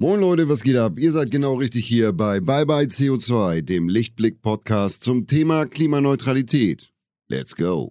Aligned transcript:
Moin 0.00 0.20
Leute, 0.20 0.48
was 0.48 0.62
geht 0.62 0.76
ab? 0.76 0.92
Ihr 0.96 1.10
seid 1.10 1.32
genau 1.32 1.54
richtig 1.54 1.84
hier 1.84 2.12
bei 2.12 2.38
Bye 2.38 2.64
Bye 2.64 2.86
CO2, 2.86 3.62
dem 3.62 3.88
Lichtblick-Podcast 3.88 5.02
zum 5.02 5.26
Thema 5.26 5.66
Klimaneutralität. 5.66 6.92
Let's 7.26 7.56
go! 7.56 7.90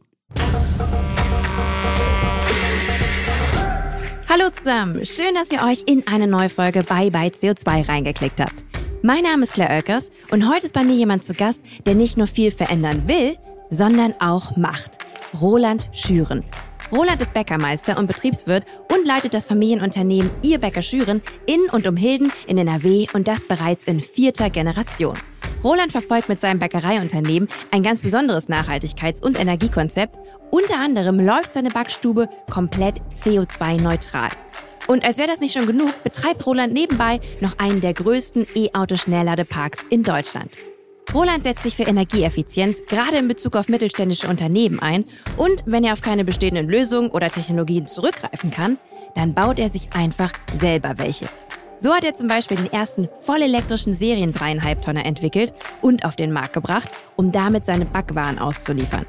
Hallo 4.30 4.50
zusammen, 4.54 5.06
schön, 5.06 5.36
dass 5.36 5.52
ihr 5.52 5.62
euch 5.62 5.84
in 5.86 6.08
eine 6.08 6.28
neue 6.28 6.48
Folge 6.48 6.84
Bye 6.84 7.12
Bye 7.12 7.32
CO2 7.32 7.90
reingeklickt 7.90 8.40
habt. 8.40 8.64
Mein 9.04 9.24
Name 9.24 9.44
ist 9.44 9.52
Claire 9.52 9.74
Oelkers 9.74 10.10
und 10.32 10.50
heute 10.50 10.68
ist 10.68 10.74
bei 10.74 10.86
mir 10.86 10.96
jemand 10.96 11.26
zu 11.26 11.34
Gast, 11.34 11.60
der 11.86 11.96
nicht 11.96 12.18
nur 12.18 12.28
viel 12.28 12.52
verändern 12.52 13.10
will, 13.10 13.36
sondern 13.70 14.14
auch 14.22 14.56
macht. 14.56 15.00
Roland 15.42 15.90
Schüren. 15.92 16.46
Roland 16.92 17.22
ist 17.22 17.34
Bäckermeister 17.34 17.98
und 17.98 18.08
Betriebswirt 18.08 18.64
und 18.94 19.06
leitet 19.06 19.34
das 19.34 19.46
Familienunternehmen 19.46 20.32
Ihr 20.42 20.58
Bäcker 20.60 20.82
Schüren 20.82 21.22
in 21.46 21.70
und 21.72 21.86
um 21.86 21.98
Hilden 21.98 22.32
in 22.48 22.58
NRW 22.58 23.08
und 23.14 23.28
das 23.28 23.46
bereits 23.46 23.86
in 23.86 24.00
vierter 24.00 24.50
Generation. 24.50 25.18
Roland 25.64 25.92
verfolgt 25.92 26.30
mit 26.30 26.40
seinem 26.40 26.60
Bäckereiunternehmen 26.60 27.50
ein 27.72 27.84
ganz 27.84 28.02
besonderes 28.02 28.48
Nachhaltigkeits- 28.48 29.22
und 29.22 29.38
Energiekonzept. 29.38 30.16
Unter 30.50 30.80
anderem 30.80 31.20
läuft 31.20 31.54
seine 31.54 31.70
Backstube 31.70 32.30
komplett 32.50 33.02
CO2-neutral. 33.14 34.30
Und 34.88 35.04
als 35.04 35.18
wäre 35.18 35.28
das 35.28 35.42
nicht 35.42 35.54
schon 35.54 35.66
genug, 35.66 35.92
betreibt 36.04 36.46
Roland 36.46 36.72
nebenbei 36.72 37.20
noch 37.42 37.58
einen 37.58 37.82
der 37.82 37.94
größten 37.94 38.48
E-Auto-Schnellladeparks 38.56 39.80
in 39.90 40.04
Deutschland. 40.04 40.52
Roland 41.14 41.44
setzt 41.44 41.64
sich 41.64 41.76
für 41.76 41.84
Energieeffizienz 41.84 42.84
gerade 42.86 43.18
in 43.18 43.28
Bezug 43.28 43.56
auf 43.56 43.70
mittelständische 43.70 44.28
Unternehmen 44.28 44.80
ein 44.80 45.06
und 45.38 45.64
wenn 45.66 45.84
er 45.84 45.94
auf 45.94 46.02
keine 46.02 46.26
bestehenden 46.26 46.68
Lösungen 46.68 47.12
oder 47.12 47.30
Technologien 47.30 47.88
zurückgreifen 47.88 48.52
kann, 48.52 48.78
dann 49.16 49.34
baut 49.34 49.58
er 49.60 49.70
sich 49.70 49.90
einfach 49.94 50.32
selber 50.54 50.98
welche. 50.98 51.28
So 51.80 51.94
hat 51.94 52.04
er 52.04 52.14
zum 52.14 52.28
Beispiel 52.28 52.58
den 52.58 52.72
ersten 52.72 53.08
vollelektrischen 53.22 53.94
Serien 53.94 54.34
3,5 54.34 54.82
Tonner 54.84 55.06
entwickelt 55.06 55.54
und 55.82 56.06
auf 56.06 56.16
den 56.16 56.32
Markt 56.32 56.54
gebracht, 56.54 56.90
um 57.16 57.32
damit 57.32 57.66
seine 57.66 57.86
Backwaren 57.86 58.40
auszuliefern. 58.40 59.06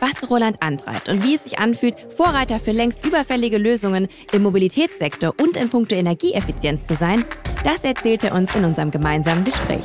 Was 0.00 0.28
Roland 0.28 0.62
antreibt 0.62 1.08
und 1.08 1.22
wie 1.24 1.34
es 1.34 1.44
sich 1.44 1.58
anfühlt, 1.58 1.94
Vorreiter 2.16 2.58
für 2.58 2.72
längst 2.72 3.04
überfällige 3.04 3.58
Lösungen 3.58 4.08
im 4.32 4.42
Mobilitätssektor 4.42 5.34
und 5.40 5.56
in 5.56 5.68
puncto 5.68 5.94
Energieeffizienz 5.94 6.86
zu 6.86 6.94
sein, 6.94 7.24
das 7.64 7.84
erzählt 7.84 8.24
er 8.24 8.34
uns 8.34 8.54
in 8.54 8.64
unserem 8.64 8.90
gemeinsamen 8.90 9.44
Gespräch. 9.44 9.82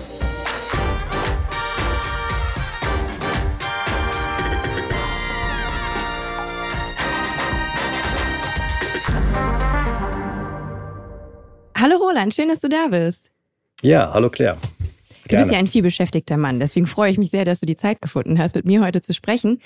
Hallo 11.78 11.98
Roland, 11.98 12.34
schön, 12.34 12.48
dass 12.48 12.62
du 12.62 12.70
da 12.70 12.88
bist. 12.88 13.30
Ja, 13.82 14.14
hallo 14.14 14.30
Claire. 14.30 14.56
Du 15.24 15.28
Gerne. 15.28 15.44
bist 15.44 15.54
ja 15.54 15.60
ein 15.60 15.68
vielbeschäftigter 15.68 16.38
Mann, 16.38 16.62
deswegen 16.62 16.88
freue 16.88 17.12
ich 17.12 17.18
mich 17.18 17.32
sehr, 17.32 17.44
dass 17.44 17.60
du 17.60 17.66
die 17.66 17.76
Zeit 17.76 18.02
gefunden 18.02 18.40
hast, 18.40 18.56
mit 18.56 18.66
mir 18.66 18.82
heute 18.82 19.02
zu 19.02 19.14
sprechen. 19.14 19.60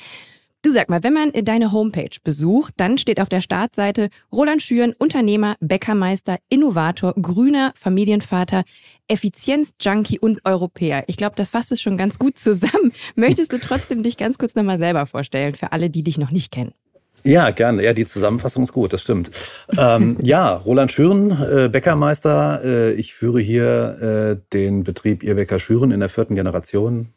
Du 0.64 0.72
sag 0.72 0.90
mal, 0.90 1.04
wenn 1.04 1.14
man 1.14 1.32
deine 1.32 1.72
Homepage 1.72 2.18
besucht, 2.24 2.74
dann 2.78 2.98
steht 2.98 3.22
auf 3.22 3.30
der 3.30 3.42
Startseite 3.42 4.10
Roland 4.32 4.64
Schüren, 4.64 4.94
Unternehmer, 4.98 5.56
Bäckermeister, 5.60 6.38
Innovator, 6.50 7.14
grüner 7.14 7.74
Familienvater, 7.76 8.64
Effizienz-Junkie 9.08 10.20
und 10.20 10.44
Europäer. 10.46 11.04
Ich 11.06 11.16
glaube, 11.16 11.36
das 11.36 11.52
fasst 11.52 11.72
es 11.72 11.80
schon 11.80 11.96
ganz 11.96 12.18
gut 12.18 12.40
zusammen. 12.40 12.92
Möchtest 13.16 13.54
du 13.54 13.60
trotzdem 13.60 14.02
dich 14.02 14.18
ganz 14.18 14.40
kurz 14.40 14.56
nochmal 14.56 14.80
selber 14.80 15.06
vorstellen, 15.06 15.54
für 15.54 15.72
alle, 15.74 15.92
die 15.92 16.04
dich 16.04 16.18
noch 16.18 16.32
nicht 16.32 16.52
kennen? 16.52 16.74
Ja, 17.24 17.52
gerne. 17.52 17.84
Ja, 17.84 17.94
die 17.94 18.06
Zusammenfassung 18.06 18.64
ist 18.64 18.74
gut, 18.74 18.94
das 18.94 19.02
stimmt. 19.02 19.32
ähm, 19.78 20.18
ja, 20.22 20.54
Roland 20.54 20.92
Schüren, 20.92 21.32
äh, 21.32 21.70
Bäckermeister. 21.70 22.62
Äh, 22.64 22.94
ich 22.94 23.14
führe 23.14 23.40
hier 23.40 24.38
äh, 24.40 24.54
den 24.54 24.84
Betrieb 24.84 25.24
Irrbecker 25.24 25.60
Schüren 25.60 25.92
in 25.92 26.00
der 26.00 26.10
vierten 26.10 26.36
Generation. 26.36 27.10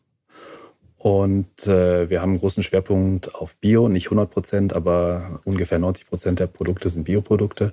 Und 0.99 1.67
äh, 1.67 2.09
wir 2.11 2.23
haben 2.23 2.31
einen 2.31 2.41
großen 2.41 2.63
Schwerpunkt 2.63 3.35
auf 3.35 3.57
Bio, 3.57 3.89
nicht 3.89 4.07
100 4.07 4.31
Prozent, 4.31 4.73
aber 4.77 5.41
ungefähr 5.45 5.81
90 5.81 6.09
Prozent 6.09 6.39
der 6.39 6.47
Produkte 6.47 6.89
sind 6.91 7.05
Bioprodukte. 7.05 7.73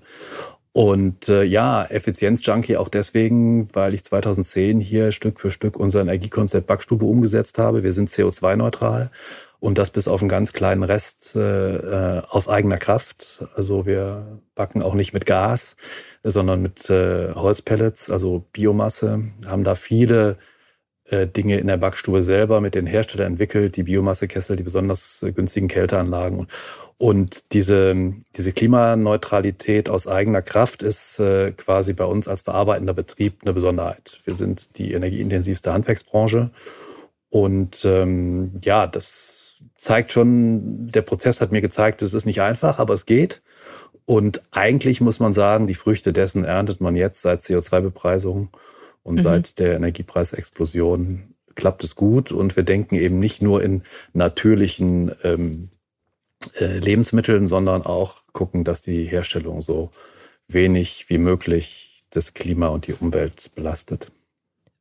Und 0.71 1.29
äh, 1.29 1.43
ja, 1.43 1.83
Effizienz-Junkie 1.83 2.77
auch 2.77 2.89
deswegen, 2.89 3.69
weil 3.75 3.93
ich 3.93 4.03
2010 4.03 4.79
hier 4.79 5.11
Stück 5.11 5.39
für 5.39 5.51
Stück 5.51 5.77
unser 5.77 6.01
Energiekonzept 6.01 6.67
Backstube 6.67 7.05
umgesetzt 7.05 7.59
habe. 7.59 7.83
Wir 7.83 7.93
sind 7.93 8.09
CO2-neutral 8.09 9.11
und 9.59 9.77
das 9.77 9.89
bis 9.91 10.07
auf 10.07 10.21
einen 10.21 10.29
ganz 10.29 10.53
kleinen 10.53 10.83
Rest 10.83 11.35
äh, 11.35 11.75
äh, 11.75 12.21
aus 12.29 12.47
eigener 12.47 12.77
Kraft. 12.77 13.43
Also 13.55 13.85
wir 13.85 14.39
backen 14.55 14.81
auch 14.81 14.93
nicht 14.93 15.13
mit 15.13 15.25
Gas, 15.25 15.75
sondern 16.23 16.61
mit 16.61 16.89
äh, 16.89 17.33
Holzpellets, 17.33 18.09
also 18.09 18.45
Biomasse, 18.53 19.23
haben 19.45 19.63
da 19.63 19.75
viele 19.75 20.37
äh, 21.05 21.27
Dinge 21.27 21.57
in 21.57 21.67
der 21.67 21.77
Backstube 21.77 22.23
selber 22.23 22.61
mit 22.61 22.75
den 22.75 22.85
Herstellern 22.85 23.33
entwickelt, 23.33 23.75
die 23.75 23.83
Biomassekessel, 23.83 24.55
die 24.55 24.63
besonders 24.63 25.25
günstigen 25.35 25.67
Kälteanlagen. 25.67 26.47
Und 26.97 27.53
diese, 27.53 28.13
diese 28.35 28.53
Klimaneutralität 28.53 29.89
aus 29.89 30.07
eigener 30.07 30.41
Kraft 30.41 30.83
ist 30.83 31.19
äh, 31.19 31.51
quasi 31.51 31.93
bei 31.93 32.05
uns 32.05 32.27
als 32.27 32.43
verarbeitender 32.43 32.93
Betrieb 32.93 33.39
eine 33.41 33.53
Besonderheit. 33.53 34.19
Wir 34.23 34.35
sind 34.35 34.77
die 34.77 34.93
energieintensivste 34.93 35.73
Handwerksbranche. 35.73 36.51
Und 37.29 37.85
ähm, 37.85 38.51
ja, 38.63 38.87
das 38.87 39.38
zeigt 39.75 40.11
schon, 40.11 40.87
der 40.89 41.01
Prozess 41.01 41.41
hat 41.41 41.51
mir 41.51 41.61
gezeigt, 41.61 42.01
es 42.01 42.13
ist 42.13 42.25
nicht 42.25 42.41
einfach, 42.41 42.79
aber 42.79 42.93
es 42.93 43.05
geht. 43.05 43.41
Und 44.05 44.41
eigentlich 44.51 45.01
muss 45.01 45.19
man 45.19 45.33
sagen, 45.33 45.67
die 45.67 45.75
Früchte 45.75 46.13
dessen 46.13 46.43
erntet 46.43 46.81
man 46.81 46.95
jetzt 46.95 47.21
seit 47.21 47.41
CO2-Bepreisung 47.41 48.49
und 49.03 49.15
mhm. 49.15 49.19
seit 49.19 49.59
der 49.59 49.75
Energiepreisexplosion 49.75 51.35
klappt 51.55 51.83
es 51.83 51.95
gut. 51.95 52.31
Und 52.31 52.55
wir 52.55 52.63
denken 52.63 52.95
eben 52.95 53.19
nicht 53.19 53.41
nur 53.41 53.61
in 53.61 53.83
natürlichen 54.13 55.11
ähm, 55.23 55.69
äh, 56.55 56.79
Lebensmitteln, 56.79 57.47
sondern 57.47 57.83
auch 57.83 58.23
gucken, 58.33 58.63
dass 58.63 58.81
die 58.81 59.03
Herstellung 59.03 59.61
so 59.61 59.91
wenig 60.47 61.05
wie 61.09 61.17
möglich 61.17 62.03
das 62.09 62.33
Klima 62.33 62.69
und 62.69 62.87
die 62.87 62.93
Umwelt 62.93 63.51
belastet. 63.55 64.11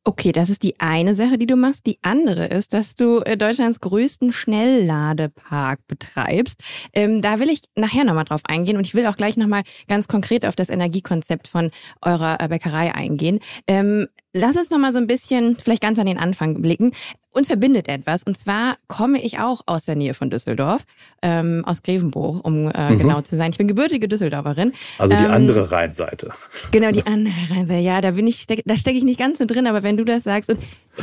Okay, 0.08 0.32
das 0.32 0.48
ist 0.48 0.62
die 0.62 0.80
eine 0.80 1.14
Sache, 1.14 1.36
die 1.36 1.44
du 1.44 1.54
machst. 1.54 1.84
Die 1.84 1.98
andere 2.00 2.46
ist, 2.46 2.72
dass 2.72 2.94
du 2.94 3.18
äh, 3.18 3.36
Deutschlands 3.36 3.78
größten 3.80 4.32
Schnellladepark 4.32 5.86
betreibst. 5.86 6.62
Ähm, 6.94 7.20
da 7.20 7.40
will 7.40 7.50
ich 7.50 7.60
nachher 7.76 8.04
nochmal 8.04 8.24
drauf 8.24 8.40
eingehen 8.44 8.78
und 8.78 8.86
ich 8.86 8.94
will 8.94 9.06
auch 9.06 9.18
gleich 9.18 9.36
nochmal 9.36 9.64
ganz 9.86 10.08
konkret 10.08 10.46
auf 10.46 10.56
das 10.56 10.70
Energiekonzept 10.70 11.46
von 11.46 11.72
eurer 12.00 12.40
äh, 12.40 12.48
Bäckerei 12.48 12.94
eingehen. 12.94 13.40
Ähm, 13.66 14.06
lass 14.38 14.56
uns 14.56 14.70
nochmal 14.70 14.92
so 14.92 14.98
ein 14.98 15.06
bisschen 15.06 15.56
vielleicht 15.56 15.82
ganz 15.82 15.98
an 15.98 16.06
den 16.06 16.18
Anfang 16.18 16.60
blicken. 16.62 16.92
Uns 17.30 17.48
verbindet 17.48 17.88
etwas. 17.88 18.22
Und 18.22 18.38
zwar 18.38 18.78
komme 18.88 19.22
ich 19.22 19.38
auch 19.38 19.62
aus 19.66 19.84
der 19.84 19.96
Nähe 19.96 20.14
von 20.14 20.30
Düsseldorf, 20.30 20.82
ähm, 21.22 21.62
aus 21.66 21.82
Grevenbruch, 21.82 22.40
um 22.42 22.70
äh, 22.70 22.90
mhm. 22.90 22.98
genau 22.98 23.20
zu 23.20 23.36
sein. 23.36 23.50
Ich 23.50 23.58
bin 23.58 23.68
gebürtige 23.68 24.08
Düsseldorferin. 24.08 24.72
Also 24.96 25.14
die 25.14 25.24
ähm, 25.24 25.30
andere 25.30 25.70
Rheinseite. 25.70 26.30
Genau, 26.70 26.90
die 26.90 27.06
andere 27.06 27.34
Rheinseite. 27.50 27.80
Ja, 27.80 28.00
da 28.00 28.12
bin 28.12 28.26
ich, 28.26 28.46
da 28.46 28.76
stecke 28.76 28.96
ich 28.96 29.04
nicht 29.04 29.18
ganz 29.18 29.38
so 29.38 29.44
drin, 29.44 29.66
aber 29.66 29.82
wenn 29.82 29.96
du 29.96 30.04
das 30.04 30.24
sagst. 30.24 30.50
Und 30.50 30.58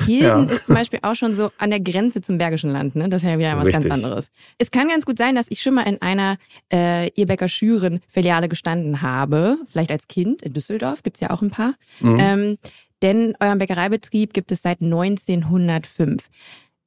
Hilden 0.06 0.48
ja. 0.48 0.54
ist 0.54 0.66
zum 0.66 0.76
Beispiel 0.76 1.00
auch 1.04 1.16
schon 1.16 1.34
so 1.34 1.52
an 1.58 1.70
der 1.70 1.80
Grenze 1.80 2.22
zum 2.22 2.38
Bergischen 2.38 2.72
Land, 2.72 2.96
ne? 2.96 3.08
Das 3.08 3.24
ist 3.24 3.30
ja 3.30 3.38
wieder 3.38 3.56
was 3.56 3.68
Richtig. 3.68 3.90
ganz 3.90 3.94
anderes. 3.94 4.30
Es 4.58 4.72
kann 4.72 4.90
ganz 4.90 5.06
gut 5.06 5.18
sein, 5.18 5.36
dass 5.36 5.46
ich 5.50 5.62
schon 5.62 5.76
mal 5.76 5.84
in 5.84 6.02
einer 6.02 6.38
äh, 6.72 7.10
Irbecker 7.10 7.48
Schüren 7.48 8.02
Filiale 8.10 8.50
gestanden 8.50 9.02
habe, 9.02 9.58
vielleicht 9.70 9.92
als 9.92 10.08
Kind 10.08 10.42
in 10.42 10.54
Düsseldorf, 10.54 11.04
gibt's 11.04 11.20
ja 11.20 11.30
auch 11.30 11.42
ein 11.42 11.52
paar. 11.52 11.76
Mhm. 12.02 12.18
Ähm, 12.20 12.58
denn 13.06 13.38
euren 13.40 13.60
Bäckereibetrieb 13.60 14.34
gibt 14.34 14.52
es 14.52 14.64
seit 14.64 14.82
1905. 14.82 16.28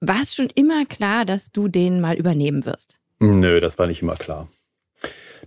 War 0.01 0.21
es 0.21 0.35
schon 0.35 0.51
immer 0.57 0.85
klar, 0.85 1.25
dass 1.25 1.53
du 1.53 1.69
den 1.69 2.01
mal 2.01 2.17
übernehmen 2.17 2.65
wirst? 2.67 2.99
Nö, 3.21 3.61
das 3.61 3.79
war 3.79 3.87
nicht 3.87 4.03
immer 4.03 4.17
klar. 4.17 4.49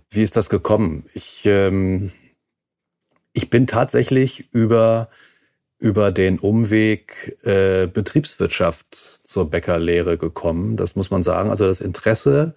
Wie 0.08 0.22
ist 0.22 0.36
das 0.36 0.48
gekommen? 0.48 1.04
Ich, 1.12 1.42
ähm, 1.44 2.10
ich 3.34 3.50
bin 3.50 3.66
tatsächlich 3.66 4.48
über, 4.52 5.10
über 5.78 6.10
den 6.10 6.38
Umweg 6.38 7.38
äh, 7.42 7.86
Betriebswirtschaft 7.86 8.94
zur 8.94 9.50
Bäckerlehre 9.50 10.16
gekommen. 10.16 10.78
Das 10.78 10.96
muss 10.96 11.10
man 11.10 11.22
sagen. 11.22 11.50
Also 11.50 11.66
das 11.66 11.82
Interesse 11.82 12.54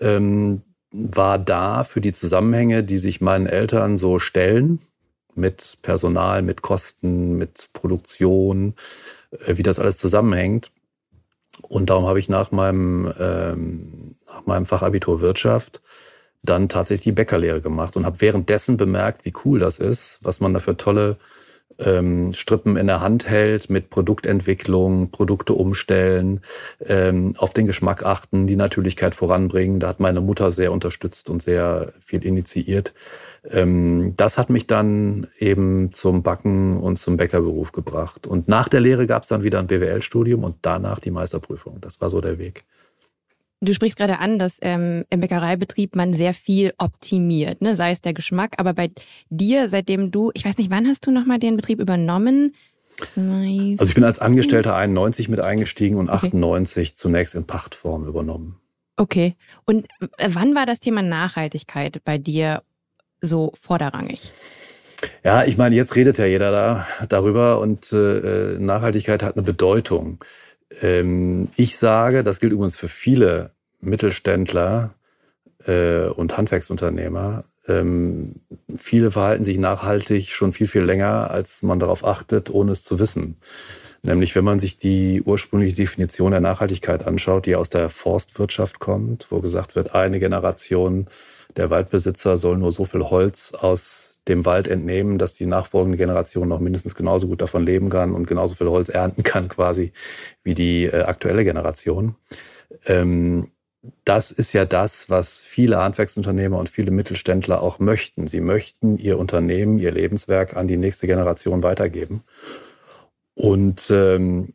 ähm, 0.00 0.62
war 0.90 1.38
da 1.38 1.84
für 1.84 2.00
die 2.00 2.12
Zusammenhänge, 2.12 2.82
die 2.82 2.98
sich 2.98 3.20
meinen 3.20 3.46
Eltern 3.46 3.96
so 3.96 4.18
stellen 4.18 4.80
mit 5.36 5.78
Personal, 5.82 6.42
mit 6.42 6.62
Kosten, 6.62 7.36
mit 7.36 7.68
Produktion, 7.72 8.74
äh, 9.46 9.56
wie 9.56 9.62
das 9.62 9.78
alles 9.78 9.98
zusammenhängt. 9.98 10.70
Und 11.62 11.90
darum 11.90 12.06
habe 12.06 12.18
ich 12.18 12.28
nach 12.28 12.50
meinem, 12.50 13.12
ähm, 13.18 14.16
nach 14.26 14.46
meinem 14.46 14.66
Fachabitur 14.66 15.20
Wirtschaft 15.20 15.80
dann 16.42 16.68
tatsächlich 16.68 17.04
die 17.04 17.12
Bäckerlehre 17.12 17.60
gemacht 17.60 17.96
und 17.96 18.04
habe 18.04 18.20
währenddessen 18.20 18.76
bemerkt, 18.76 19.24
wie 19.24 19.32
cool 19.44 19.58
das 19.58 19.78
ist, 19.78 20.18
was 20.22 20.40
man 20.40 20.52
da 20.52 20.60
für 20.60 20.76
tolle 20.76 21.16
ähm, 21.78 22.32
Strippen 22.32 22.76
in 22.76 22.86
der 22.86 23.00
Hand 23.00 23.28
hält 23.28 23.70
mit 23.70 23.90
Produktentwicklung, 23.90 25.10
Produkte 25.10 25.54
umstellen, 25.54 26.40
ähm, 26.86 27.34
auf 27.38 27.52
den 27.52 27.66
Geschmack 27.66 28.04
achten, 28.04 28.46
die 28.46 28.56
Natürlichkeit 28.56 29.14
voranbringen. 29.14 29.80
Da 29.80 29.88
hat 29.88 30.00
meine 30.00 30.20
Mutter 30.20 30.50
sehr 30.50 30.72
unterstützt 30.72 31.30
und 31.30 31.42
sehr 31.42 31.92
viel 31.98 32.24
initiiert. 32.24 32.94
Ähm, 33.50 34.14
das 34.16 34.38
hat 34.38 34.50
mich 34.50 34.66
dann 34.66 35.26
eben 35.38 35.92
zum 35.92 36.22
Backen 36.22 36.78
und 36.78 36.98
zum 36.98 37.16
Bäckerberuf 37.16 37.72
gebracht. 37.72 38.26
Und 38.26 38.48
nach 38.48 38.68
der 38.68 38.80
Lehre 38.80 39.06
gab 39.06 39.24
es 39.24 39.28
dann 39.28 39.42
wieder 39.42 39.58
ein 39.58 39.66
BWL-Studium 39.66 40.44
und 40.44 40.56
danach 40.62 41.00
die 41.00 41.10
Meisterprüfung. 41.10 41.80
Das 41.80 42.00
war 42.00 42.10
so 42.10 42.20
der 42.20 42.38
Weg. 42.38 42.64
Du 43.60 43.72
sprichst 43.72 43.96
gerade 43.96 44.18
an, 44.18 44.38
dass 44.38 44.58
ähm, 44.60 45.04
im 45.10 45.20
Bäckereibetrieb 45.20 45.96
man 45.96 46.12
sehr 46.12 46.34
viel 46.34 46.74
optimiert, 46.78 47.62
ne? 47.62 47.76
sei 47.76 47.92
es 47.92 48.00
der 48.00 48.12
Geschmack. 48.12 48.54
Aber 48.58 48.74
bei 48.74 48.90
dir, 49.30 49.68
seitdem 49.68 50.10
du, 50.10 50.30
ich 50.34 50.44
weiß 50.44 50.58
nicht, 50.58 50.70
wann 50.70 50.86
hast 50.86 51.06
du 51.06 51.10
nochmal 51.10 51.38
den 51.38 51.56
Betrieb 51.56 51.80
übernommen? 51.80 52.54
Also 53.16 53.84
ich 53.84 53.94
bin 53.94 54.04
als 54.04 54.20
Angestellter 54.20 54.76
91 54.76 55.28
mit 55.28 55.40
eingestiegen 55.40 55.96
und 55.96 56.08
okay. 56.08 56.26
98 56.26 56.96
zunächst 56.96 57.34
in 57.34 57.46
Pachtform 57.46 58.06
übernommen. 58.06 58.60
Okay. 58.96 59.34
Und 59.64 59.88
äh, 60.18 60.28
wann 60.28 60.54
war 60.54 60.66
das 60.66 60.80
Thema 60.80 61.02
Nachhaltigkeit 61.02 62.02
bei 62.04 62.18
dir 62.18 62.62
so 63.24 63.52
vorderrangig? 63.60 64.32
Ja, 65.22 65.44
ich 65.44 65.56
meine, 65.56 65.76
jetzt 65.76 65.96
redet 65.96 66.18
ja 66.18 66.26
jeder 66.26 66.50
da 66.50 66.86
darüber 67.08 67.60
und 67.60 67.92
äh, 67.92 68.56
Nachhaltigkeit 68.58 69.22
hat 69.22 69.36
eine 69.36 69.42
Bedeutung. 69.42 70.24
Ähm, 70.80 71.48
ich 71.56 71.76
sage, 71.76 72.24
das 72.24 72.40
gilt 72.40 72.52
übrigens 72.52 72.76
für 72.76 72.88
viele 72.88 73.50
Mittelständler 73.80 74.94
äh, 75.66 76.06
und 76.06 76.36
Handwerksunternehmer. 76.36 77.44
Ähm, 77.66 78.36
viele 78.76 79.10
verhalten 79.10 79.44
sich 79.44 79.58
nachhaltig 79.58 80.30
schon 80.30 80.52
viel, 80.52 80.66
viel 80.66 80.82
länger, 80.82 81.30
als 81.30 81.62
man 81.62 81.78
darauf 81.78 82.04
achtet, 82.04 82.50
ohne 82.50 82.72
es 82.72 82.84
zu 82.84 82.98
wissen. 82.98 83.36
Nämlich, 84.04 84.36
wenn 84.36 84.44
man 84.44 84.58
sich 84.58 84.76
die 84.76 85.22
ursprüngliche 85.22 85.76
Definition 85.76 86.32
der 86.32 86.40
Nachhaltigkeit 86.40 87.06
anschaut, 87.06 87.46
die 87.46 87.56
aus 87.56 87.70
der 87.70 87.88
Forstwirtschaft 87.88 88.78
kommt, 88.78 89.26
wo 89.30 89.40
gesagt 89.40 89.76
wird, 89.76 89.94
eine 89.94 90.20
Generation 90.20 91.06
der 91.56 91.70
Waldbesitzer 91.70 92.36
soll 92.36 92.58
nur 92.58 92.70
so 92.70 92.84
viel 92.84 93.02
Holz 93.02 93.54
aus 93.54 94.20
dem 94.28 94.44
Wald 94.44 94.68
entnehmen, 94.68 95.16
dass 95.16 95.32
die 95.32 95.46
nachfolgende 95.46 95.96
Generation 95.96 96.48
noch 96.48 96.60
mindestens 96.60 96.94
genauso 96.94 97.28
gut 97.28 97.40
davon 97.40 97.64
leben 97.64 97.88
kann 97.88 98.12
und 98.12 98.26
genauso 98.26 98.54
viel 98.54 98.68
Holz 98.68 98.90
ernten 98.90 99.22
kann 99.22 99.48
quasi 99.48 99.92
wie 100.42 100.54
die 100.54 100.84
äh, 100.84 101.02
aktuelle 101.04 101.44
Generation. 101.44 102.14
Ähm, 102.84 103.52
das 104.04 104.32
ist 104.32 104.52
ja 104.52 104.66
das, 104.66 105.08
was 105.08 105.38
viele 105.38 105.78
Handwerksunternehmer 105.78 106.58
und 106.58 106.68
viele 106.68 106.90
Mittelständler 106.90 107.62
auch 107.62 107.78
möchten. 107.78 108.26
Sie 108.26 108.40
möchten 108.40 108.98
ihr 108.98 109.18
Unternehmen, 109.18 109.78
ihr 109.78 109.92
Lebenswerk 109.92 110.56
an 110.56 110.68
die 110.68 110.76
nächste 110.76 111.06
Generation 111.06 111.62
weitergeben. 111.62 112.22
Und 113.34 113.90
ähm, 113.90 114.54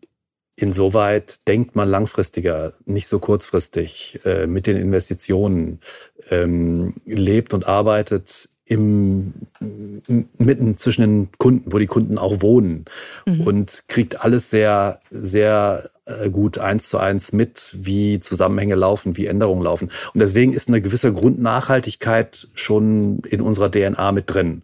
insoweit 0.56 1.48
denkt 1.48 1.76
man 1.76 1.90
langfristiger, 1.90 2.74
nicht 2.86 3.08
so 3.08 3.20
kurzfristig 3.20 4.20
äh, 4.26 4.48
mit 4.48 4.68
den 4.68 4.78
Investitionen, 4.78 5.80
ähm, 6.30 6.96
lebt 7.06 7.54
und 7.54 7.68
arbeitet 7.68 8.50
im, 8.70 9.34
mitten 10.38 10.76
zwischen 10.76 11.02
den 11.02 11.30
Kunden, 11.40 11.74
wo 11.74 11.80
die 11.80 11.88
Kunden 11.88 12.20
auch 12.20 12.44
wohnen 12.44 12.86
mhm. 13.26 13.42
und 13.42 13.84
kriegt 13.88 14.24
alles 14.24 14.52
sehr, 14.52 15.02
sehr 15.10 15.90
äh, 16.06 16.30
gut 16.30 16.60
eins 16.60 16.88
zu 16.88 17.00
eins 17.00 17.34
mit, 17.34 17.72
wie 17.74 18.20
Zusammenhänge 18.20 18.76
laufen, 18.76 19.18
wie 19.18 19.26
Änderungen 19.26 19.64
laufen. 19.64 19.90
Und 20.14 20.20
deswegen 20.20 20.54
ist 20.54 20.68
eine 20.68 20.81
gewisse 20.81 21.12
Grundnachhaltigkeit 21.12 22.48
schon 22.54 23.20
in 23.28 23.42
unserer 23.42 23.72
DNA 23.72 24.12
mit 24.12 24.26
drin. 24.28 24.62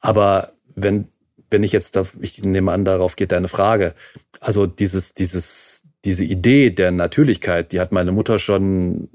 Aber 0.00 0.50
wenn, 0.76 1.08
wenn 1.50 1.62
ich 1.62 1.72
jetzt, 1.72 1.96
da, 1.96 2.04
ich 2.20 2.42
nehme 2.42 2.72
an, 2.72 2.84
darauf 2.84 3.16
geht 3.16 3.32
deine 3.32 3.48
Frage. 3.48 3.94
Also 4.40 4.66
dieses, 4.66 5.14
dieses, 5.14 5.84
diese 6.04 6.24
Idee 6.24 6.70
der 6.70 6.90
Natürlichkeit, 6.90 7.72
die 7.72 7.80
hat 7.80 7.92
meine 7.92 8.12
Mutter 8.12 8.38
schon 8.38 9.08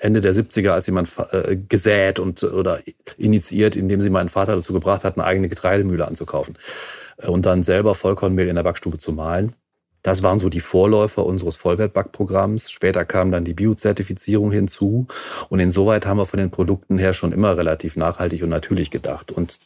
Ende 0.00 0.20
der 0.20 0.34
70er, 0.34 0.70
als 0.70 0.86
jemand 0.86 1.10
äh, 1.30 1.56
gesät 1.56 2.18
und 2.18 2.42
oder 2.42 2.80
initiiert, 3.16 3.76
indem 3.76 4.02
sie 4.02 4.10
meinen 4.10 4.28
Vater 4.28 4.54
dazu 4.54 4.72
gebracht 4.72 5.04
hat, 5.04 5.16
eine 5.16 5.24
eigene 5.24 5.48
Getreidemühle 5.48 6.06
anzukaufen 6.06 6.56
äh, 7.18 7.28
und 7.28 7.46
dann 7.46 7.62
selber 7.62 7.94
Vollkornmehl 7.94 8.48
in 8.48 8.56
der 8.56 8.62
Backstube 8.62 8.98
zu 8.98 9.12
mahlen. 9.12 9.54
Das 10.04 10.22
waren 10.22 10.38
so 10.38 10.50
die 10.50 10.60
Vorläufer 10.60 11.24
unseres 11.24 11.56
Vollwertbackprogramms. 11.56 12.70
Später 12.70 13.06
kam 13.06 13.32
dann 13.32 13.44
die 13.44 13.54
Biozertifizierung 13.54 14.52
hinzu. 14.52 15.06
Und 15.48 15.60
insoweit 15.60 16.04
haben 16.04 16.18
wir 16.18 16.26
von 16.26 16.38
den 16.38 16.50
Produkten 16.50 16.98
her 16.98 17.14
schon 17.14 17.32
immer 17.32 17.56
relativ 17.56 17.96
nachhaltig 17.96 18.42
und 18.42 18.50
natürlich 18.50 18.90
gedacht. 18.90 19.32
Und 19.32 19.58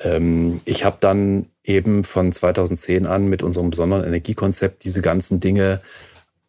ähm, 0.00 0.60
ich 0.66 0.84
habe 0.84 0.98
dann 1.00 1.46
eben 1.64 2.04
von 2.04 2.30
2010 2.30 3.06
an 3.06 3.26
mit 3.26 3.42
unserem 3.42 3.70
besonderen 3.70 4.04
Energiekonzept 4.04 4.84
diese 4.84 5.02
ganzen 5.02 5.40
Dinge 5.40 5.80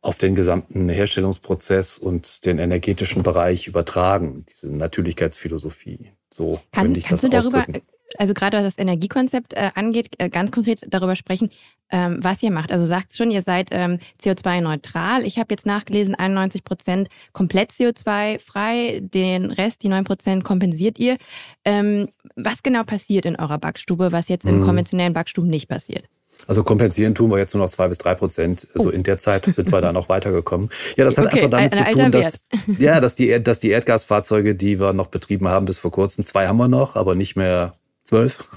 auf 0.02 0.20
den 0.20 0.36
gesamten 0.36 0.88
Herstellungsprozess 0.88 1.98
und 1.98 2.46
den 2.46 2.60
energetischen 2.60 3.24
Bereich 3.24 3.68
übertragen, 3.68 4.46
diese 4.48 4.70
Natürlichkeitsphilosophie. 4.70 6.12
So 6.30 6.60
Kann, 6.72 6.84
könnte 6.84 7.00
ich 7.00 7.06
kannst 7.06 7.24
das 7.24 7.32
du 7.32 7.38
darüber, 7.38 7.58
ausdrücken. 7.60 7.82
Also 8.18 8.34
gerade 8.34 8.58
was 8.58 8.64
das 8.66 8.78
Energiekonzept 8.78 9.54
äh, 9.54 9.72
angeht, 9.76 10.10
äh, 10.18 10.30
ganz 10.30 10.52
konkret 10.52 10.82
darüber 10.88 11.16
sprechen, 11.16 11.50
ähm, 11.90 12.20
was 12.22 12.42
ihr 12.44 12.52
macht. 12.52 12.72
Also 12.72 12.86
sagt 12.86 13.16
schon, 13.16 13.32
ihr 13.32 13.42
seid 13.42 13.70
ähm, 13.72 14.00
CO2-neutral. 14.24 15.26
Ich 15.26 15.38
habe 15.38 15.48
jetzt 15.52 15.66
nachgelesen, 15.66 16.16
91 16.16 16.64
Prozent 16.64 17.10
komplett 17.34 17.72
CO2-frei, 17.72 19.02
den 19.02 19.52
Rest, 19.52 19.84
die 19.84 19.90
9 19.90 20.04
Prozent, 20.04 20.44
kompensiert 20.44 21.00
ihr. 21.00 21.18
Ähm, 21.66 22.10
was 22.36 22.64
genau 22.64 22.84
passiert 22.84 23.26
in 23.26 23.36
eurer 23.36 23.58
Backstube, 23.58 24.12
was 24.12 24.28
jetzt 24.28 24.46
in 24.46 24.60
Mhm. 24.60 24.66
konventionellen 24.66 25.14
Backstuben 25.14 25.50
nicht 25.50 25.68
passiert? 25.68 26.06
Also 26.48 26.64
kompensieren 26.64 27.16
tun 27.16 27.32
wir 27.32 27.38
jetzt 27.38 27.54
nur 27.54 27.64
noch 27.64 27.72
zwei 27.72 27.88
bis 27.88 28.00
drei 28.00 28.16
Prozent. 28.16 28.68
So 28.74 28.90
in 28.90 29.04
der 29.04 29.18
Zeit 29.18 29.46
sind 29.46 29.72
wir 29.72 29.80
da 29.80 29.94
noch 29.94 30.10
weitergekommen. 30.10 30.70
Ja, 30.98 31.06
das 31.06 31.18
hat 31.18 31.28
Okay, 31.28 31.38
einfach 31.44 31.50
damit 31.52 31.74
ein 31.74 31.94
zu 31.94 32.02
tun, 32.02 32.12
dass, 32.12 32.46
ja, 32.80 33.00
dass 33.00 33.16
die, 33.16 33.42
dass 33.42 33.60
die 33.62 33.70
Erdgasfahrzeuge, 33.70 34.56
die 34.56 34.80
wir 34.80 34.92
noch 34.94 35.08
betrieben 35.08 35.48
haben 35.48 35.66
bis 35.66 35.78
vor 35.78 35.92
kurzem, 35.92 36.26
zwei 36.26 36.48
haben 36.48 36.58
wir 36.58 36.68
noch, 36.68 36.96
aber 36.96 37.16
nicht 37.16 37.36
mehr 37.38 37.76
zwölf, 38.04 38.48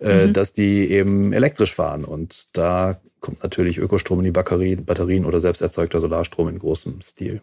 äh, 0.00 0.26
Mhm. 0.26 0.32
dass 0.32 0.52
die 0.52 0.90
eben 0.90 1.32
elektrisch 1.32 1.74
fahren. 1.74 2.04
Und 2.04 2.46
da 2.52 3.00
kommt 3.20 3.42
natürlich 3.42 3.78
Ökostrom 3.78 4.20
in 4.20 4.26
die 4.26 4.30
Batterien, 4.30 4.84
Batterien 4.84 5.24
oder 5.24 5.40
selbst 5.40 5.60
erzeugter 5.60 6.00
Solarstrom 6.00 6.48
in 6.48 6.58
großem 6.58 7.00
Stil. 7.02 7.40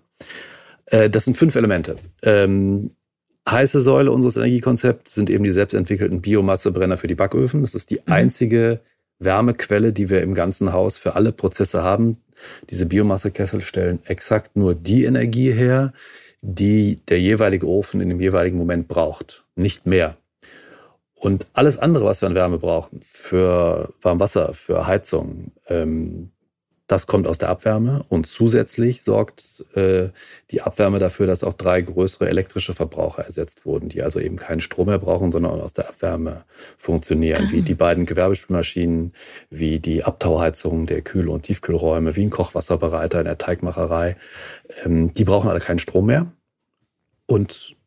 Äh, 0.87 1.09
das 1.09 1.25
sind 1.25 1.37
fünf 1.37 1.55
Elemente. 1.55 1.95
Ähm, 2.21 2.91
heiße 3.49 3.81
Säule 3.81 4.11
unseres 4.11 4.37
Energiekonzepts 4.37 5.15
sind 5.15 5.29
eben 5.29 5.43
die 5.43 5.51
selbstentwickelten 5.51 6.21
Biomassebrenner 6.21 6.97
für 6.97 7.07
die 7.07 7.15
Backöfen. 7.15 7.61
Das 7.61 7.75
ist 7.75 7.89
die 7.89 7.95
Mhm. 8.05 8.13
einzige 8.13 8.79
Wärmequelle, 9.19 9.93
die 9.93 10.09
wir 10.09 10.21
im 10.21 10.33
ganzen 10.33 10.73
Haus 10.73 10.97
für 10.97 11.15
alle 11.15 11.31
Prozesse 11.31 11.83
haben. 11.83 12.17
Diese 12.69 12.85
Biomassekessel 12.85 13.61
stellen 13.61 13.99
exakt 14.05 14.55
nur 14.55 14.75
die 14.75 15.05
Energie 15.05 15.51
her, 15.51 15.93
die 16.41 16.99
der 17.07 17.21
jeweilige 17.21 17.67
Ofen 17.67 18.01
in 18.01 18.09
dem 18.09 18.19
jeweiligen 18.19 18.57
Moment 18.57 18.87
braucht, 18.89 19.45
nicht 19.55 19.85
mehr. 19.85 20.17
Und 21.23 21.45
alles 21.53 21.77
andere, 21.77 22.03
was 22.03 22.21
wir 22.21 22.27
an 22.27 22.35
Wärme 22.35 22.57
brauchen, 22.57 22.99
für 23.01 23.93
Warmwasser, 24.01 24.53
für 24.53 24.87
Heizung, 24.87 25.53
ähm, 25.69 26.31
das 26.87 27.07
kommt 27.07 27.27
aus 27.27 27.37
der 27.37 27.47
Abwärme. 27.47 28.03
Und 28.09 28.27
zusätzlich 28.27 29.03
sorgt 29.03 29.63
äh, 29.73 30.09
die 30.51 30.61
Abwärme 30.61 30.99
dafür, 30.99 31.25
dass 31.25 31.45
auch 31.45 31.53
drei 31.53 31.81
größere 31.81 32.27
elektrische 32.27 32.73
Verbraucher 32.73 33.23
ersetzt 33.23 33.65
wurden, 33.65 33.87
die 33.87 34.03
also 34.03 34.19
eben 34.19 34.35
keinen 34.35 34.59
Strom 34.59 34.87
mehr 34.87 34.99
brauchen, 34.99 35.31
sondern 35.31 35.61
aus 35.61 35.71
der 35.71 35.87
Abwärme 35.87 36.43
funktionieren, 36.77 37.49
wie 37.51 37.61
die 37.61 37.73
beiden 37.73 38.05
Gewerbespülmaschinen, 38.05 39.13
wie 39.49 39.79
die 39.79 40.03
Abtauheizung 40.03 40.87
der 40.87 41.03
Kühl- 41.03 41.29
und 41.29 41.43
Tiefkühlräume, 41.43 42.17
wie 42.17 42.23
ein 42.23 42.31
Kochwasserbereiter 42.31 43.19
in 43.19 43.25
der 43.25 43.37
Teigmacherei. 43.37 44.17
Ähm, 44.83 45.13
die 45.13 45.23
brauchen 45.23 45.49
alle 45.49 45.61
keinen 45.61 45.79
Strom 45.79 46.07
mehr. 46.07 46.33
Und 47.27 47.77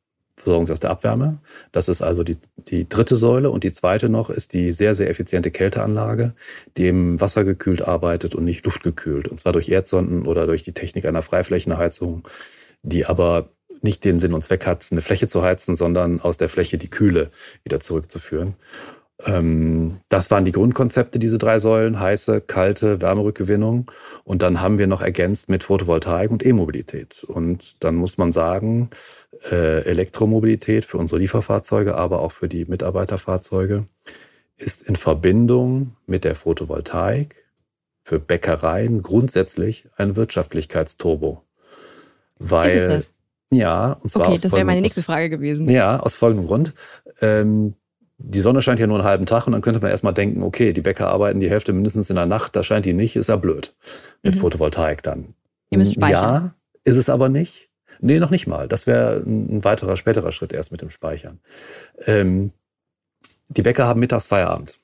versorgen 0.46 0.66
sie 0.66 0.72
aus 0.72 0.80
der 0.80 0.90
Abwärme. 0.90 1.38
Das 1.72 1.88
ist 1.88 2.02
also 2.02 2.22
die, 2.22 2.36
die 2.68 2.88
dritte 2.88 3.16
Säule. 3.16 3.50
Und 3.50 3.64
die 3.64 3.72
zweite 3.72 4.08
noch 4.08 4.30
ist 4.30 4.52
die 4.52 4.70
sehr, 4.70 4.94
sehr 4.94 5.10
effiziente 5.10 5.50
Kälteanlage, 5.50 6.34
die 6.76 6.86
im 6.86 7.20
Wasser 7.20 7.42
gekühlt 7.42 7.82
arbeitet 7.82 8.36
und 8.36 8.44
nicht 8.44 8.64
luftgekühlt. 8.64 9.26
Und 9.26 9.40
zwar 9.40 9.52
durch 9.52 9.68
Erdsonden 9.68 10.24
oder 10.24 10.46
durch 10.46 10.62
die 10.62 10.70
Technik 10.70 11.04
einer 11.04 11.22
Freiflächenheizung, 11.22 12.28
die 12.82 13.06
aber 13.06 13.48
nicht 13.82 14.04
den 14.04 14.20
Sinn 14.20 14.34
und 14.34 14.42
Zweck 14.42 14.66
hat, 14.66 14.86
eine 14.92 15.02
Fläche 15.02 15.26
zu 15.26 15.42
heizen, 15.42 15.74
sondern 15.74 16.20
aus 16.20 16.38
der 16.38 16.48
Fläche 16.48 16.78
die 16.78 16.90
Kühle 16.90 17.30
wieder 17.64 17.80
zurückzuführen. 17.80 18.54
Ähm, 19.24 19.98
das 20.08 20.30
waren 20.30 20.44
die 20.44 20.52
Grundkonzepte, 20.52 21.18
diese 21.18 21.38
drei 21.38 21.58
Säulen, 21.58 21.98
heiße, 21.98 22.42
kalte 22.42 23.00
Wärmerückgewinnung. 23.00 23.90
Und 24.24 24.42
dann 24.42 24.60
haben 24.60 24.78
wir 24.78 24.86
noch 24.86 25.00
ergänzt 25.00 25.48
mit 25.48 25.64
Photovoltaik 25.64 26.30
und 26.30 26.44
E-Mobilität. 26.44 27.24
Und 27.24 27.82
dann 27.82 27.94
muss 27.94 28.18
man 28.18 28.32
sagen, 28.32 28.90
äh, 29.50 29.84
Elektromobilität 29.84 30.84
für 30.84 30.98
unsere 30.98 31.20
Lieferfahrzeuge, 31.20 31.94
aber 31.94 32.20
auch 32.20 32.32
für 32.32 32.48
die 32.48 32.64
Mitarbeiterfahrzeuge 32.66 33.86
ist 34.56 34.82
in 34.82 34.96
Verbindung 34.96 35.96
mit 36.06 36.24
der 36.24 36.34
Photovoltaik 36.34 37.46
für 38.02 38.18
Bäckereien 38.20 39.02
grundsätzlich 39.02 39.88
ein 39.96 40.16
Wirtschaftlichkeitsturbo. 40.16 41.42
Weil, 42.38 42.76
Ist 42.76 42.82
es 42.82 42.88
das? 42.88 43.12
Ja, 43.50 43.92
und 44.02 44.10
zwar 44.10 44.26
Okay, 44.26 44.34
aus 44.34 44.40
das 44.42 44.52
wäre 44.52 44.64
meine 44.64 44.80
nächste 44.80 45.02
Frage 45.02 45.30
gewesen. 45.30 45.68
ja, 45.68 46.00
aus 46.00 46.14
folgendem 46.14 46.46
Grund. 46.46 46.74
Ähm, 47.20 47.74
die 48.18 48.40
Sonne 48.40 48.62
scheint 48.62 48.80
ja 48.80 48.86
nur 48.86 48.98
einen 48.98 49.06
halben 49.06 49.26
Tag 49.26 49.46
und 49.46 49.52
dann 49.52 49.62
könnte 49.62 49.80
man 49.80 49.90
erstmal 49.90 50.14
denken, 50.14 50.42
okay, 50.42 50.72
die 50.72 50.80
Bäcker 50.80 51.08
arbeiten 51.08 51.40
die 51.40 51.50
Hälfte 51.50 51.72
mindestens 51.72 52.08
in 52.08 52.16
der 52.16 52.26
Nacht, 52.26 52.56
da 52.56 52.62
scheint 52.62 52.86
die 52.86 52.94
nicht, 52.94 53.16
ist 53.16 53.28
ja 53.28 53.36
blöd. 53.36 53.74
Mit 54.22 54.36
mhm. 54.36 54.40
Photovoltaik 54.40 55.02
dann. 55.02 55.34
Ihr 55.70 55.78
müsst 55.78 55.94
speichern. 55.94 56.44
Ja, 56.44 56.54
ist 56.84 56.96
es 56.96 57.08
aber 57.08 57.28
nicht. 57.28 57.68
Nee, 58.00 58.18
noch 58.18 58.30
nicht 58.30 58.46
mal. 58.46 58.68
Das 58.68 58.86
wäre 58.86 59.22
ein 59.24 59.64
weiterer, 59.64 59.96
späterer 59.96 60.32
Schritt 60.32 60.52
erst 60.52 60.72
mit 60.72 60.82
dem 60.82 60.90
Speichern. 60.90 61.40
Ähm, 62.04 62.52
die 63.48 63.62
Bäcker 63.62 63.86
haben 63.86 64.00
mittags 64.00 64.26
Feierabend. 64.26 64.78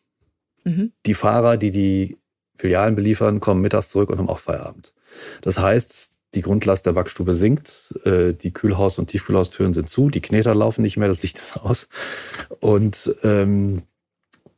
Mhm. 0.65 0.93
Die 1.07 1.15
Fahrer, 1.15 1.57
die 1.57 1.71
die 1.71 2.19
Filialen 2.57 2.95
beliefern, 2.95 3.41
kommen 3.41 3.61
mittags 3.61 3.89
zurück 3.89 4.11
und 4.11 4.19
haben 4.19 4.29
auch 4.29 4.39
Feierabend. 4.39 4.93
Das 5.41 5.59
heißt, 5.59 6.12
die 6.35 6.41
Grundlast 6.41 6.87
der 6.87 6.93
Backstube 6.93 7.35
sinkt, 7.35 7.95
äh, 8.05 8.33
die 8.33 8.53
Kühlhaus- 8.53 8.99
und 8.99 9.09
Tiefkühlhaustüren 9.09 9.75
sind 9.75 9.89
zu, 9.89 10.09
die 10.09 10.23
Kneter 10.23 10.55
laufen 10.55 10.83
nicht 10.83 10.97
mehr, 10.97 11.09
das 11.09 11.23
Licht 11.23 11.39
ist 11.39 11.57
aus. 11.57 11.89
Und 12.61 13.17
ähm, 13.23 13.83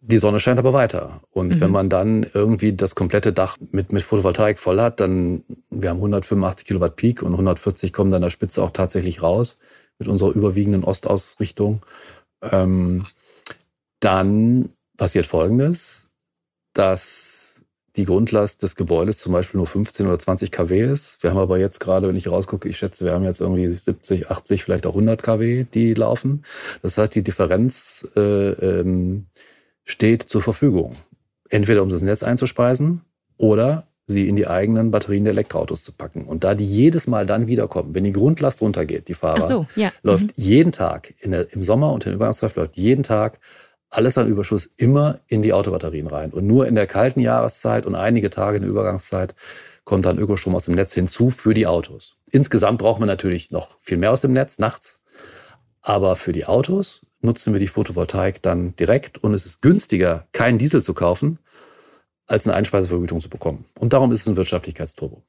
die 0.00 0.18
Sonne 0.18 0.38
scheint 0.38 0.58
aber 0.58 0.72
weiter. 0.72 1.22
Und 1.30 1.56
mhm. 1.56 1.60
wenn 1.60 1.70
man 1.70 1.88
dann 1.88 2.26
irgendwie 2.34 2.74
das 2.74 2.94
komplette 2.94 3.32
Dach 3.32 3.56
mit, 3.72 3.92
mit 3.92 4.02
Photovoltaik 4.02 4.58
voll 4.58 4.80
hat, 4.80 5.00
dann, 5.00 5.42
wir 5.70 5.90
haben 5.90 5.96
185 5.96 6.66
Kilowatt 6.66 6.96
Peak 6.96 7.22
und 7.22 7.32
140 7.32 7.92
kommen 7.92 8.10
dann 8.10 8.22
der 8.22 8.30
Spitze 8.30 8.62
auch 8.62 8.70
tatsächlich 8.70 9.22
raus 9.22 9.58
mit 9.98 10.08
unserer 10.08 10.32
überwiegenden 10.32 10.84
Ostausrichtung. 10.84 11.82
Ähm, 12.42 13.06
dann 14.00 14.68
passiert 14.96 15.26
Folgendes, 15.26 16.08
dass 16.74 17.33
die 17.96 18.04
Grundlast 18.04 18.62
des 18.62 18.74
Gebäudes 18.74 19.18
zum 19.18 19.32
Beispiel 19.32 19.58
nur 19.58 19.66
15 19.66 20.06
oder 20.06 20.18
20 20.18 20.50
kW 20.50 20.80
ist. 20.80 21.22
Wir 21.22 21.30
haben 21.30 21.38
aber 21.38 21.58
jetzt 21.58 21.78
gerade, 21.78 22.08
wenn 22.08 22.16
ich 22.16 22.28
rausgucke, 22.28 22.68
ich 22.68 22.76
schätze, 22.76 23.04
wir 23.04 23.12
haben 23.12 23.24
jetzt 23.24 23.40
irgendwie 23.40 23.68
70, 23.68 24.30
80, 24.30 24.64
vielleicht 24.64 24.86
auch 24.86 24.94
100 24.94 25.22
kW, 25.22 25.64
die 25.72 25.94
laufen. 25.94 26.44
Das 26.82 26.98
heißt, 26.98 27.14
die 27.14 27.22
Differenz 27.22 28.08
äh, 28.16 28.20
ähm, 28.20 29.26
steht 29.84 30.24
zur 30.24 30.42
Verfügung. 30.42 30.92
Entweder 31.48 31.82
um 31.82 31.88
das 31.88 32.02
Netz 32.02 32.22
einzuspeisen 32.24 33.02
oder 33.36 33.86
sie 34.06 34.28
in 34.28 34.36
die 34.36 34.46
eigenen 34.46 34.90
Batterien 34.90 35.24
der 35.24 35.32
Elektroautos 35.32 35.82
zu 35.82 35.92
packen. 35.92 36.24
Und 36.24 36.44
da 36.44 36.54
die 36.54 36.66
jedes 36.66 37.06
Mal 37.06 37.26
dann 37.26 37.46
wiederkommen, 37.46 37.94
wenn 37.94 38.04
die 38.04 38.12
Grundlast 38.12 38.60
runtergeht, 38.60 39.08
die 39.08 39.14
Fahrer, 39.14 39.48
so, 39.48 39.66
ja. 39.76 39.92
läuft 40.02 40.36
mhm. 40.36 40.42
jeden 40.42 40.72
Tag, 40.72 41.14
der, 41.24 41.52
im 41.52 41.62
Sommer 41.62 41.92
und 41.92 42.04
in 42.04 42.10
der 42.10 42.16
Übergangszeit 42.16 42.56
läuft 42.56 42.76
jeden 42.76 43.02
Tag 43.02 43.40
alles 43.94 44.18
an 44.18 44.28
Überschuss 44.28 44.68
immer 44.76 45.20
in 45.28 45.42
die 45.42 45.52
Autobatterien 45.52 46.08
rein. 46.08 46.32
Und 46.32 46.46
nur 46.46 46.66
in 46.66 46.74
der 46.74 46.86
kalten 46.86 47.20
Jahreszeit 47.20 47.86
und 47.86 47.94
einige 47.94 48.28
Tage 48.28 48.56
in 48.56 48.62
der 48.62 48.70
Übergangszeit 48.70 49.34
kommt 49.84 50.06
dann 50.06 50.18
Ökostrom 50.18 50.54
aus 50.54 50.64
dem 50.64 50.74
Netz 50.74 50.94
hinzu 50.94 51.30
für 51.30 51.54
die 51.54 51.66
Autos. 51.66 52.16
Insgesamt 52.30 52.78
brauchen 52.78 53.02
wir 53.02 53.06
natürlich 53.06 53.50
noch 53.50 53.78
viel 53.80 53.98
mehr 53.98 54.10
aus 54.10 54.20
dem 54.20 54.32
Netz 54.32 54.58
nachts. 54.58 55.00
Aber 55.80 56.16
für 56.16 56.32
die 56.32 56.46
Autos 56.46 57.06
nutzen 57.20 57.52
wir 57.52 57.60
die 57.60 57.68
Photovoltaik 57.68 58.42
dann 58.42 58.74
direkt 58.76 59.18
und 59.18 59.34
es 59.34 59.46
ist 59.46 59.62
günstiger, 59.62 60.26
keinen 60.32 60.58
Diesel 60.58 60.82
zu 60.82 60.94
kaufen, 60.94 61.38
als 62.26 62.46
eine 62.46 62.56
Einspeisevergütung 62.56 63.20
zu 63.20 63.28
bekommen. 63.28 63.66
Und 63.78 63.92
darum 63.92 64.10
ist 64.10 64.20
es 64.20 64.26
ein 64.26 64.36
Wirtschaftlichkeitsturbo. 64.36 65.22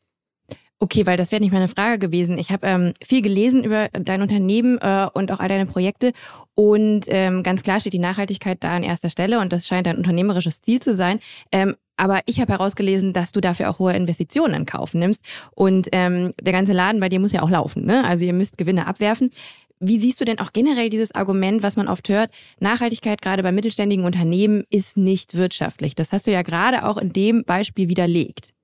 Okay, 0.80 1.06
weil 1.06 1.16
das 1.16 1.32
wäre 1.32 1.42
nicht 1.42 1.54
meine 1.54 1.70
Frage 1.70 2.00
gewesen. 2.00 2.38
Ich 2.38 2.52
habe 2.52 2.68
ähm, 2.68 2.94
viel 3.02 3.22
gelesen 3.22 3.64
über 3.64 3.88
dein 3.94 4.22
Unternehmen 4.22 4.78
äh, 4.80 5.08
und 5.14 5.32
auch 5.32 5.40
all 5.40 5.48
deine 5.48 5.66
Projekte. 5.66 6.12
Und 6.54 7.06
ähm, 7.08 7.44
ganz 7.44 7.64
klar 7.64 7.80
steht 7.80 7.94
die 7.94 8.00
Nachhaltigkeit 8.00 8.58
da 8.62 8.76
an 8.76 8.84
erster 8.84 9.10
Stelle 9.10 9.40
und 9.40 9.54
das 9.54 9.68
scheint 9.68 9.88
ein 9.88 9.98
unternehmerisches 9.98 10.62
Ziel 10.62 10.82
zu 10.82 10.94
sein. 10.94 11.20
Ähm, 11.54 11.76
aber 11.98 12.20
ich 12.26 12.42
habe 12.42 12.52
herausgelesen, 12.52 13.14
dass 13.14 13.32
du 13.32 13.40
dafür 13.40 13.70
auch 13.70 13.80
hohe 13.80 13.94
Investitionen 13.94 14.54
in 14.54 14.66
Kauf 14.66 14.94
nimmst. 14.94 15.22
Und 15.56 15.88
ähm, 15.94 16.34
der 16.42 16.52
ganze 16.52 16.74
Laden 16.74 17.00
bei 17.00 17.08
dir 17.08 17.22
muss 17.22 17.32
ja 17.32 17.42
auch 17.42 17.50
laufen. 17.50 17.86
Ne? 17.86 18.04
Also 18.04 18.26
ihr 18.26 18.34
müsst 18.34 18.58
Gewinne 18.58 18.86
abwerfen. 18.86 19.32
Wie 19.80 19.98
siehst 19.98 20.20
du 20.20 20.26
denn 20.26 20.40
auch 20.40 20.52
generell 20.52 20.90
dieses 20.90 21.14
Argument, 21.16 21.64
was 21.64 21.78
man 21.78 21.88
oft 21.88 22.10
hört, 22.10 22.32
Nachhaltigkeit 22.60 23.22
gerade 23.22 23.44
bei 23.44 23.52
mittelständigen 23.54 24.06
Unternehmen 24.06 24.64
ist 24.70 24.98
nicht 24.98 25.36
wirtschaftlich? 25.36 25.96
Das 25.96 26.12
hast 26.12 26.28
du 26.28 26.32
ja 26.32 26.42
gerade 26.42 26.86
auch 26.86 26.98
in 26.98 27.14
dem 27.14 27.46
Beispiel 27.46 27.88
widerlegt. 27.88 28.55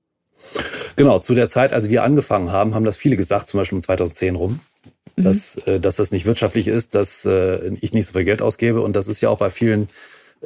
Genau, 0.96 1.18
zu 1.18 1.34
der 1.34 1.48
Zeit, 1.48 1.72
als 1.72 1.88
wir 1.88 2.02
angefangen 2.02 2.52
haben, 2.52 2.74
haben 2.74 2.84
das 2.84 2.96
viele 2.96 3.16
gesagt, 3.16 3.48
zum 3.48 3.58
Beispiel 3.58 3.76
um 3.76 3.82
2010 3.82 4.36
rum, 4.36 4.60
mhm. 5.16 5.24
dass, 5.24 5.56
äh, 5.66 5.80
dass 5.80 5.96
das 5.96 6.12
nicht 6.12 6.26
wirtschaftlich 6.26 6.68
ist, 6.68 6.94
dass 6.94 7.24
äh, 7.24 7.74
ich 7.80 7.92
nicht 7.92 8.06
so 8.06 8.12
viel 8.12 8.24
Geld 8.24 8.42
ausgebe. 8.42 8.80
Und 8.80 8.94
das 8.94 9.08
ist 9.08 9.20
ja 9.20 9.30
auch 9.30 9.38
bei 9.38 9.50
vielen, 9.50 9.88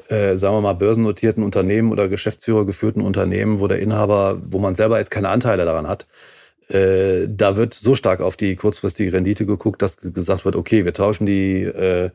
äh, 0.08 0.36
sagen 0.36 0.54
wir 0.54 0.60
mal, 0.60 0.74
börsennotierten 0.74 1.42
Unternehmen 1.42 1.92
oder 1.92 2.08
Geschäftsführer 2.08 2.64
geführten 2.64 3.00
Unternehmen, 3.00 3.60
wo 3.60 3.66
der 3.66 3.78
Inhaber, 3.80 4.40
wo 4.42 4.58
man 4.58 4.74
selber 4.74 4.98
jetzt 4.98 5.10
keine 5.10 5.30
Anteile 5.30 5.64
daran 5.64 5.88
hat, 5.88 6.06
äh, 6.68 7.28
da 7.28 7.56
wird 7.56 7.74
so 7.74 7.94
stark 7.94 8.20
auf 8.20 8.36
die 8.36 8.56
kurzfristige 8.56 9.12
Rendite 9.12 9.46
geguckt, 9.46 9.82
dass 9.82 9.98
gesagt 9.98 10.44
wird, 10.44 10.56
okay, 10.56 10.84
wir 10.84 10.94
tauschen 10.94 11.26
die 11.26 11.62
äh, 11.62 12.10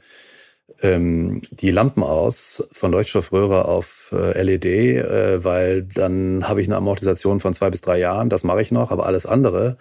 die 0.84 1.72
Lampen 1.72 2.02
aus 2.02 2.68
von 2.72 2.92
Leuchtstoffröhre 2.92 3.66
auf 3.66 4.14
äh, 4.14 4.42
LED, 4.42 4.66
äh, 4.66 5.44
weil 5.44 5.84
dann 5.84 6.48
habe 6.48 6.62
ich 6.62 6.68
eine 6.68 6.78
Amortisation 6.78 7.40
von 7.40 7.54
zwei 7.54 7.70
bis 7.70 7.82
drei 7.82 8.00
Jahren, 8.00 8.30
das 8.30 8.44
mache 8.44 8.62
ich 8.62 8.72
noch, 8.72 8.90
aber 8.92 9.06
alles 9.06 9.26
andere, 9.26 9.78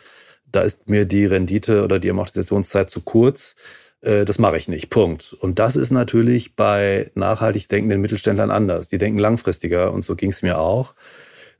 da 0.52 0.62
ist 0.62 0.88
mir 0.88 1.06
die 1.06 1.26
Rendite 1.26 1.84
oder 1.84 1.98
die 1.98 2.10
Amortisationszeit 2.10 2.90
zu 2.90 3.00
kurz. 3.00 3.54
Äh, 4.00 4.24
das 4.24 4.38
mache 4.38 4.56
ich 4.56 4.68
nicht. 4.68 4.90
Punkt. 4.90 5.32
Und 5.32 5.58
das 5.58 5.76
ist 5.76 5.90
natürlich 5.90 6.56
bei 6.56 7.10
nachhaltig 7.14 7.68
denkenden 7.68 8.00
Mittelständlern 8.00 8.50
anders. 8.50 8.88
Die 8.88 8.98
denken 8.98 9.18
langfristiger 9.18 9.92
und 9.92 10.02
so 10.02 10.16
ging 10.16 10.30
es 10.30 10.42
mir 10.42 10.58
auch. 10.58 10.94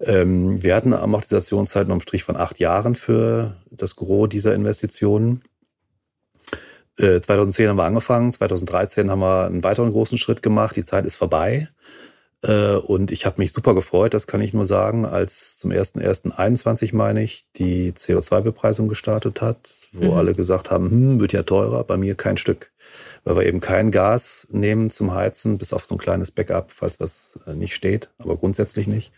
Ähm, 0.01 0.63
wir 0.63 0.75
hatten 0.75 0.95
Amortisationszeiten 0.95 1.93
um 1.93 2.01
Strich 2.01 2.25
von 2.25 2.37
acht 2.37 2.59
Jahren 2.59 2.95
für 2.95 3.57
das 3.71 3.97
Gros 3.97 4.29
dieser 4.29 4.55
Investitionen. 4.55 5.43
2010 6.97 7.65
äh, 7.65 7.69
haben 7.69 7.77
wir 7.77 7.85
angefangen, 7.85 8.33
2013 8.33 9.11
haben 9.11 9.21
wir 9.21 9.47
einen 9.47 9.65
weiteren 9.65 9.91
großen 9.91 10.19
Schritt 10.19 10.43
gemacht. 10.43 10.77
Die 10.77 10.85
Zeit 10.85 11.05
ist 11.05 11.17
vorbei. 11.17 11.69
Äh, 12.43 12.77
und 12.77 13.11
ich 13.11 13.27
habe 13.27 13.37
mich 13.39 13.53
super 13.53 13.75
gefreut, 13.75 14.15
das 14.15 14.27
kann 14.27 14.41
ich 14.41 14.55
nur 14.55 14.65
sagen, 14.65 15.05
als 15.05 15.59
zum 15.59 15.73
1.1.21, 15.73 16.95
meine 16.95 17.23
ich, 17.23 17.45
die 17.57 17.93
CO2-Bepreisung 17.93 18.89
gestartet 18.89 19.43
hat, 19.43 19.75
wo 19.93 20.13
mhm. 20.13 20.17
alle 20.17 20.35
gesagt 20.35 20.71
haben, 20.71 20.91
hm, 20.91 21.21
wird 21.21 21.33
ja 21.33 21.43
teurer, 21.43 21.85
bei 21.85 21.97
mir 21.97 22.15
kein 22.15 22.39
Stück. 22.39 22.73
Weil 23.25 23.37
wir 23.37 23.47
eben 23.47 23.61
kein 23.61 23.91
Gas 23.91 24.49
nehmen 24.51 24.89
zum 24.89 25.13
Heizen, 25.13 25.59
bis 25.59 25.75
auf 25.75 25.85
so 25.85 25.95
ein 25.95 25.99
kleines 25.99 26.31
Backup, 26.31 26.71
falls 26.71 26.99
was 26.99 27.39
äh, 27.47 27.55
nicht 27.55 27.75
steht, 27.75 28.09
aber 28.19 28.37
grundsätzlich 28.37 28.87
nicht. 28.87 29.13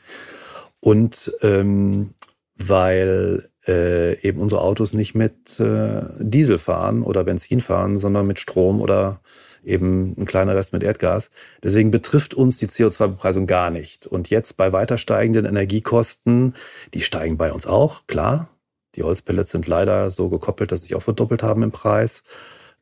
Und 0.81 1.33
ähm, 1.43 2.15
weil 2.57 3.49
äh, 3.67 4.21
eben 4.27 4.41
unsere 4.41 4.61
Autos 4.61 4.93
nicht 4.93 5.15
mit 5.15 5.59
äh, 5.61 6.03
Diesel 6.19 6.59
fahren 6.59 7.03
oder 7.03 7.25
Benzin 7.25 7.61
fahren, 7.61 7.99
sondern 7.99 8.27
mit 8.27 8.39
Strom 8.41 8.81
oder 8.81 9.21
eben 9.65 10.15
ein 10.19 10.25
kleiner 10.25 10.55
Rest 10.55 10.73
mit 10.73 10.83
Erdgas. 10.83 11.31
Deswegen 11.63 11.91
betrifft 11.91 12.35
uns 12.35 12.59
die 12.59 12.67
CO2-Bepreisung 12.67 13.47
gar 13.47 13.71
nicht. 13.71 14.07
Und 14.07 14.31
jetzt 14.31 14.57
bei 14.57 14.73
weiter 14.73 14.99
steigenden 14.99 15.45
Energiekosten, 15.45 16.55
die 16.95 17.03
steigen 17.03 17.37
bei 17.37 17.53
uns 17.53 17.67
auch, 17.67 18.07
klar. 18.07 18.49
Die 18.95 19.05
Holzpellets 19.05 19.51
sind 19.51 19.67
leider 19.67 20.11
so 20.11 20.29
gekoppelt, 20.29 20.71
dass 20.71 20.81
sie 20.81 20.89
sich 20.89 20.97
auch 20.97 21.03
verdoppelt 21.03 21.43
haben 21.43 21.63
im 21.63 21.71
Preis. 21.71 22.25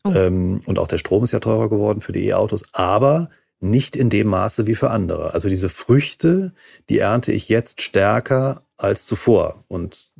Oh. 0.02 0.12
Ähm, 0.12 0.62
und 0.66 0.78
auch 0.78 0.88
der 0.88 0.98
Strom 0.98 1.22
ist 1.22 1.32
ja 1.32 1.38
teurer 1.40 1.68
geworden 1.68 2.00
für 2.00 2.12
die 2.12 2.26
E-Autos. 2.26 2.64
Aber 2.72 3.30
nicht 3.60 3.94
in 3.94 4.10
dem 4.10 4.26
Maße 4.28 4.66
wie 4.66 4.74
für 4.74 4.90
andere. 4.90 5.34
Also 5.34 5.48
diese 5.48 5.68
Früchte, 5.68 6.52
die 6.88 6.98
ernte 6.98 7.30
ich 7.30 7.48
jetzt 7.48 7.82
stärker 7.82 8.62
als 8.76 9.06
zuvor. 9.06 9.64
Und 9.68 10.10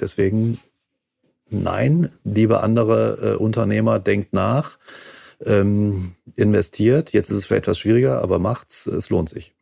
deswegen 0.00 0.58
nein, 1.50 2.10
liebe 2.24 2.60
andere 2.60 3.34
äh, 3.34 3.36
Unternehmer, 3.36 3.98
denkt 3.98 4.32
nach, 4.32 4.78
ähm, 5.44 6.14
investiert. 6.36 7.12
Jetzt 7.12 7.30
ist 7.30 7.38
es 7.38 7.46
vielleicht 7.46 7.64
etwas 7.64 7.78
schwieriger, 7.78 8.22
aber 8.22 8.38
macht's, 8.38 8.86
es 8.86 9.10
lohnt 9.10 9.28
sich. 9.28 9.54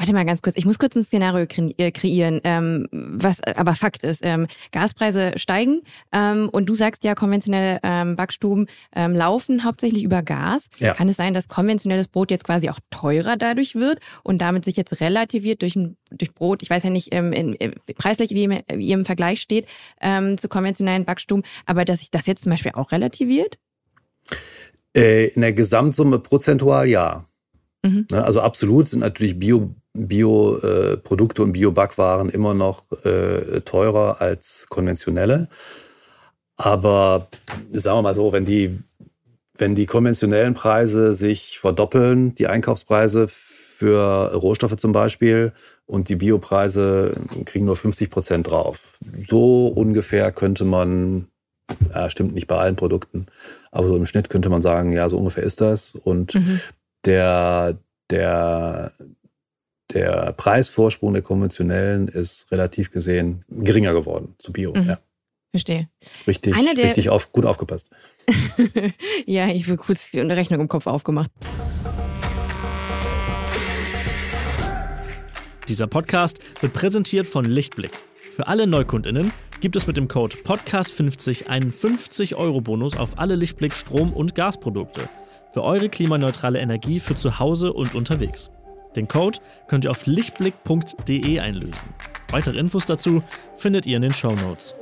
Warte 0.00 0.14
mal 0.14 0.24
ganz 0.24 0.40
kurz, 0.40 0.56
ich 0.56 0.64
muss 0.64 0.78
kurz 0.78 0.96
ein 0.96 1.04
Szenario 1.04 1.46
äh, 1.76 1.90
kreieren, 1.90 2.40
ähm, 2.44 2.88
was 2.90 3.42
aber 3.42 3.74
Fakt 3.74 4.02
ist. 4.02 4.20
Ähm, 4.24 4.46
Gaspreise 4.72 5.32
steigen 5.36 5.82
ähm, 6.10 6.48
und 6.50 6.70
du 6.70 6.72
sagst 6.72 7.04
ja, 7.04 7.14
konventionelle 7.14 7.80
ähm, 7.82 8.16
Backstuben 8.16 8.66
ähm, 8.96 9.14
laufen 9.14 9.62
hauptsächlich 9.62 10.02
über 10.02 10.22
Gas. 10.22 10.68
Ja. 10.78 10.94
Kann 10.94 11.10
es 11.10 11.18
sein, 11.18 11.34
dass 11.34 11.48
konventionelles 11.48 12.08
Brot 12.08 12.30
jetzt 12.30 12.44
quasi 12.44 12.70
auch 12.70 12.78
teurer 12.88 13.36
dadurch 13.36 13.74
wird 13.74 13.98
und 14.22 14.38
damit 14.38 14.64
sich 14.64 14.78
jetzt 14.78 15.02
relativiert 15.02 15.60
durch, 15.60 15.74
durch 16.10 16.32
Brot, 16.32 16.62
ich 16.62 16.70
weiß 16.70 16.84
ja 16.84 16.88
nicht 16.90 17.08
ähm, 17.12 17.34
in, 17.34 17.52
in, 17.52 17.74
preislich, 17.94 18.30
wie, 18.30 18.48
wie 18.48 18.86
ihr 18.86 18.94
im 18.94 19.04
Vergleich 19.04 19.42
steht 19.42 19.66
zu 20.36 20.48
konventionellen 20.48 21.04
Backstuben, 21.04 21.44
aber 21.66 21.84
dass 21.84 21.98
sich 21.98 22.10
das 22.10 22.26
jetzt 22.26 22.44
zum 22.44 22.50
Beispiel 22.50 22.72
auch 22.72 22.90
relativiert? 22.90 23.58
Äh, 24.96 25.26
in 25.28 25.42
der 25.42 25.52
Gesamtsumme 25.52 26.18
prozentual 26.20 26.88
ja. 26.88 27.26
Mhm. 27.82 28.06
Ne, 28.10 28.24
also 28.24 28.40
absolut 28.40 28.88
sind 28.88 29.00
natürlich 29.00 29.38
Bio 29.38 29.74
Bioprodukte 29.92 31.42
und 31.42 31.52
Biobackwaren 31.52 32.28
immer 32.28 32.54
noch 32.54 32.84
äh, 33.04 33.60
teurer 33.62 34.20
als 34.20 34.66
konventionelle. 34.68 35.48
Aber 36.56 37.28
sagen 37.72 37.98
wir 37.98 38.02
mal 38.02 38.14
so, 38.14 38.32
wenn 38.32 38.44
die, 38.44 38.78
wenn 39.56 39.74
die 39.74 39.86
konventionellen 39.86 40.54
Preise 40.54 41.14
sich 41.14 41.58
verdoppeln, 41.58 42.34
die 42.34 42.46
Einkaufspreise 42.46 43.28
für 43.28 44.32
Rohstoffe 44.34 44.76
zum 44.76 44.92
Beispiel, 44.92 45.52
und 45.86 46.08
die 46.08 46.14
Biopreise 46.14 47.14
kriegen 47.46 47.64
nur 47.64 47.74
50 47.74 48.10
Prozent 48.10 48.48
drauf. 48.48 48.96
So 49.26 49.66
ungefähr 49.66 50.30
könnte 50.30 50.64
man, 50.64 51.26
ja, 51.92 52.08
stimmt 52.10 52.32
nicht 52.32 52.46
bei 52.46 52.56
allen 52.56 52.76
Produkten, 52.76 53.26
aber 53.72 53.88
so 53.88 53.96
im 53.96 54.06
Schnitt 54.06 54.30
könnte 54.30 54.50
man 54.50 54.62
sagen, 54.62 54.92
ja, 54.92 55.08
so 55.08 55.18
ungefähr 55.18 55.42
ist 55.42 55.60
das. 55.60 55.96
Und 55.96 56.36
mhm 56.36 56.60
der, 57.04 57.78
der, 58.10 58.92
der 59.92 60.32
Preisvorsprung 60.32 61.12
der 61.12 61.22
konventionellen 61.22 62.08
ist 62.08 62.50
relativ 62.50 62.90
gesehen 62.90 63.44
geringer 63.48 63.92
geworden 63.92 64.34
zu 64.38 64.52
Bio. 64.52 64.72
Mhm. 64.74 64.88
Ja. 64.88 64.98
Verstehe. 65.50 65.88
Richtig, 66.28 66.56
richtig 66.56 67.10
auf, 67.10 67.32
gut 67.32 67.44
aufgepasst. 67.44 67.90
ja, 69.26 69.48
ich 69.48 69.66
will 69.68 69.76
kurz 69.76 70.14
eine 70.14 70.36
Rechnung 70.36 70.60
im 70.60 70.68
Kopf 70.68 70.86
aufgemacht. 70.86 71.30
Dieser 75.68 75.88
Podcast 75.88 76.38
wird 76.60 76.72
präsentiert 76.72 77.26
von 77.26 77.44
Lichtblick. 77.44 77.90
Für 78.32 78.46
alle 78.46 78.66
Neukundinnen 78.66 79.32
gibt 79.60 79.76
es 79.76 79.86
mit 79.86 79.96
dem 79.96 80.08
Code 80.08 80.36
Podcast50 80.36 81.48
einen 81.48 81.72
50-Euro-Bonus 81.72 82.96
auf 82.96 83.18
alle 83.18 83.34
Lichtblick 83.34 83.74
Strom- 83.74 84.12
und 84.12 84.34
Gasprodukte. 84.34 85.08
Für 85.52 85.62
eure 85.62 85.88
klimaneutrale 85.88 86.60
Energie 86.60 87.00
für 87.00 87.16
zu 87.16 87.40
Hause 87.40 87.72
und 87.72 87.94
unterwegs. 87.94 88.50
Den 88.96 89.08
Code 89.08 89.38
könnt 89.68 89.84
ihr 89.84 89.90
auf 89.90 90.06
lichtblick.de 90.06 91.38
einlösen. 91.40 91.88
Weitere 92.30 92.58
Infos 92.58 92.86
dazu 92.86 93.22
findet 93.54 93.86
ihr 93.86 93.96
in 93.96 94.02
den 94.02 94.12
Show 94.12 94.32
Notes. 94.32 94.74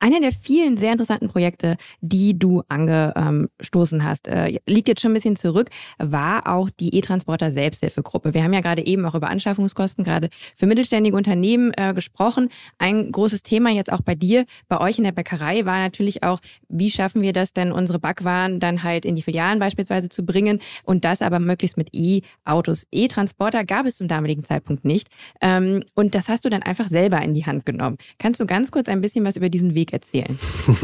Einer 0.00 0.20
der 0.20 0.32
vielen 0.32 0.76
sehr 0.76 0.92
interessanten 0.92 1.28
Projekte, 1.28 1.76
die 2.00 2.38
du 2.38 2.62
angestoßen 2.68 4.04
hast, 4.04 4.28
äh, 4.28 4.58
liegt 4.66 4.88
jetzt 4.88 5.00
schon 5.00 5.10
ein 5.10 5.14
bisschen 5.14 5.36
zurück, 5.36 5.70
war 5.98 6.46
auch 6.46 6.70
die 6.70 6.94
E-Transporter 6.94 7.50
Selbsthilfegruppe. 7.50 8.32
Wir 8.32 8.44
haben 8.44 8.52
ja 8.52 8.60
gerade 8.60 8.86
eben 8.86 9.04
auch 9.04 9.16
über 9.16 9.28
Anschaffungskosten, 9.28 10.04
gerade 10.04 10.28
für 10.56 10.66
mittelständige 10.66 11.16
Unternehmen 11.16 11.72
äh, 11.76 11.94
gesprochen. 11.94 12.48
Ein 12.78 13.10
großes 13.10 13.42
Thema 13.42 13.70
jetzt 13.70 13.92
auch 13.92 14.00
bei 14.00 14.14
dir, 14.14 14.44
bei 14.68 14.80
euch 14.80 14.98
in 14.98 15.04
der 15.04 15.12
Bäckerei 15.12 15.66
war 15.66 15.78
natürlich 15.78 16.22
auch, 16.22 16.38
wie 16.68 16.90
schaffen 16.90 17.22
wir 17.22 17.32
das 17.32 17.52
denn, 17.52 17.72
unsere 17.72 17.98
Backwaren 17.98 18.60
dann 18.60 18.84
halt 18.84 19.04
in 19.04 19.16
die 19.16 19.22
Filialen 19.22 19.58
beispielsweise 19.58 20.08
zu 20.08 20.24
bringen 20.24 20.60
und 20.84 21.04
das 21.04 21.22
aber 21.22 21.40
möglichst 21.40 21.76
mit 21.76 21.88
E-Autos. 21.92 22.86
E-Transporter 22.92 23.64
gab 23.64 23.86
es 23.86 23.96
zum 23.96 24.06
damaligen 24.06 24.44
Zeitpunkt 24.44 24.84
nicht. 24.84 25.08
Ähm, 25.40 25.82
und 25.94 26.14
das 26.14 26.28
hast 26.28 26.44
du 26.44 26.50
dann 26.50 26.62
einfach 26.62 26.86
selber 26.86 27.20
in 27.22 27.34
die 27.34 27.46
Hand 27.46 27.66
genommen. 27.66 27.96
Kannst 28.18 28.40
du 28.40 28.46
ganz 28.46 28.70
kurz 28.70 28.88
ein 28.88 29.00
bisschen 29.00 29.24
was 29.24 29.36
über 29.36 29.48
diesen 29.48 29.74
Weg 29.74 29.87
Weg 29.88 29.92
erzählen? 29.92 30.38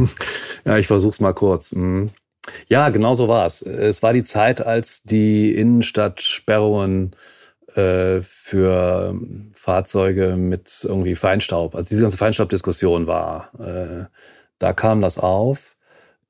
ja, 0.64 0.78
ich 0.78 0.86
versuche 0.86 1.12
es 1.12 1.20
mal 1.20 1.34
kurz. 1.34 1.72
Mhm. 1.72 2.10
Ja, 2.68 2.90
genau 2.90 3.14
so 3.14 3.28
war 3.28 3.46
es. 3.46 3.62
Es 3.62 4.02
war 4.02 4.12
die 4.12 4.22
Zeit, 4.22 4.64
als 4.64 5.02
die 5.02 5.54
Innenstadtsperrungen 5.54 7.16
äh, 7.74 8.20
für 8.20 9.18
Fahrzeuge 9.54 10.36
mit 10.36 10.80
irgendwie 10.82 11.16
Feinstaub, 11.16 11.74
also 11.74 11.88
diese 11.88 12.02
ganze 12.02 12.18
Feinstaubdiskussion 12.18 13.06
war. 13.06 13.50
Äh, 13.58 14.04
da 14.58 14.72
kam 14.72 15.00
das 15.00 15.18
auf. 15.18 15.76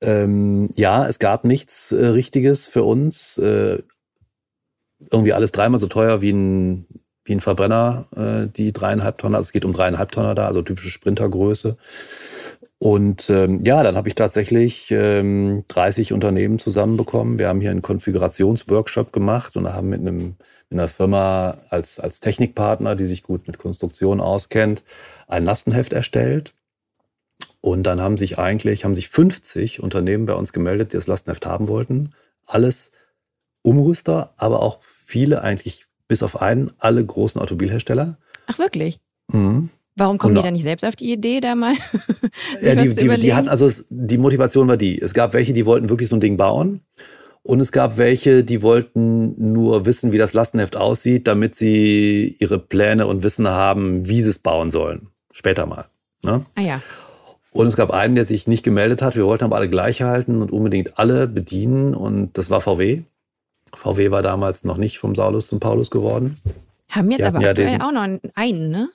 Ähm, 0.01 0.69
ja, 0.75 1.07
es 1.07 1.19
gab 1.19 1.43
nichts 1.43 1.91
äh, 1.91 2.05
Richtiges 2.05 2.65
für 2.65 2.83
uns. 2.83 3.37
Äh, 3.37 3.79
irgendwie 5.11 5.33
alles 5.33 5.51
dreimal 5.51 5.79
so 5.79 5.87
teuer 5.87 6.21
wie 6.21 6.31
ein, 6.31 6.85
wie 7.25 7.33
ein 7.33 7.41
Verbrenner, 7.41 8.07
äh, 8.15 8.47
die 8.47 8.71
dreieinhalb 8.71 9.17
Tonner. 9.17 9.37
Also 9.37 9.47
es 9.47 9.51
geht 9.51 9.65
um 9.65 9.73
dreieinhalb 9.73 10.11
Tonner 10.11 10.35
da, 10.35 10.47
also 10.47 10.61
typische 10.61 10.89
Sprintergröße. 10.89 11.77
Und 12.77 13.29
ähm, 13.29 13.63
ja, 13.63 13.83
dann 13.83 13.95
habe 13.95 14.09
ich 14.09 14.15
tatsächlich 14.15 14.91
ähm, 14.91 15.63
30 15.69 16.11
Unternehmen 16.13 16.59
zusammenbekommen. 16.59 17.39
Wir 17.39 17.47
haben 17.47 17.61
hier 17.61 17.71
einen 17.71 17.81
Konfigurationsworkshop 17.81 19.13
gemacht 19.13 19.55
und 19.55 19.71
haben 19.71 19.89
mit, 19.89 20.01
einem, 20.01 20.35
mit 20.69 20.79
einer 20.79 20.87
Firma 20.87 21.57
als, 21.69 21.99
als 21.99 22.19
Technikpartner, 22.19 22.95
die 22.95 23.05
sich 23.05 23.23
gut 23.23 23.47
mit 23.47 23.57
Konstruktion 23.57 24.19
auskennt, 24.19 24.83
ein 25.27 25.45
Lastenheft 25.45 25.93
erstellt. 25.93 26.53
Und 27.61 27.83
dann 27.83 28.01
haben 28.01 28.17
sich 28.17 28.37
eigentlich, 28.37 28.83
haben 28.83 28.95
sich 28.95 29.09
50 29.09 29.81
Unternehmen 29.81 30.25
bei 30.25 30.33
uns 30.33 30.53
gemeldet, 30.53 30.93
die 30.93 30.97
das 30.97 31.07
Lastenheft 31.07 31.45
haben 31.45 31.67
wollten. 31.67 32.13
Alles 32.45 32.91
Umrüster, 33.61 34.33
aber 34.37 34.61
auch 34.61 34.83
viele 34.83 35.41
eigentlich, 35.41 35.85
bis 36.07 36.21
auf 36.21 36.41
einen, 36.41 36.71
alle 36.77 37.03
großen 37.03 37.41
Automobilhersteller. 37.41 38.17
Ach 38.47 38.59
wirklich? 38.59 38.99
Mhm. 39.31 39.69
Warum 39.97 40.17
kommen 40.17 40.35
die 40.35 40.41
da 40.41 40.51
nicht 40.51 40.63
selbst 40.63 40.83
auf 40.83 40.95
die 40.95 41.13
Idee, 41.13 41.39
da 41.39 41.55
mal? 41.55 41.73
ja, 42.61 42.75
die, 42.75 42.93
die, 42.93 43.17
die 43.17 43.33
hatten, 43.33 43.47
also 43.47 43.65
es, 43.65 43.87
die 43.89 44.17
Motivation 44.17 44.67
war 44.67 44.75
die. 44.75 44.99
Es 44.99 45.13
gab 45.13 45.33
welche, 45.33 45.53
die 45.53 45.65
wollten 45.65 45.89
wirklich 45.89 46.09
so 46.09 46.17
ein 46.17 46.19
Ding 46.19 46.35
bauen. 46.35 46.81
Und 47.43 47.59
es 47.59 47.71
gab 47.71 47.97
welche, 47.97 48.43
die 48.43 48.61
wollten 48.61 49.53
nur 49.53 49.85
wissen, 49.85 50.11
wie 50.11 50.17
das 50.17 50.33
Lastenheft 50.33 50.75
aussieht, 50.75 51.27
damit 51.27 51.55
sie 51.55 52.35
ihre 52.39 52.59
Pläne 52.59 53.07
und 53.07 53.23
Wissen 53.23 53.47
haben, 53.47 54.07
wie 54.07 54.21
sie 54.21 54.31
es 54.31 54.39
bauen 54.39 54.71
sollen. 54.71 55.09
Später 55.31 55.65
mal. 55.65 55.85
Ne? 56.23 56.45
Ah 56.55 56.61
ja. 56.61 56.81
Und 57.51 57.67
es 57.67 57.77
gab 57.77 57.91
einen, 57.91 58.15
der 58.15 58.25
sich 58.25 58.47
nicht 58.47 58.63
gemeldet 58.63 59.01
hat. 59.01 59.15
Wir 59.15 59.25
wollten 59.25 59.45
aber 59.45 59.55
alle 59.55 59.69
gleich 59.69 60.01
halten 60.01 60.41
und 60.41 60.51
unbedingt 60.51 60.97
alle 60.97 61.27
bedienen. 61.27 61.93
Und 61.93 62.37
das 62.37 62.49
war 62.49 62.59
VW. 62.59 63.03
VW 63.73 64.11
war 64.11 64.21
damals 64.21 64.63
noch 64.65 64.77
nicht 64.77 64.97
vom 64.97 65.15
Saulus 65.15 65.47
zum 65.47 65.59
Paulus 65.61 65.89
geworden. 65.91 66.35
Haben 66.89 67.11
jetzt 67.11 67.23
aber 67.23 67.39
ja 67.41 67.51
aktuell 67.51 67.81
auch 67.81 67.91
noch 67.91 68.07
einen, 68.33 68.71
ne? 68.71 68.89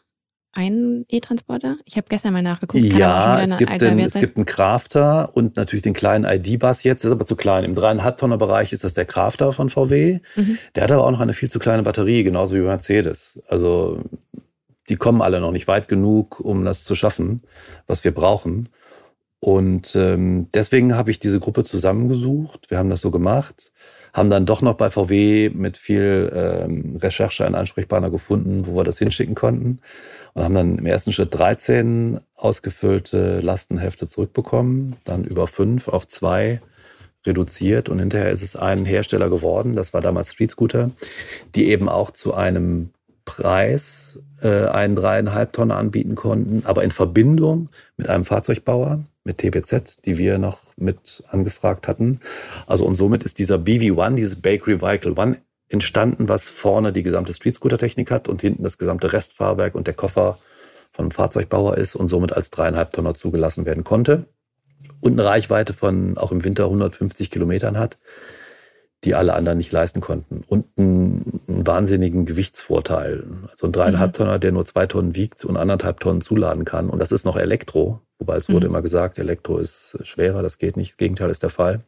Einen 0.52 1.04
E-Transporter? 1.08 1.76
Ich 1.84 1.96
habe 1.96 2.06
gestern 2.08 2.32
mal 2.32 2.42
nachgeguckt. 2.42 2.88
Kann 2.90 2.98
ja, 2.98 3.40
es 3.40 3.56
gibt, 3.56 3.80
den, 3.80 3.98
es 4.00 4.14
gibt 4.14 4.36
einen 4.36 4.46
Crafter 4.46 5.30
und 5.34 5.56
natürlich 5.56 5.82
den 5.82 5.92
kleinen 5.92 6.24
ID-Bus 6.24 6.82
jetzt, 6.82 7.04
ist 7.04 7.12
aber 7.12 7.26
zu 7.26 7.36
klein. 7.36 7.64
Im 7.64 7.74
3,5 7.74 8.16
Tonner 8.16 8.38
Bereich 8.38 8.72
ist 8.72 8.84
das 8.84 8.94
der 8.94 9.04
Crafter 9.04 9.52
von 9.52 9.70
VW. 9.70 10.20
Mhm. 10.36 10.58
Der 10.74 10.84
hat 10.84 10.92
aber 10.92 11.04
auch 11.04 11.10
noch 11.10 11.20
eine 11.20 11.34
viel 11.34 11.50
zu 11.50 11.58
kleine 11.58 11.82
Batterie, 11.82 12.24
genauso 12.24 12.56
wie 12.56 12.60
Mercedes. 12.60 13.42
Also 13.48 14.02
die 14.88 14.96
kommen 14.96 15.22
alle 15.22 15.40
noch 15.40 15.52
nicht 15.52 15.68
weit 15.68 15.86
genug, 15.86 16.40
um 16.40 16.64
das 16.64 16.84
zu 16.84 16.94
schaffen, 16.94 17.42
was 17.86 18.02
wir 18.02 18.12
brauchen. 18.12 18.68
Und 19.38 19.94
ähm, 19.94 20.48
deswegen 20.52 20.96
habe 20.96 21.10
ich 21.10 21.18
diese 21.18 21.40
Gruppe 21.40 21.64
zusammengesucht. 21.64 22.70
Wir 22.70 22.78
haben 22.78 22.90
das 22.90 23.00
so 23.00 23.10
gemacht, 23.10 23.72
haben 24.12 24.28
dann 24.28 24.44
doch 24.44 24.60
noch 24.60 24.74
bei 24.74 24.90
VW 24.90 25.50
mit 25.50 25.78
viel 25.78 26.30
ähm, 26.34 26.96
Recherche 26.96 27.46
einen 27.46 27.54
Ansprechpartner 27.54 28.10
gefunden, 28.10 28.66
wo 28.66 28.76
wir 28.76 28.84
das 28.84 28.98
hinschicken 28.98 29.34
konnten 29.36 29.78
und 30.34 30.44
haben 30.44 30.54
dann 30.54 30.78
im 30.78 30.86
ersten 30.86 31.12
Schritt 31.12 31.36
13 31.38 32.20
ausgefüllte 32.34 33.40
Lastenhefte 33.40 34.06
zurückbekommen, 34.06 34.96
dann 35.04 35.24
über 35.24 35.46
fünf 35.46 35.88
auf 35.88 36.06
zwei 36.06 36.60
reduziert 37.26 37.88
und 37.88 37.98
hinterher 37.98 38.30
ist 38.30 38.42
es 38.42 38.56
ein 38.56 38.84
Hersteller 38.84 39.28
geworden, 39.28 39.76
das 39.76 39.92
war 39.92 40.00
damals 40.00 40.32
Street 40.32 40.50
Scooter, 40.50 40.90
die 41.54 41.68
eben 41.68 41.88
auch 41.88 42.10
zu 42.10 42.34
einem 42.34 42.90
Preis 43.24 44.20
äh, 44.40 44.66
einen 44.66 44.96
dreieinhalb 44.96 45.52
Tonner 45.52 45.76
anbieten 45.76 46.14
konnten, 46.14 46.62
aber 46.64 46.82
in 46.82 46.90
Verbindung 46.90 47.68
mit 47.96 48.08
einem 48.08 48.24
Fahrzeugbauer, 48.24 49.04
mit 49.22 49.38
TBZ, 49.38 50.04
die 50.06 50.16
wir 50.16 50.38
noch 50.38 50.60
mit 50.76 51.22
angefragt 51.28 51.86
hatten. 51.86 52.20
Also 52.66 52.86
und 52.86 52.94
somit 52.94 53.22
ist 53.22 53.38
dieser 53.38 53.56
BV1, 53.56 54.14
dieses 54.14 54.40
Bakery 54.40 54.80
Vehicle 54.80 55.12
One 55.12 55.36
entstanden, 55.70 56.28
was 56.28 56.48
vorne 56.48 56.92
die 56.92 57.02
gesamte 57.02 57.32
Streetscooter-Technik 57.32 58.10
hat 58.10 58.28
und 58.28 58.42
hinten 58.42 58.64
das 58.64 58.76
gesamte 58.76 59.12
Restfahrwerk 59.12 59.74
und 59.74 59.86
der 59.86 59.94
Koffer 59.94 60.38
vom 60.92 61.12
Fahrzeugbauer 61.12 61.78
ist 61.78 61.94
und 61.94 62.08
somit 62.08 62.32
als 62.32 62.50
dreieinhalb 62.50 62.92
Tonner 62.92 63.14
zugelassen 63.14 63.64
werden 63.64 63.84
konnte. 63.84 64.26
Und 65.00 65.12
eine 65.12 65.24
Reichweite 65.24 65.72
von 65.72 66.18
auch 66.18 66.32
im 66.32 66.44
Winter 66.44 66.64
150 66.64 67.30
Kilometern 67.30 67.78
hat, 67.78 67.98
die 69.04 69.14
alle 69.14 69.34
anderen 69.34 69.58
nicht 69.58 69.72
leisten 69.72 70.00
konnten. 70.00 70.44
Und 70.46 70.66
einen, 70.76 71.40
einen 71.48 71.66
wahnsinnigen 71.66 72.26
Gewichtsvorteil. 72.26 73.24
Also 73.50 73.66
ein 73.66 73.72
dreieinhalb 73.72 74.12
mhm. 74.12 74.16
Tonner, 74.16 74.38
der 74.38 74.52
nur 74.52 74.66
zwei 74.66 74.86
Tonnen 74.86 75.14
wiegt 75.14 75.44
und 75.44 75.56
anderthalb 75.56 76.00
Tonnen 76.00 76.20
zuladen 76.20 76.64
kann. 76.64 76.90
Und 76.90 76.98
das 76.98 77.12
ist 77.12 77.24
noch 77.24 77.36
Elektro. 77.36 78.00
Wobei 78.18 78.36
es 78.36 78.50
wurde 78.50 78.68
mhm. 78.68 78.74
immer 78.74 78.82
gesagt, 78.82 79.18
Elektro 79.18 79.56
ist 79.56 79.98
schwerer, 80.02 80.42
das 80.42 80.58
geht 80.58 80.76
nicht. 80.76 80.92
Das 80.92 80.96
Gegenteil 80.98 81.30
ist 81.30 81.42
der 81.42 81.50
Fall. 81.50 81.80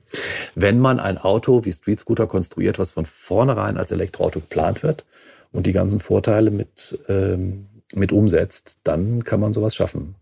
Wenn 0.54 0.80
man 0.80 0.98
ein 0.98 1.18
Auto 1.18 1.66
wie 1.66 1.72
Street 1.72 2.00
Scooter 2.00 2.26
konstruiert, 2.26 2.78
was 2.78 2.92
von 2.92 3.04
vornherein 3.04 3.76
als 3.76 3.90
Elektroauto 3.90 4.40
geplant 4.40 4.82
wird 4.82 5.04
und 5.52 5.66
die 5.66 5.72
ganzen 5.72 6.00
Vorteile 6.00 6.50
mit, 6.50 6.98
ähm, 7.08 7.66
mit 7.92 8.12
umsetzt, 8.12 8.78
dann 8.84 9.22
kann 9.24 9.40
man 9.40 9.52
sowas 9.52 9.74
schaffen. 9.74 10.14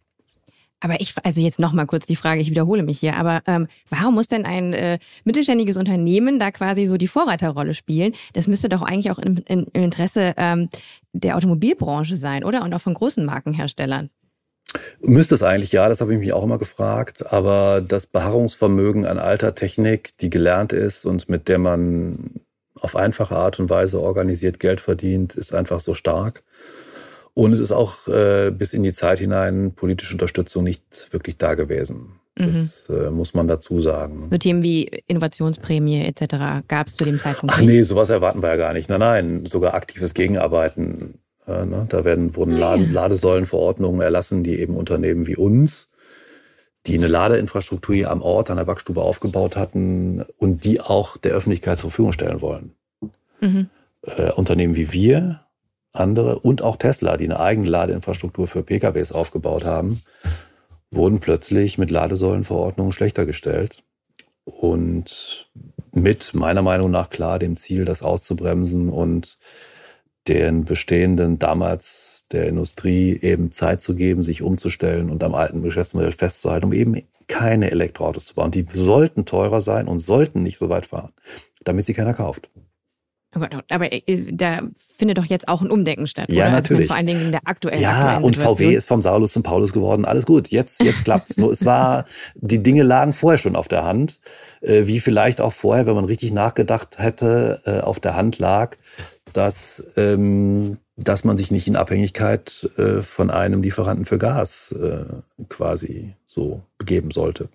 Aber 0.80 1.00
ich, 1.00 1.14
also 1.22 1.40
jetzt 1.40 1.58
nochmal 1.58 1.86
kurz 1.86 2.06
die 2.06 2.16
Frage, 2.16 2.40
ich 2.40 2.50
wiederhole 2.50 2.82
mich 2.82 2.98
hier, 2.98 3.16
aber 3.16 3.42
ähm, 3.46 3.68
warum 3.90 4.14
muss 4.14 4.28
denn 4.28 4.46
ein 4.46 4.72
äh, 4.72 4.98
mittelständiges 5.24 5.76
Unternehmen 5.76 6.38
da 6.38 6.50
quasi 6.50 6.86
so 6.86 6.96
die 6.96 7.08
Vorreiterrolle 7.08 7.74
spielen? 7.74 8.14
Das 8.32 8.46
müsste 8.46 8.70
doch 8.70 8.82
eigentlich 8.82 9.10
auch 9.10 9.18
im, 9.18 9.42
im 9.46 9.66
Interesse 9.74 10.34
ähm, 10.38 10.70
der 11.12 11.36
Automobilbranche 11.36 12.16
sein, 12.16 12.44
oder? 12.44 12.62
Und 12.64 12.72
auch 12.72 12.80
von 12.80 12.94
großen 12.94 13.24
Markenherstellern. 13.24 14.08
Müsste 15.00 15.34
es 15.34 15.42
eigentlich, 15.42 15.72
ja, 15.72 15.88
das 15.88 16.00
habe 16.00 16.12
ich 16.14 16.20
mich 16.20 16.32
auch 16.32 16.44
immer 16.44 16.58
gefragt. 16.58 17.32
Aber 17.32 17.82
das 17.86 18.06
Beharrungsvermögen 18.06 19.06
an 19.06 19.18
alter 19.18 19.54
Technik, 19.54 20.16
die 20.18 20.30
gelernt 20.30 20.72
ist 20.72 21.04
und 21.04 21.28
mit 21.28 21.48
der 21.48 21.58
man 21.58 22.40
auf 22.74 22.96
einfache 22.96 23.36
Art 23.36 23.60
und 23.60 23.68
Weise 23.68 24.00
organisiert 24.00 24.60
Geld 24.60 24.80
verdient, 24.80 25.34
ist 25.34 25.52
einfach 25.54 25.80
so 25.80 25.94
stark. 25.94 26.42
Und 27.34 27.52
es 27.52 27.60
ist 27.60 27.72
auch 27.72 28.08
äh, 28.08 28.50
bis 28.50 28.74
in 28.74 28.82
die 28.82 28.92
Zeit 28.92 29.18
hinein 29.18 29.72
politische 29.74 30.14
Unterstützung 30.14 30.64
nicht 30.64 31.08
wirklich 31.12 31.36
da 31.36 31.54
gewesen. 31.54 32.20
Das 32.34 32.88
mhm. 32.88 32.96
äh, 32.96 33.10
muss 33.10 33.34
man 33.34 33.48
dazu 33.48 33.80
sagen. 33.80 34.28
So 34.30 34.38
Themen 34.38 34.62
wie 34.62 34.84
Innovationsprämie 35.06 36.04
etc. 36.04 36.66
gab 36.68 36.86
es 36.86 36.94
zu 36.94 37.04
dem 37.04 37.18
Zeitpunkt 37.18 37.54
Ach 37.54 37.60
nicht? 37.60 37.68
nee, 37.68 37.82
sowas 37.82 38.10
erwarten 38.10 38.42
wir 38.42 38.48
ja 38.48 38.56
gar 38.56 38.72
nicht. 38.72 38.88
Nein, 38.88 39.00
nein, 39.00 39.46
sogar 39.46 39.74
aktives 39.74 40.14
Gegenarbeiten 40.14 41.20
Ne? 41.46 41.86
Da 41.88 42.04
werden, 42.04 42.36
wurden 42.36 42.62
ah, 42.62 42.74
Ladesäulenverordnungen 42.74 44.00
erlassen, 44.00 44.44
die 44.44 44.58
eben 44.58 44.76
Unternehmen 44.76 45.26
wie 45.26 45.36
uns, 45.36 45.88
die 46.86 46.94
eine 46.94 47.08
Ladeinfrastruktur 47.08 47.94
hier 47.94 48.10
am 48.10 48.22
Ort, 48.22 48.50
an 48.50 48.56
der 48.56 48.64
Backstube 48.64 49.02
aufgebaut 49.02 49.56
hatten 49.56 50.24
und 50.38 50.64
die 50.64 50.80
auch 50.80 51.16
der 51.16 51.32
Öffentlichkeit 51.32 51.78
zur 51.78 51.90
Verfügung 51.90 52.12
stellen 52.12 52.40
wollen. 52.40 52.72
Mhm. 53.40 53.68
Äh, 54.02 54.32
Unternehmen 54.32 54.76
wie 54.76 54.92
wir, 54.92 55.40
andere 55.92 56.38
und 56.38 56.62
auch 56.62 56.76
Tesla, 56.76 57.16
die 57.16 57.24
eine 57.24 57.40
eigene 57.40 57.68
Ladeinfrastruktur 57.68 58.46
für 58.46 58.62
PKWs 58.62 59.12
aufgebaut 59.12 59.64
haben, 59.64 60.00
wurden 60.90 61.20
plötzlich 61.20 61.78
mit 61.78 61.90
Ladesäulenverordnungen 61.90 62.92
schlechter 62.92 63.26
gestellt. 63.26 63.82
Und 64.44 65.50
mit 65.92 66.34
meiner 66.34 66.62
Meinung 66.62 66.90
nach 66.90 67.10
klar 67.10 67.38
dem 67.38 67.56
Ziel, 67.56 67.84
das 67.84 68.02
auszubremsen 68.02 68.88
und 68.88 69.38
den 70.28 70.64
bestehenden 70.64 71.38
damals 71.38 72.26
der 72.30 72.46
Industrie 72.46 73.18
eben 73.20 73.52
Zeit 73.52 73.82
zu 73.82 73.96
geben, 73.96 74.22
sich 74.22 74.42
umzustellen 74.42 75.10
und 75.10 75.22
am 75.24 75.34
alten 75.34 75.62
Geschäftsmodell 75.62 76.12
festzuhalten, 76.12 76.66
um 76.66 76.72
eben 76.72 77.02
keine 77.26 77.70
Elektroautos 77.70 78.26
zu 78.26 78.34
bauen. 78.34 78.50
Die 78.50 78.66
sollten 78.72 79.24
teurer 79.24 79.60
sein 79.60 79.88
und 79.88 80.00
sollten 80.00 80.42
nicht 80.42 80.58
so 80.58 80.68
weit 80.68 80.86
fahren, 80.86 81.12
damit 81.64 81.86
sie 81.86 81.94
keiner 81.94 82.14
kauft. 82.14 82.50
Oh 83.34 83.38
Gott, 83.38 83.54
aber 83.70 83.92
äh, 83.92 84.02
da 84.32 84.62
findet 84.96 85.18
doch 85.18 85.24
jetzt 85.24 85.46
auch 85.46 85.62
ein 85.62 85.70
Umdenken 85.70 86.08
statt. 86.08 86.28
Ja, 86.30 86.46
oder? 86.46 86.54
natürlich. 86.54 86.82
Also 86.82 86.88
vor 86.88 86.96
allen 86.96 87.06
Dingen 87.06 87.22
in 87.26 87.30
der 87.30 87.42
aktuellen 87.44 87.80
Ja, 87.80 88.16
aktuellen 88.16 88.24
und. 88.24 88.36
VW 88.36 88.74
ist 88.74 88.88
vom 88.88 89.02
Saulus 89.02 89.32
zum 89.32 89.44
Paulus 89.44 89.72
geworden. 89.72 90.04
Alles 90.04 90.26
gut, 90.26 90.48
jetzt, 90.48 90.82
jetzt 90.82 91.04
klappt's. 91.04 91.36
Nur 91.36 91.52
es 91.52 91.64
war, 91.64 92.06
die 92.34 92.62
Dinge 92.62 92.82
lagen 92.82 93.12
vorher 93.12 93.38
schon 93.38 93.54
auf 93.54 93.68
der 93.68 93.84
Hand, 93.84 94.20
äh, 94.62 94.86
wie 94.86 94.98
vielleicht 94.98 95.40
auch 95.40 95.52
vorher, 95.52 95.86
wenn 95.86 95.94
man 95.94 96.06
richtig 96.06 96.32
nachgedacht 96.32 96.98
hätte, 96.98 97.60
äh, 97.64 97.80
auf 97.80 98.00
der 98.00 98.16
Hand 98.16 98.38
lag, 98.40 98.76
dass, 99.32 99.84
ähm, 99.96 100.78
dass 100.96 101.22
man 101.22 101.36
sich 101.36 101.52
nicht 101.52 101.68
in 101.68 101.76
Abhängigkeit 101.76 102.68
von 103.00 103.30
einem 103.30 103.62
Lieferanten 103.62 104.04
für 104.04 104.18
Gas 104.18 104.74
quasi 105.48 106.14
so 106.26 106.62
begeben 106.76 107.10
sollte. 107.10 107.48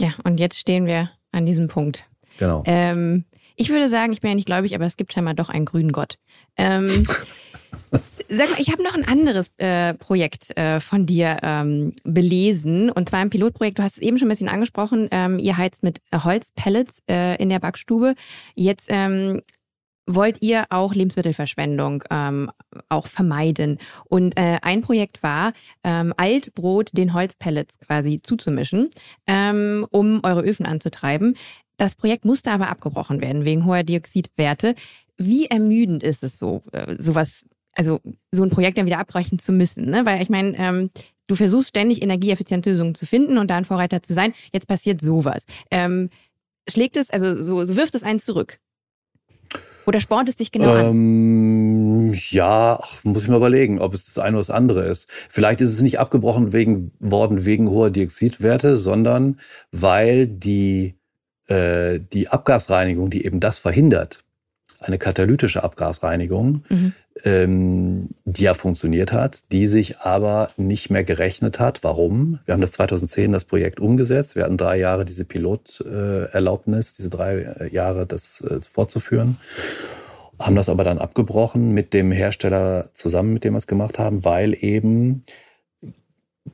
Ja, 0.00 0.14
und 0.24 0.40
jetzt 0.40 0.58
stehen 0.58 0.86
wir 0.86 1.10
an 1.32 1.44
diesem 1.44 1.68
Punkt. 1.68 2.06
Genau. 2.38 2.62
Ähm, 2.66 3.24
ich 3.58 3.70
würde 3.70 3.88
sagen, 3.88 4.12
ich 4.12 4.20
bin 4.20 4.30
ja 4.30 4.34
nicht 4.36 4.46
gläubig, 4.46 4.74
aber 4.74 4.86
es 4.86 4.96
gibt 4.96 5.12
scheinbar 5.12 5.34
doch 5.34 5.48
einen 5.48 5.64
grünen 5.64 5.90
Gott. 5.90 6.16
Ähm, 6.56 6.86
sag 8.28 8.50
mal, 8.50 8.60
ich 8.60 8.70
habe 8.70 8.84
noch 8.84 8.94
ein 8.94 9.06
anderes 9.06 9.50
äh, 9.58 9.94
Projekt 9.94 10.56
äh, 10.56 10.78
von 10.78 11.06
dir 11.06 11.38
ähm, 11.42 11.92
belesen 12.04 12.88
und 12.88 13.08
zwar 13.08 13.18
ein 13.18 13.30
Pilotprojekt. 13.30 13.80
Du 13.80 13.82
hast 13.82 13.96
es 13.96 14.02
eben 14.02 14.16
schon 14.16 14.28
ein 14.28 14.30
bisschen 14.30 14.48
angesprochen. 14.48 15.08
Ähm, 15.10 15.40
ihr 15.40 15.56
heizt 15.56 15.82
mit 15.82 16.00
Holzpellets 16.14 17.02
äh, 17.10 17.36
in 17.42 17.48
der 17.48 17.58
Backstube. 17.58 18.14
Jetzt 18.54 18.86
ähm, 18.90 19.42
wollt 20.06 20.40
ihr 20.40 20.66
auch 20.70 20.94
Lebensmittelverschwendung 20.94 22.04
ähm, 22.10 22.50
auch 22.88 23.08
vermeiden. 23.08 23.78
Und 24.04 24.38
äh, 24.38 24.58
ein 24.62 24.82
Projekt 24.82 25.22
war, 25.22 25.52
ähm, 25.82 26.14
Altbrot 26.16 26.96
den 26.96 27.12
Holzpellets 27.12 27.78
quasi 27.80 28.20
zuzumischen, 28.22 28.88
ähm, 29.26 29.84
um 29.90 30.20
eure 30.22 30.42
Öfen 30.42 30.64
anzutreiben. 30.64 31.36
Das 31.78 31.94
Projekt 31.94 32.26
musste 32.26 32.50
aber 32.50 32.68
abgebrochen 32.68 33.22
werden 33.22 33.46
wegen 33.46 33.64
hoher 33.64 33.84
Dioxidwerte. 33.84 34.74
Wie 35.16 35.46
ermüdend 35.46 36.02
ist 36.02 36.22
es 36.22 36.38
so, 36.38 36.62
äh, 36.72 36.96
sowas, 36.98 37.46
also 37.72 38.00
so 38.30 38.42
ein 38.42 38.50
Projekt 38.50 38.76
dann 38.76 38.86
wieder 38.86 38.98
abbrechen 38.98 39.38
zu 39.38 39.52
müssen? 39.52 39.88
Ne? 39.88 40.04
Weil 40.04 40.20
ich 40.20 40.28
meine, 40.28 40.56
ähm, 40.58 40.90
du 41.28 41.36
versuchst 41.36 41.70
ständig 41.70 42.02
energieeffiziente 42.02 42.70
Lösungen 42.70 42.94
zu 42.94 43.06
finden 43.06 43.38
und 43.38 43.48
da 43.50 43.56
ein 43.56 43.64
Vorreiter 43.64 44.02
zu 44.02 44.12
sein. 44.12 44.34
Jetzt 44.52 44.66
passiert 44.66 45.00
sowas. 45.00 45.44
Ähm, 45.70 46.10
schlägt 46.68 46.96
es, 46.96 47.10
also 47.10 47.40
so, 47.40 47.64
so 47.64 47.76
wirft 47.76 47.94
es 47.94 48.02
einen 48.02 48.20
zurück? 48.20 48.58
Oder 49.86 50.00
spornt 50.00 50.28
es 50.28 50.36
dich 50.36 50.52
genau 50.52 50.70
an? 50.70 50.86
Ähm, 50.90 52.14
ja, 52.28 52.78
ach, 52.82 53.04
muss 53.04 53.22
ich 53.22 53.28
mal 53.30 53.36
überlegen, 53.36 53.80
ob 53.80 53.94
es 53.94 54.04
das 54.04 54.18
eine 54.18 54.36
oder 54.36 54.40
das 54.40 54.50
andere 54.50 54.84
ist. 54.84 55.08
Vielleicht 55.30 55.62
ist 55.62 55.72
es 55.72 55.80
nicht 55.80 55.98
abgebrochen 55.98 56.52
wegen, 56.52 56.92
worden 57.00 57.46
wegen 57.46 57.70
hoher 57.70 57.88
Dioxidwerte, 57.88 58.76
sondern 58.76 59.40
weil 59.72 60.26
die, 60.26 60.97
äh, 61.48 62.00
die 62.12 62.28
Abgasreinigung, 62.28 63.10
die 63.10 63.24
eben 63.24 63.40
das 63.40 63.58
verhindert, 63.58 64.24
eine 64.80 64.98
katalytische 64.98 65.64
Abgasreinigung, 65.64 66.64
Mhm. 66.68 66.92
ähm, 67.24 68.08
die 68.24 68.44
ja 68.44 68.54
funktioniert 68.54 69.12
hat, 69.12 69.40
die 69.50 69.66
sich 69.66 69.98
aber 69.98 70.50
nicht 70.56 70.88
mehr 70.88 71.02
gerechnet 71.02 71.58
hat. 71.58 71.82
Warum? 71.82 72.38
Wir 72.44 72.54
haben 72.54 72.60
das 72.60 72.72
2010 72.72 73.32
das 73.32 73.44
Projekt 73.44 73.80
umgesetzt. 73.80 74.36
Wir 74.36 74.44
hatten 74.44 74.56
drei 74.56 74.76
Jahre 74.78 75.04
diese 75.04 75.24
Piloterlaubnis, 75.24 76.94
diese 76.94 77.10
drei 77.10 77.38
äh, 77.40 77.74
Jahre 77.74 78.06
das 78.06 78.40
äh, 78.42 78.60
fortzuführen. 78.60 79.38
Haben 80.38 80.54
das 80.54 80.68
aber 80.68 80.84
dann 80.84 80.98
abgebrochen 80.98 81.72
mit 81.72 81.92
dem 81.92 82.12
Hersteller 82.12 82.90
zusammen, 82.94 83.32
mit 83.32 83.42
dem 83.42 83.54
wir 83.54 83.58
es 83.58 83.66
gemacht 83.66 83.98
haben, 83.98 84.24
weil 84.24 84.56
eben 84.60 85.24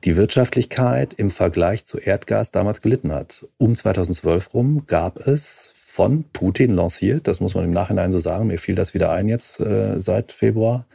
die 0.03 0.15
Wirtschaftlichkeit 0.15 1.13
im 1.13 1.31
Vergleich 1.31 1.85
zu 1.85 1.97
Erdgas 1.97 2.51
damals 2.51 2.81
gelitten 2.81 3.11
hat. 3.11 3.45
Um 3.57 3.75
2012 3.75 4.53
rum 4.53 4.83
gab 4.87 5.17
es 5.25 5.73
von 5.75 6.25
Putin 6.33 6.75
lanciert, 6.75 7.27
das 7.27 7.39
muss 7.39 7.55
man 7.55 7.63
im 7.63 7.71
Nachhinein 7.71 8.11
so 8.11 8.19
sagen, 8.19 8.47
mir 8.47 8.57
fiel 8.57 8.75
das 8.75 8.93
wieder 8.93 9.11
ein 9.11 9.29
jetzt 9.29 9.59
äh, 9.61 9.99
seit 9.99 10.33
Februar, 10.33 10.85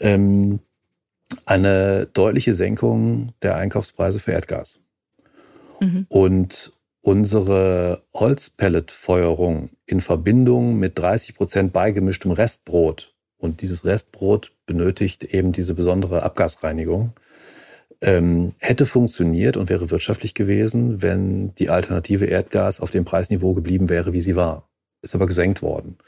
ähm, 0.00 0.60
eine 1.46 2.06
deutliche 2.12 2.54
Senkung 2.54 3.32
der 3.42 3.56
Einkaufspreise 3.56 4.18
für 4.18 4.32
Erdgas. 4.32 4.80
Mhm. 5.80 6.06
Und 6.08 6.72
unsere 7.00 8.02
Holzpelletfeuerung 8.12 9.70
in 9.86 10.00
Verbindung 10.02 10.78
mit 10.78 10.98
30 10.98 11.34
Prozent 11.34 11.72
beigemischtem 11.72 12.32
Restbrot, 12.32 13.14
und 13.38 13.62
dieses 13.62 13.84
Restbrot 13.84 14.52
benötigt 14.66 15.24
eben 15.24 15.52
diese 15.52 15.74
besondere 15.74 16.22
Abgasreinigung, 16.22 17.12
ähm, 18.00 18.54
hätte 18.58 18.86
funktioniert 18.86 19.56
und 19.56 19.68
wäre 19.68 19.90
wirtschaftlich 19.90 20.34
gewesen, 20.34 21.02
wenn 21.02 21.54
die 21.56 21.70
Alternative 21.70 22.26
Erdgas 22.26 22.80
auf 22.80 22.90
dem 22.90 23.04
Preisniveau 23.04 23.54
geblieben 23.54 23.88
wäre, 23.88 24.12
wie 24.12 24.20
sie 24.20 24.36
war. 24.36 24.68
Ist 25.02 25.14
aber 25.14 25.26
gesenkt 25.26 25.62
worden. 25.62 25.98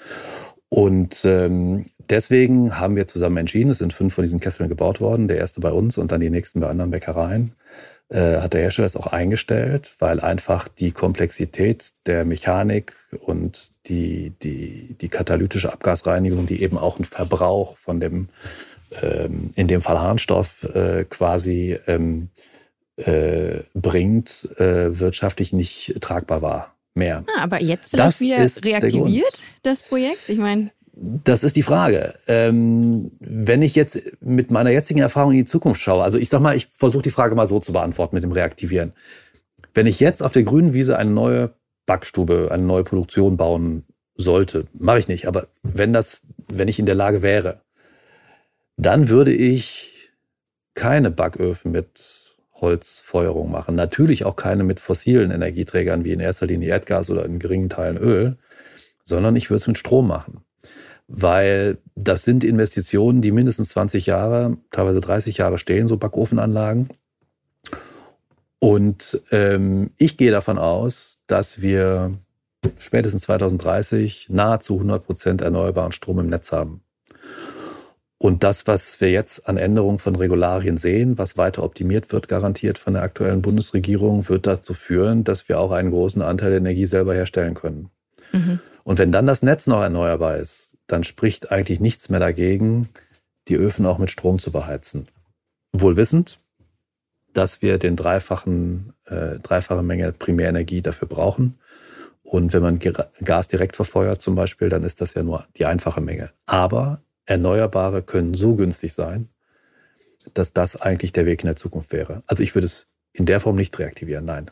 Und 0.68 1.24
ähm, 1.24 1.86
deswegen 2.08 2.78
haben 2.78 2.94
wir 2.94 3.08
zusammen 3.08 3.38
entschieden, 3.38 3.70
es 3.70 3.78
sind 3.78 3.92
fünf 3.92 4.14
von 4.14 4.22
diesen 4.22 4.38
Kesseln 4.38 4.68
gebaut 4.68 5.00
worden, 5.00 5.26
der 5.26 5.38
erste 5.38 5.60
bei 5.60 5.72
uns 5.72 5.98
und 5.98 6.12
dann 6.12 6.20
die 6.20 6.30
nächsten 6.30 6.60
bei 6.60 6.68
anderen 6.68 6.92
Bäckereien, 6.92 7.54
äh, 8.08 8.36
hat 8.40 8.52
der 8.52 8.60
Hersteller 8.62 8.86
es 8.86 8.96
auch 8.96 9.08
eingestellt, 9.08 9.92
weil 9.98 10.20
einfach 10.20 10.68
die 10.68 10.92
Komplexität 10.92 11.92
der 12.06 12.24
Mechanik 12.24 12.94
und 13.18 13.72
die, 13.86 14.32
die, 14.42 14.96
die 15.00 15.08
katalytische 15.08 15.72
Abgasreinigung, 15.72 16.46
die 16.46 16.62
eben 16.62 16.78
auch 16.78 16.96
einen 16.96 17.04
Verbrauch 17.04 17.76
von 17.76 17.98
dem 17.98 18.28
ähm, 19.02 19.50
in 19.54 19.68
dem 19.68 19.80
Fall 19.80 19.98
Harnstoff 20.00 20.64
äh, 20.74 21.04
quasi 21.04 21.78
ähm, 21.86 22.28
äh, 22.96 23.60
bringt, 23.74 24.48
äh, 24.58 24.98
wirtschaftlich 24.98 25.52
nicht 25.52 25.96
tragbar 26.00 26.42
war. 26.42 26.74
Mehr. 26.94 27.24
Ah, 27.36 27.42
aber 27.44 27.62
jetzt 27.62 27.90
vielleicht 27.90 28.08
Das 28.08 28.20
wieder 28.20 28.38
reaktiviert, 28.64 29.44
das 29.62 29.82
Projekt? 29.82 30.28
Ich 30.28 30.38
meine, 30.38 30.72
Das 30.92 31.44
ist 31.44 31.54
die 31.54 31.62
Frage. 31.62 32.14
Ähm, 32.26 33.12
wenn 33.20 33.62
ich 33.62 33.76
jetzt 33.76 34.02
mit 34.20 34.50
meiner 34.50 34.70
jetzigen 34.70 35.00
Erfahrung 35.00 35.30
in 35.30 35.38
die 35.38 35.44
Zukunft 35.44 35.80
schaue, 35.80 36.02
also 36.02 36.18
ich 36.18 36.28
sag 36.28 36.40
mal, 36.40 36.56
ich 36.56 36.66
versuche 36.66 37.02
die 37.02 37.10
Frage 37.10 37.36
mal 37.36 37.46
so 37.46 37.60
zu 37.60 37.72
beantworten 37.72 38.16
mit 38.16 38.24
dem 38.24 38.32
Reaktivieren. 38.32 38.92
Wenn 39.72 39.86
ich 39.86 40.00
jetzt 40.00 40.20
auf 40.20 40.32
der 40.32 40.42
grünen 40.42 40.74
Wiese 40.74 40.98
eine 40.98 41.10
neue 41.10 41.52
Backstube, 41.86 42.48
eine 42.50 42.64
neue 42.64 42.84
Produktion 42.84 43.36
bauen 43.36 43.84
sollte, 44.16 44.66
mache 44.72 44.98
ich 44.98 45.08
nicht, 45.08 45.26
aber 45.28 45.46
wenn 45.62 45.92
das, 45.92 46.22
wenn 46.48 46.68
ich 46.68 46.80
in 46.80 46.86
der 46.86 46.96
Lage 46.96 47.22
wäre, 47.22 47.60
dann 48.80 49.10
würde 49.10 49.32
ich 49.32 50.10
keine 50.74 51.10
Backöfen 51.10 51.70
mit 51.70 52.36
Holzfeuerung 52.54 53.50
machen. 53.50 53.74
Natürlich 53.74 54.24
auch 54.24 54.36
keine 54.36 54.64
mit 54.64 54.80
fossilen 54.80 55.30
Energieträgern 55.30 56.04
wie 56.04 56.12
in 56.12 56.20
erster 56.20 56.46
Linie 56.46 56.70
Erdgas 56.70 57.10
oder 57.10 57.26
in 57.26 57.38
geringen 57.38 57.68
Teilen 57.68 57.98
Öl, 57.98 58.38
sondern 59.04 59.36
ich 59.36 59.50
würde 59.50 59.60
es 59.60 59.66
mit 59.66 59.76
Strom 59.76 60.06
machen. 60.06 60.40
Weil 61.08 61.78
das 61.94 62.24
sind 62.24 62.42
Investitionen, 62.42 63.20
die 63.20 63.32
mindestens 63.32 63.70
20 63.70 64.06
Jahre, 64.06 64.56
teilweise 64.70 65.00
30 65.00 65.36
Jahre 65.36 65.58
stehen, 65.58 65.86
so 65.86 65.96
Backofenanlagen. 65.98 66.88
Und 68.60 69.20
ähm, 69.30 69.90
ich 69.96 70.16
gehe 70.16 70.30
davon 70.30 70.58
aus, 70.58 71.18
dass 71.26 71.60
wir 71.60 72.18
spätestens 72.78 73.22
2030 73.22 74.28
nahezu 74.30 74.74
100 74.74 75.04
Prozent 75.04 75.42
erneuerbaren 75.42 75.92
Strom 75.92 76.20
im 76.20 76.28
Netz 76.28 76.52
haben. 76.52 76.82
Und 78.22 78.44
das, 78.44 78.66
was 78.66 79.00
wir 79.00 79.10
jetzt 79.10 79.48
an 79.48 79.56
Änderungen 79.56 79.98
von 79.98 80.14
Regularien 80.14 80.76
sehen, 80.76 81.16
was 81.16 81.38
weiter 81.38 81.62
optimiert 81.62 82.12
wird, 82.12 82.28
garantiert 82.28 82.76
von 82.76 82.92
der 82.92 83.02
aktuellen 83.02 83.40
Bundesregierung, 83.40 84.28
wird 84.28 84.46
dazu 84.46 84.74
führen, 84.74 85.24
dass 85.24 85.48
wir 85.48 85.58
auch 85.58 85.72
einen 85.72 85.90
großen 85.90 86.20
Anteil 86.20 86.50
der 86.50 86.58
Energie 86.58 86.84
selber 86.84 87.14
herstellen 87.14 87.54
können. 87.54 87.88
mhm. 88.32 88.60
Und 88.84 88.98
wenn 88.98 89.12
dann 89.12 89.26
das 89.26 89.42
Netz 89.42 89.66
noch 89.66 89.80
erneuerbar 89.80 90.36
ist, 90.36 90.76
dann 90.86 91.02
spricht 91.04 91.50
eigentlich 91.50 91.80
nichts 91.80 92.10
mehr 92.10 92.20
dagegen, 92.20 92.88
die 93.48 93.54
Öfen 93.54 93.86
auch 93.86 93.98
mit 93.98 94.10
Strom 94.10 94.38
zu 94.38 94.50
beheizen. 94.50 95.08
Wohl 95.72 95.96
wissend, 95.96 96.40
dass 97.32 97.62
wir 97.62 97.78
den 97.78 97.96
dreifachen, 97.96 98.92
äh, 99.06 99.38
dreifache 99.38 99.82
Menge 99.82 100.12
Primärenergie 100.12 100.82
dafür 100.82 101.08
brauchen. 101.08 101.58
Und 102.22 102.52
wenn 102.52 102.62
man 102.62 102.80
Gas 103.24 103.48
direkt 103.48 103.76
verfeuert 103.76 104.20
zum 104.20 104.34
Beispiel, 104.34 104.68
dann 104.68 104.84
ist 104.84 105.00
das 105.00 105.14
ja 105.14 105.22
nur 105.22 105.46
die 105.56 105.64
einfache 105.64 106.00
Menge. 106.00 106.32
Aber 106.46 107.00
Erneuerbare 107.30 108.02
können 108.02 108.34
so 108.34 108.56
günstig 108.56 108.92
sein, 108.92 109.28
dass 110.34 110.52
das 110.52 110.80
eigentlich 110.80 111.12
der 111.12 111.26
Weg 111.26 111.42
in 111.42 111.46
der 111.46 111.56
Zukunft 111.56 111.92
wäre. 111.92 112.24
Also 112.26 112.42
ich 112.42 112.54
würde 112.54 112.66
es 112.66 112.88
in 113.12 113.24
der 113.24 113.40
Form 113.40 113.56
nicht 113.56 113.78
reaktivieren, 113.78 114.24
nein. 114.24 114.50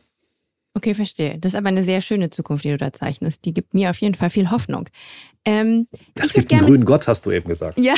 Okay, 0.78 0.94
verstehe. 0.94 1.36
Das 1.40 1.54
ist 1.54 1.56
aber 1.56 1.70
eine 1.70 1.82
sehr 1.82 2.00
schöne 2.00 2.30
Zukunft, 2.30 2.62
die 2.62 2.68
du 2.68 2.76
da 2.76 2.92
zeichnest. 2.92 3.44
Die 3.44 3.52
gibt 3.52 3.74
mir 3.74 3.90
auf 3.90 4.00
jeden 4.00 4.14
Fall 4.14 4.30
viel 4.30 4.52
Hoffnung. 4.52 4.88
Ähm, 5.44 5.88
das 6.14 6.32
gibt 6.32 6.52
einen 6.52 6.62
grünen 6.62 6.84
Gott, 6.84 7.08
hast 7.08 7.26
du 7.26 7.32
eben 7.32 7.48
gesagt. 7.48 7.80
Ja. 7.80 7.94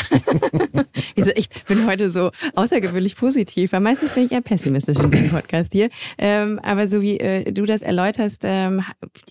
ich 1.35 1.51
bin 1.67 1.87
heute 1.87 2.11
so 2.11 2.31
außergewöhnlich 2.55 3.17
positiv, 3.17 3.73
weil 3.73 3.81
meistens 3.81 4.13
bin 4.13 4.25
ich 4.25 4.33
eher 4.33 4.41
pessimistisch 4.41 4.99
in 4.99 5.11
diesem 5.11 5.29
Podcast 5.29 5.73
hier. 5.73 5.91
Ähm, 6.17 6.59
aber 6.63 6.87
so 6.87 7.03
wie 7.03 7.21
äh, 7.21 7.53
du 7.53 7.67
das 7.67 7.83
erläuterst, 7.83 8.45
ähm, 8.45 8.83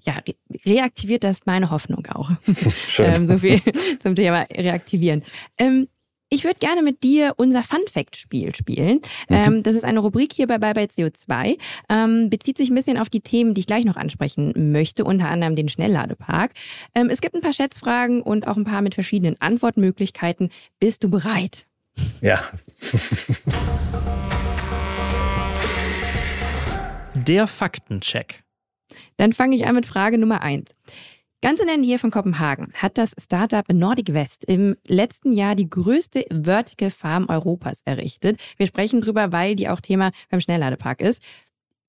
ja, 0.03 0.13
reaktiviert 0.63 1.23
das 1.23 1.39
meine 1.45 1.71
Hoffnung 1.71 2.05
auch. 2.13 2.29
Schön. 2.87 3.15
ähm, 3.15 3.25
so 3.25 3.39
viel 3.39 3.61
zum 3.97 4.13
Thema 4.13 4.45
reaktivieren. 4.51 5.23
Ich 6.31 6.43
würde 6.43 6.59
gerne 6.59 6.83
mit 6.83 7.03
dir 7.03 7.33
unser 7.37 7.63
Fun 7.63 7.81
Fact 7.91 8.15
Spiel 8.15 8.53
spielen. 8.53 9.01
Mhm. 9.29 9.35
Ähm, 9.35 9.63
das 9.63 9.75
ist 9.75 9.83
eine 9.83 9.99
Rubrik 9.99 10.31
hier 10.31 10.45
bei 10.45 10.59
Bye 10.59 10.73
Bye 10.73 10.85
CO2. 10.85 11.57
Ähm, 11.89 12.29
bezieht 12.29 12.57
sich 12.57 12.69
ein 12.69 12.75
bisschen 12.75 12.99
auf 12.99 13.09
die 13.09 13.21
Themen, 13.21 13.55
die 13.55 13.61
ich 13.61 13.67
gleich 13.67 13.83
noch 13.83 13.97
ansprechen 13.97 14.71
möchte, 14.71 15.03
unter 15.05 15.27
anderem 15.29 15.55
den 15.55 15.69
Schnellladepark. 15.69 16.51
Ähm, 16.93 17.09
es 17.09 17.21
gibt 17.21 17.33
ein 17.33 17.41
paar 17.41 17.53
Schätzfragen 17.53 18.21
und 18.21 18.47
auch 18.47 18.57
ein 18.57 18.63
paar 18.63 18.83
mit 18.83 18.93
verschiedenen 18.93 19.41
Antwortmöglichkeiten. 19.41 20.51
Bist 20.79 21.03
du 21.03 21.09
bereit? 21.09 21.65
Ja. 22.21 22.43
Der 27.15 27.47
Faktencheck. 27.47 28.43
Dann 29.17 29.33
fange 29.33 29.55
ich 29.55 29.65
an 29.65 29.73
mit 29.75 29.87
Frage 29.87 30.19
Nummer 30.19 30.41
eins. 30.41 30.69
Ganz 31.41 31.61
in 31.61 31.67
der 31.67 31.77
Nähe 31.77 31.97
von 31.99 32.11
Kopenhagen 32.11 32.67
hat 32.75 32.97
das 32.97 33.15
Startup 33.17 33.63
Nordic 33.71 34.13
West 34.13 34.43
im 34.43 34.75
letzten 34.85 35.31
Jahr 35.31 35.55
die 35.55 35.69
größte 35.69 36.25
Vertical 36.29 36.89
Farm 36.89 37.27
Europas 37.29 37.81
errichtet. 37.85 38.37
Wir 38.57 38.67
sprechen 38.67 38.99
drüber, 38.99 39.31
weil 39.31 39.55
die 39.55 39.69
auch 39.69 39.79
Thema 39.79 40.11
beim 40.29 40.41
Schnellladepark 40.41 40.99
ist. 40.99 41.21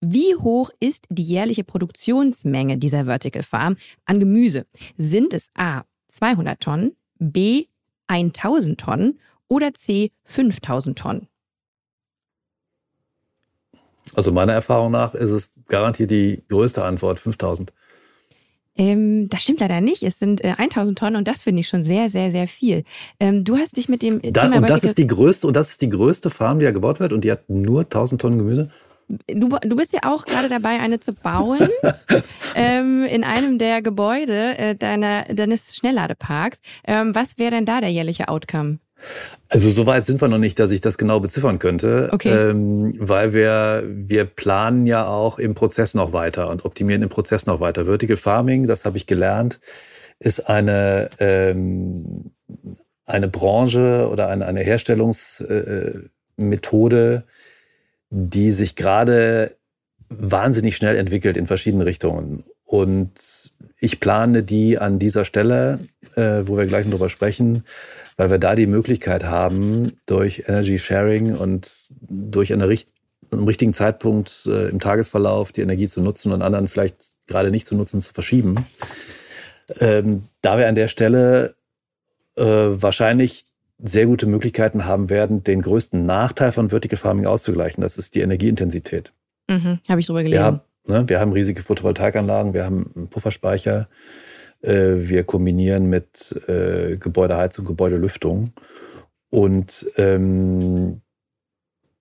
Wie 0.01 0.37
hoch 0.37 0.71
ist 0.79 1.05
die 1.09 1.25
jährliche 1.25 1.65
Produktionsmenge 1.65 2.79
dieser 2.79 3.07
Vertical 3.07 3.43
Farm 3.43 3.77
an 4.05 4.21
Gemüse? 4.21 4.67
Sind 4.97 5.35
es 5.35 5.51
A 5.55 5.83
200 6.07 6.61
Tonnen, 6.61 6.95
B 7.19 7.67
1000 8.07 8.79
Tonnen 8.79 9.19
oder 9.49 9.75
C 9.75 10.13
5000 10.27 10.97
Tonnen? 10.97 11.27
Also 14.15 14.31
meiner 14.31 14.53
Erfahrung 14.53 14.93
nach 14.93 15.17
ist 15.17 15.31
es 15.31 15.51
garantiert 15.67 16.13
die 16.13 16.45
größte 16.49 16.85
Antwort, 16.85 17.19
5000. 17.19 17.73
Ähm, 18.77 19.29
das 19.29 19.43
stimmt 19.43 19.61
leider 19.61 19.81
nicht. 19.81 20.03
Es 20.03 20.19
sind 20.19 20.43
äh, 20.45 20.55
1000 20.57 20.99
Tonnen 20.99 21.17
und 21.17 21.29
das 21.29 21.43
finde 21.43 21.61
ich 21.61 21.69
schon 21.69 21.85
sehr, 21.85 22.09
sehr, 22.09 22.31
sehr 22.31 22.47
viel. 22.47 22.85
Ähm, 23.19 23.45
du 23.45 23.57
hast 23.57 23.77
dich 23.77 23.89
mit 23.89 24.03
dem 24.03 24.21
da, 24.23 24.43
Thema. 24.43 24.59
Und 24.59 24.71
das 24.71 24.85
ist 24.85 24.99
die 24.99 25.07
größte 25.07 25.47
und 25.47 25.55
das 25.55 25.71
ist 25.71 25.83
die 25.83 25.91
größte 25.91 26.31
Farm, 26.31 26.59
die 26.61 26.65
ja 26.65 26.71
gebaut 26.71 27.01
wird 27.01 27.13
und 27.13 27.23
die 27.23 27.33
hat 27.33 27.49
nur 27.49 27.83
1000 27.83 28.21
Tonnen 28.21 28.39
Gemüse. 28.39 28.71
Du, 29.27 29.49
du 29.49 29.75
bist 29.75 29.93
ja 29.93 30.01
auch 30.05 30.25
gerade 30.25 30.49
dabei, 30.49 30.79
eine 30.79 31.01
zu 31.01 31.13
bauen 31.13 31.69
ähm, 32.55 33.05
in 33.05 33.25
einem 33.25 33.59
der 33.59 33.83
Gebäude 33.83 34.57
äh, 34.57 34.77
deiner, 34.77 35.25
deines 35.25 35.75
Schnellladeparks. 35.75 36.61
Ähm, 36.85 37.13
was 37.13 37.37
wäre 37.39 37.51
denn 37.51 37.67
da 37.67 37.81
der 37.81 37.91
jährliche 37.91 38.29
Outcome? 38.29 38.79
Also 39.49 39.71
so 39.71 39.87
weit 39.87 40.05
sind 40.05 40.21
wir 40.21 40.29
noch 40.29 40.39
nicht, 40.39 40.61
dass 40.61 40.71
ich 40.71 40.81
das 40.81 40.97
genau 40.97 41.19
beziffern 41.19 41.59
könnte, 41.59 42.11
okay. 42.13 42.51
ähm, 42.51 42.95
weil 42.99 43.33
wir, 43.33 43.83
wir 43.87 44.25
planen 44.25 44.87
ja 44.87 45.09
auch 45.09 45.41
im 45.41 45.55
Prozess 45.55 45.95
noch 45.95 46.13
weiter 46.13 46.49
und 46.51 46.65
optimieren 46.65 47.03
im 47.03 47.09
Prozess 47.09 47.47
noch 47.47 47.59
weiter. 47.59 47.87
Vertical 47.87 48.17
Farming, 48.17 48.69
das 48.69 48.85
habe 48.85 48.97
ich 48.97 49.07
gelernt, 49.07 49.59
ist 50.21 50.49
eine, 50.49 51.11
ähm, 51.19 52.31
eine 53.07 53.29
Branche 53.29 54.09
oder 54.11 54.29
eine, 54.29 54.47
eine 54.47 54.61
Herstellungsmethode, 54.61 57.15
äh, 57.17 57.21
die 58.11 58.53
sich 58.53 58.77
gerade 58.77 59.57
wahnsinnig 60.09 60.77
schnell 60.77 60.97
entwickelt 60.97 61.37
in 61.37 61.47
verschiedenen 61.47 61.83
Richtungen. 61.83 62.45
Und 62.71 63.51
ich 63.81 63.99
plane 63.99 64.45
die 64.45 64.79
an 64.79 65.01
dieser 65.01 65.25
Stelle, 65.25 65.81
äh, 66.15 66.43
wo 66.45 66.57
wir 66.57 66.67
gleich 66.67 66.85
noch 66.85 66.93
drüber 66.93 67.09
sprechen, 67.09 67.65
weil 68.17 68.31
wir 68.31 68.39
da 68.39 68.55
die 68.55 68.69
Möglichkeit 68.69 69.25
haben, 69.25 69.99
durch 70.07 70.45
Energy 70.47 70.79
Sharing 70.79 71.35
und 71.35 71.69
durch 72.01 72.53
eine 72.53 72.69
richt 72.69 72.89
einen 73.33 73.45
richtigen 73.45 73.75
Zeitpunkt 73.75 74.47
äh, 74.47 74.69
im 74.69 74.79
Tagesverlauf 74.79 75.51
die 75.51 75.63
Energie 75.63 75.89
zu 75.89 76.01
nutzen 76.01 76.31
und 76.33 76.43
anderen 76.43 76.69
vielleicht 76.69 77.17
gerade 77.27 77.51
nicht 77.51 77.67
zu 77.67 77.75
nutzen, 77.75 78.01
zu 78.01 78.13
verschieben. 78.13 78.67
Ähm, 79.81 80.25
da 80.41 80.57
wir 80.57 80.69
an 80.69 80.75
der 80.77 80.89
Stelle 80.89 81.55
äh, 82.37 82.45
wahrscheinlich 82.45 83.47
sehr 83.83 84.07
gute 84.07 84.27
Möglichkeiten 84.27 84.85
haben 84.85 85.11
werden, 85.11 85.43
den 85.43 85.63
größten 85.63 86.07
Nachteil 86.07 86.53
von 86.53 86.71
Vertical 86.71 86.99
Farming 86.99 87.27
auszugleichen. 87.27 87.83
Das 87.83 87.99
ist 87.99 88.15
die 88.15 88.21
Energieintensität. 88.21 89.13
Mhm, 89.49 89.81
Habe 89.89 90.01
ich 90.01 90.07
drüber 90.07 90.23
gelesen. 90.23 90.61
Wir 90.85 90.95
haben, 90.95 91.03
ne, 91.03 91.09
wir 91.09 91.21
haben 91.21 91.33
riesige 91.33 91.63
Photovoltaikanlagen, 91.63 92.55
wir 92.55 92.65
haben 92.65 92.91
einen 92.95 93.09
Pufferspeicher, 93.09 93.89
äh, 94.63 94.95
wir 94.97 95.25
kombinieren 95.25 95.89
mit 95.89 96.33
äh, 96.49 96.97
Gebäudeheizung, 96.97 97.65
Gebäudelüftung. 97.65 98.53
Und 99.31 99.87
ähm, 99.97 101.03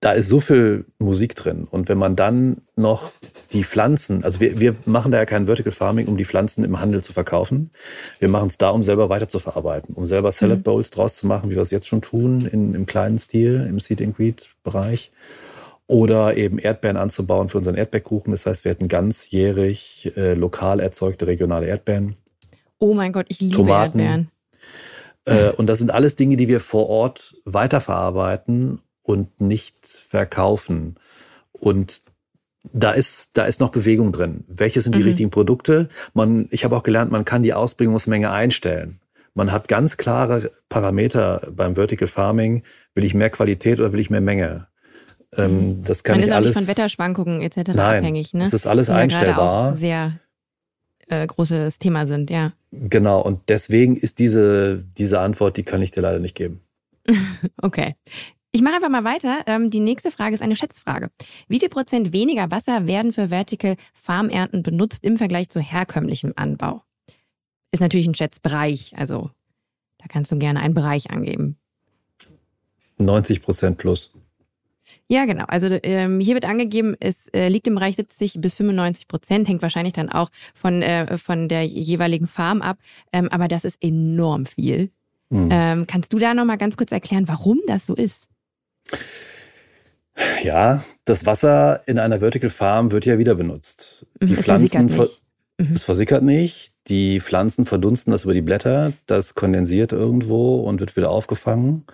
da 0.00 0.12
ist 0.12 0.30
so 0.30 0.40
viel 0.40 0.86
Musik 0.98 1.34
drin. 1.36 1.68
Und 1.70 1.90
wenn 1.90 1.98
man 1.98 2.16
dann 2.16 2.62
noch 2.74 3.12
die 3.52 3.64
Pflanzen, 3.64 4.24
also 4.24 4.40
wir, 4.40 4.58
wir 4.58 4.74
machen 4.86 5.12
da 5.12 5.18
ja 5.18 5.26
kein 5.26 5.44
Vertical 5.44 5.72
Farming, 5.72 6.08
um 6.08 6.16
die 6.16 6.24
Pflanzen 6.24 6.64
im 6.64 6.80
Handel 6.80 7.02
zu 7.02 7.12
verkaufen. 7.12 7.70
Wir 8.18 8.30
machen 8.30 8.48
es 8.48 8.56
da, 8.56 8.70
um 8.70 8.82
selber 8.82 9.10
weiterzuverarbeiten, 9.10 9.94
um 9.94 10.06
selber 10.06 10.32
Salad 10.32 10.58
mhm. 10.58 10.62
Bowls 10.62 10.90
draus 10.90 11.16
zu 11.16 11.26
machen, 11.26 11.50
wie 11.50 11.54
wir 11.54 11.62
es 11.62 11.70
jetzt 11.70 11.86
schon 11.86 12.00
tun, 12.00 12.46
in, 12.46 12.74
im 12.74 12.86
kleinen 12.86 13.18
Stil, 13.18 13.66
im 13.68 13.78
Seed 13.78 14.00
and 14.00 14.16
Greed 14.16 14.48
Bereich. 14.64 15.12
Oder 15.90 16.36
eben 16.36 16.60
Erdbeeren 16.60 16.96
anzubauen 16.96 17.48
für 17.48 17.58
unseren 17.58 17.74
Erdbeerkuchen. 17.74 18.30
Das 18.30 18.46
heißt, 18.46 18.64
wir 18.64 18.70
hätten 18.70 18.86
ganzjährig 18.86 20.12
äh, 20.16 20.34
lokal 20.34 20.78
erzeugte 20.78 21.26
regionale 21.26 21.66
Erdbeeren. 21.66 22.14
Oh 22.78 22.94
mein 22.94 23.12
Gott, 23.12 23.26
ich 23.28 23.40
liebe 23.40 23.56
Tomaten. 23.56 23.98
Erdbeeren. 23.98 24.30
Äh, 25.24 25.50
und 25.50 25.66
das 25.66 25.80
sind 25.80 25.90
alles 25.90 26.14
Dinge, 26.14 26.36
die 26.36 26.46
wir 26.46 26.60
vor 26.60 26.88
Ort 26.88 27.34
weiterverarbeiten 27.44 28.78
und 29.02 29.40
nicht 29.40 29.84
verkaufen. 29.84 30.94
Und 31.50 32.02
da 32.72 32.92
ist, 32.92 33.30
da 33.34 33.46
ist 33.46 33.58
noch 33.58 33.72
Bewegung 33.72 34.12
drin. 34.12 34.44
Welche 34.46 34.82
sind 34.82 34.94
die 34.94 35.00
mhm. 35.00 35.06
richtigen 35.06 35.30
Produkte? 35.30 35.88
Man, 36.14 36.46
ich 36.52 36.62
habe 36.62 36.76
auch 36.76 36.84
gelernt, 36.84 37.10
man 37.10 37.24
kann 37.24 37.42
die 37.42 37.52
Ausbringungsmenge 37.52 38.30
einstellen. 38.30 39.00
Man 39.34 39.50
hat 39.50 39.66
ganz 39.66 39.96
klare 39.96 40.52
Parameter 40.68 41.48
beim 41.50 41.74
Vertical 41.74 42.06
Farming. 42.06 42.62
Will 42.94 43.02
ich 43.02 43.14
mehr 43.14 43.30
Qualität 43.30 43.80
oder 43.80 43.92
will 43.92 43.98
ich 43.98 44.10
mehr 44.10 44.20
Menge? 44.20 44.69
Ähm, 45.36 45.82
das 45.82 46.02
kann 46.02 46.16
man 46.16 46.24
ist 46.24 46.32
auch 46.32 46.36
alles, 46.36 46.56
nicht 46.56 46.66
von 46.66 46.68
Wetterschwankungen 46.68 47.40
etc. 47.40 47.72
Nein, 47.74 47.98
abhängig. 47.98 48.34
Ne? 48.34 48.44
Das 48.44 48.54
ist 48.54 48.66
alles 48.66 48.90
einstellbar. 48.90 49.76
sehr 49.76 50.18
äh, 51.08 51.26
großes 51.26 51.78
Thema 51.78 52.06
sind, 52.06 52.30
ja. 52.30 52.52
Genau, 52.72 53.20
und 53.20 53.40
deswegen 53.48 53.96
ist 53.96 54.18
diese, 54.18 54.84
diese 54.96 55.20
Antwort, 55.20 55.56
die 55.56 55.62
kann 55.62 55.82
ich 55.82 55.90
dir 55.90 56.02
leider 56.02 56.18
nicht 56.18 56.36
geben. 56.36 56.60
okay. 57.62 57.94
Ich 58.52 58.62
mache 58.62 58.76
einfach 58.76 58.88
mal 58.88 59.04
weiter. 59.04 59.42
Ähm, 59.46 59.70
die 59.70 59.78
nächste 59.78 60.10
Frage 60.10 60.34
ist 60.34 60.42
eine 60.42 60.56
Schätzfrage. 60.56 61.10
Wie 61.46 61.60
viel 61.60 61.68
Prozent 61.68 62.12
weniger 62.12 62.50
Wasser 62.50 62.86
werden 62.86 63.12
für 63.12 63.28
Vertical 63.28 63.76
Farmernten 63.94 64.64
benutzt 64.64 65.04
im 65.04 65.18
Vergleich 65.18 65.50
zu 65.50 65.60
herkömmlichem 65.60 66.32
Anbau? 66.34 66.82
Ist 67.70 67.80
natürlich 67.80 68.08
ein 68.08 68.16
Schätzbereich, 68.16 68.94
also 68.96 69.30
da 69.98 70.06
kannst 70.08 70.32
du 70.32 70.38
gerne 70.38 70.60
einen 70.60 70.74
Bereich 70.74 71.10
angeben. 71.10 71.56
90 72.98 73.42
Prozent 73.42 73.78
plus. 73.78 74.12
Ja, 75.08 75.24
genau. 75.24 75.44
Also 75.48 75.68
ähm, 75.82 76.20
hier 76.20 76.34
wird 76.34 76.44
angegeben, 76.44 76.96
es 77.00 77.28
äh, 77.28 77.48
liegt 77.48 77.66
im 77.66 77.74
Bereich 77.74 77.96
70 77.96 78.40
bis 78.40 78.54
95 78.54 79.08
Prozent, 79.08 79.48
hängt 79.48 79.62
wahrscheinlich 79.62 79.92
dann 79.92 80.08
auch 80.08 80.30
von, 80.54 80.82
äh, 80.82 81.18
von 81.18 81.48
der 81.48 81.64
jeweiligen 81.64 82.26
Farm 82.26 82.62
ab. 82.62 82.78
Ähm, 83.12 83.28
aber 83.30 83.48
das 83.48 83.64
ist 83.64 83.82
enorm 83.82 84.46
viel. 84.46 84.90
Mhm. 85.30 85.48
Ähm, 85.50 85.86
kannst 85.86 86.12
du 86.12 86.18
da 86.18 86.34
nochmal 86.34 86.58
ganz 86.58 86.76
kurz 86.76 86.92
erklären, 86.92 87.28
warum 87.28 87.60
das 87.66 87.86
so 87.86 87.94
ist? 87.94 88.28
Ja, 90.42 90.84
das 91.04 91.26
Wasser 91.26 91.82
in 91.86 91.98
einer 91.98 92.20
Vertical 92.20 92.50
Farm 92.50 92.92
wird 92.92 93.06
ja 93.06 93.18
wieder 93.18 93.34
benutzt. 93.34 94.06
Mhm, 94.20 94.26
die 94.26 94.34
es 94.34 94.40
Pflanzen 94.40 94.68
versickert 94.68 95.00
nicht. 95.08 95.22
Mhm. 95.58 95.74
Es 95.74 95.84
versickert 95.84 96.22
nicht. 96.22 96.72
Die 96.88 97.20
Pflanzen 97.20 97.66
verdunsten 97.66 98.10
das 98.10 98.24
über 98.24 98.34
die 98.34 98.42
Blätter, 98.42 98.92
das 99.06 99.34
kondensiert 99.34 99.92
irgendwo 99.92 100.60
und 100.60 100.80
wird 100.80 100.96
wieder 100.96 101.10
aufgefangen 101.10 101.84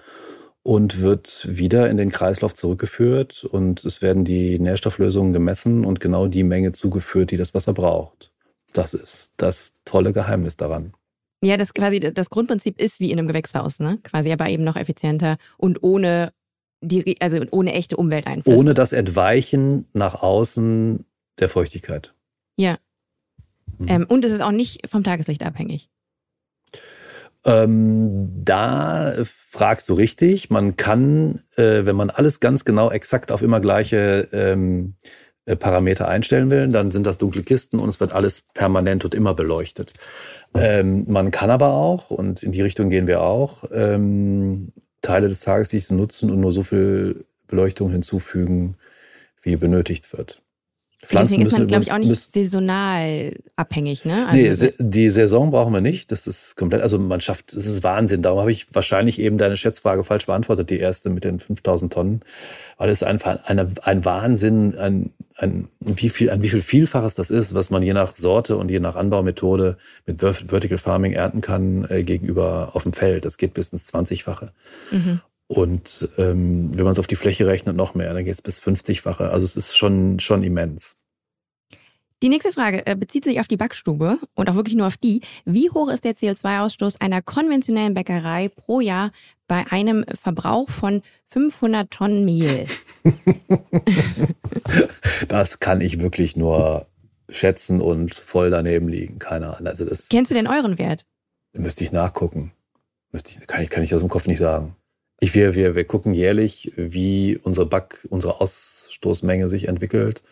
und 0.66 1.00
wird 1.00 1.46
wieder 1.48 1.88
in 1.88 1.96
den 1.96 2.10
Kreislauf 2.10 2.52
zurückgeführt 2.52 3.44
und 3.44 3.84
es 3.84 4.02
werden 4.02 4.24
die 4.24 4.58
Nährstofflösungen 4.58 5.32
gemessen 5.32 5.84
und 5.84 6.00
genau 6.00 6.26
die 6.26 6.42
Menge 6.42 6.72
zugeführt, 6.72 7.30
die 7.30 7.36
das 7.36 7.54
Wasser 7.54 7.72
braucht. 7.72 8.32
Das 8.72 8.92
ist 8.92 9.32
das 9.36 9.74
tolle 9.84 10.12
Geheimnis 10.12 10.56
daran. 10.56 10.92
Ja, 11.40 11.56
das 11.56 11.72
quasi 11.72 12.00
das 12.00 12.30
Grundprinzip 12.30 12.80
ist 12.80 12.98
wie 12.98 13.12
in 13.12 13.18
einem 13.20 13.28
Gewächshaus, 13.28 13.78
ne? 13.78 14.00
Quasi 14.02 14.32
aber 14.32 14.48
eben 14.48 14.64
noch 14.64 14.74
effizienter 14.74 15.36
und 15.56 15.84
ohne 15.84 16.32
die 16.80 17.20
also 17.20 17.40
ohne 17.52 17.72
echte 17.72 17.96
Umwelteinflüsse. 17.96 18.58
Ohne 18.58 18.74
das 18.74 18.92
Entweichen 18.92 19.86
nach 19.92 20.20
außen 20.20 21.06
der 21.38 21.48
Feuchtigkeit. 21.48 22.12
Ja. 22.56 22.78
Mhm. 23.78 23.88
Ähm, 23.88 24.06
und 24.08 24.24
es 24.24 24.32
ist 24.32 24.40
auch 24.40 24.50
nicht 24.50 24.84
vom 24.88 25.04
Tageslicht 25.04 25.44
abhängig. 25.44 25.90
Ähm, 27.46 28.44
da 28.44 29.14
fragst 29.24 29.88
du 29.88 29.94
richtig. 29.94 30.50
Man 30.50 30.76
kann, 30.76 31.40
äh, 31.56 31.86
wenn 31.86 31.96
man 31.96 32.10
alles 32.10 32.40
ganz 32.40 32.64
genau 32.64 32.90
exakt 32.90 33.30
auf 33.30 33.40
immer 33.40 33.60
gleiche 33.60 34.28
ähm, 34.32 34.96
äh, 35.46 35.54
Parameter 35.54 36.08
einstellen 36.08 36.50
will, 36.50 36.68
dann 36.68 36.90
sind 36.90 37.06
das 37.06 37.18
dunkle 37.18 37.42
Kisten 37.42 37.78
und 37.78 37.88
es 37.88 38.00
wird 38.00 38.12
alles 38.12 38.42
permanent 38.52 39.04
und 39.04 39.14
immer 39.14 39.32
beleuchtet. 39.32 39.92
Ähm, 40.54 41.04
man 41.06 41.30
kann 41.30 41.50
aber 41.50 41.74
auch, 41.74 42.10
und 42.10 42.42
in 42.42 42.50
die 42.50 42.62
Richtung 42.62 42.90
gehen 42.90 43.06
wir 43.06 43.22
auch, 43.22 43.62
ähm, 43.72 44.72
Teile 45.00 45.28
des 45.28 45.42
Tageslichts 45.42 45.92
nutzen 45.92 46.30
und 46.32 46.40
nur 46.40 46.50
so 46.50 46.64
viel 46.64 47.26
Beleuchtung 47.46 47.92
hinzufügen, 47.92 48.76
wie 49.42 49.54
benötigt 49.54 50.12
wird. 50.12 50.42
Pflanzen 51.06 51.34
Deswegen 51.34 51.46
ist 51.46 51.52
man, 51.52 51.66
glaube 51.68 51.84
ich, 51.84 51.92
auch 51.92 51.98
nicht 51.98 52.32
saisonal 52.32 53.36
abhängig, 53.54 54.04
ne? 54.04 54.26
Also 54.28 54.66
nee, 54.66 54.72
die 54.78 55.08
Saison 55.08 55.52
brauchen 55.52 55.72
wir 55.72 55.80
nicht. 55.80 56.10
Das 56.10 56.26
ist 56.26 56.56
komplett, 56.56 56.82
also 56.82 56.98
man 56.98 57.20
schafft, 57.20 57.54
das 57.54 57.64
ist 57.64 57.84
Wahnsinn. 57.84 58.22
Darum 58.22 58.40
habe 58.40 58.50
ich 58.50 58.74
wahrscheinlich 58.74 59.20
eben 59.20 59.38
deine 59.38 59.56
Schätzfrage 59.56 60.02
falsch 60.02 60.26
beantwortet, 60.26 60.68
die 60.70 60.78
erste 60.78 61.08
mit 61.08 61.22
den 61.22 61.38
5000 61.38 61.92
Tonnen. 61.92 62.20
Weil 62.76 62.90
es 62.90 63.04
einfach 63.04 63.44
eine, 63.44 63.70
ein 63.82 64.04
Wahnsinn, 64.04 64.76
ein, 64.76 65.10
ein, 65.36 65.68
wie 65.78 66.08
viel, 66.08 66.28
ein 66.28 66.42
wie 66.42 66.48
viel 66.48 66.60
Vielfaches 66.60 67.14
das 67.14 67.30
ist, 67.30 67.54
was 67.54 67.70
man 67.70 67.84
je 67.84 67.92
nach 67.92 68.16
Sorte 68.16 68.56
und 68.56 68.68
je 68.68 68.80
nach 68.80 68.96
Anbaumethode 68.96 69.76
mit 70.06 70.20
Vertical 70.20 70.78
Farming 70.78 71.12
ernten 71.12 71.40
kann 71.40 71.86
äh, 71.88 72.02
gegenüber 72.02 72.70
auf 72.72 72.82
dem 72.82 72.92
Feld. 72.92 73.24
Das 73.24 73.38
geht 73.38 73.54
bis 73.54 73.68
ins 73.68 73.94
20-fache. 73.94 74.50
Mhm. 74.90 75.20
Und 75.48 76.08
ähm, 76.18 76.76
wenn 76.76 76.84
man 76.84 76.92
es 76.92 76.98
auf 76.98 77.06
die 77.06 77.16
Fläche 77.16 77.46
rechnet, 77.46 77.76
noch 77.76 77.94
mehr. 77.94 78.12
Dann 78.12 78.24
geht 78.24 78.34
es 78.34 78.42
bis 78.42 78.60
50-fache. 78.60 79.28
Also 79.28 79.44
es 79.44 79.56
ist 79.56 79.76
schon, 79.76 80.18
schon 80.18 80.42
immens. 80.42 80.96
Die 82.22 82.30
nächste 82.30 82.50
Frage 82.50 82.86
äh, 82.86 82.96
bezieht 82.96 83.24
sich 83.24 83.40
auf 83.40 83.46
die 83.46 83.58
Backstube 83.58 84.18
und 84.34 84.48
auch 84.48 84.54
wirklich 84.54 84.74
nur 84.74 84.86
auf 84.86 84.96
die. 84.96 85.20
Wie 85.44 85.70
hoch 85.70 85.88
ist 85.88 86.04
der 86.04 86.14
CO2-Ausstoß 86.14 87.00
einer 87.00 87.20
konventionellen 87.20 87.92
Bäckerei 87.92 88.48
pro 88.48 88.80
Jahr 88.80 89.10
bei 89.46 89.66
einem 89.70 90.04
Verbrauch 90.14 90.70
von 90.70 91.02
500 91.28 91.90
Tonnen 91.90 92.24
Mehl? 92.24 92.66
das 95.28 95.60
kann 95.60 95.82
ich 95.82 96.00
wirklich 96.00 96.36
nur 96.36 96.86
schätzen 97.28 97.82
und 97.82 98.14
voll 98.14 98.50
daneben 98.50 98.88
liegen. 98.88 99.18
Keine 99.18 99.54
Ahnung. 99.54 99.66
Also 99.66 99.84
das 99.84 100.08
Kennst 100.08 100.30
du 100.30 100.34
denn 100.34 100.46
euren 100.46 100.78
Wert? 100.78 101.04
Müsste 101.52 101.84
ich 101.84 101.92
nachgucken. 101.92 102.52
Müsste 103.12 103.30
ich, 103.30 103.46
kann, 103.46 103.62
ich, 103.62 103.70
kann 103.70 103.82
ich 103.82 103.94
aus 103.94 104.00
dem 104.00 104.08
Kopf 104.08 104.26
nicht 104.26 104.38
sagen. 104.38 104.75
Ich, 105.18 105.34
wir, 105.34 105.54
wir, 105.54 105.74
wir 105.74 105.84
gucken 105.84 106.12
jährlich, 106.14 106.72
wie 106.76 107.38
unsere 107.38 107.66
Back, 107.66 108.06
unsere 108.10 108.40
Ausstoßmenge 108.40 109.48
sich 109.48 109.68
entwickelt. 109.68 110.22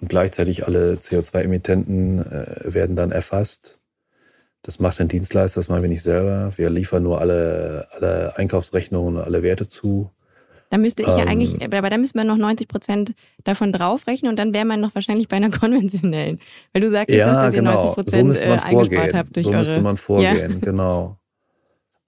Und 0.00 0.08
gleichzeitig 0.08 0.66
alle 0.66 0.94
CO2-Emittenten 0.94 2.20
äh, 2.20 2.74
werden 2.74 2.96
dann 2.96 3.12
erfasst. 3.12 3.78
Das 4.62 4.80
macht 4.80 5.00
ein 5.00 5.08
Dienstleister, 5.08 5.60
das 5.60 5.68
machen 5.68 5.82
wir 5.82 5.88
nicht 5.88 6.02
selber. 6.02 6.50
Wir 6.56 6.70
liefern 6.70 7.02
nur 7.02 7.20
alle, 7.20 7.88
alle 7.92 8.36
Einkaufsrechnungen 8.36 9.16
und 9.16 9.22
alle 9.22 9.42
Werte 9.42 9.68
zu. 9.68 10.10
Da 10.70 10.78
müsste 10.78 11.02
ich 11.02 11.08
ähm, 11.08 11.18
ja 11.18 11.24
eigentlich, 11.24 11.62
aber 11.62 11.88
da 11.88 11.96
müsste 11.96 12.18
man 12.18 12.26
noch 12.26 12.36
90 12.36 12.66
Prozent 12.66 13.14
davon 13.44 13.72
draufrechnen 13.72 14.30
und 14.30 14.38
dann 14.38 14.52
wäre 14.52 14.64
man 14.64 14.80
noch 14.80 14.94
wahrscheinlich 14.94 15.28
bei 15.28 15.36
einer 15.36 15.50
konventionellen. 15.56 16.40
Weil 16.72 16.82
du 16.82 16.90
sagst 16.90 17.14
ja, 17.14 17.32
doch, 17.32 17.42
dass 17.42 17.54
genau. 17.54 17.70
ihr 17.70 17.76
90 17.76 17.94
Prozent 17.94 18.34
so 18.34 18.40
äh, 18.40 18.58
eingespart 18.58 19.14
habt 19.14 19.36
durch 19.36 19.44
so 19.44 19.52
eure... 19.52 19.64
So 19.64 19.70
müsste 19.70 19.82
man 19.84 19.96
vorgehen, 19.96 20.52
ja. 20.52 20.58
genau. 20.60 21.16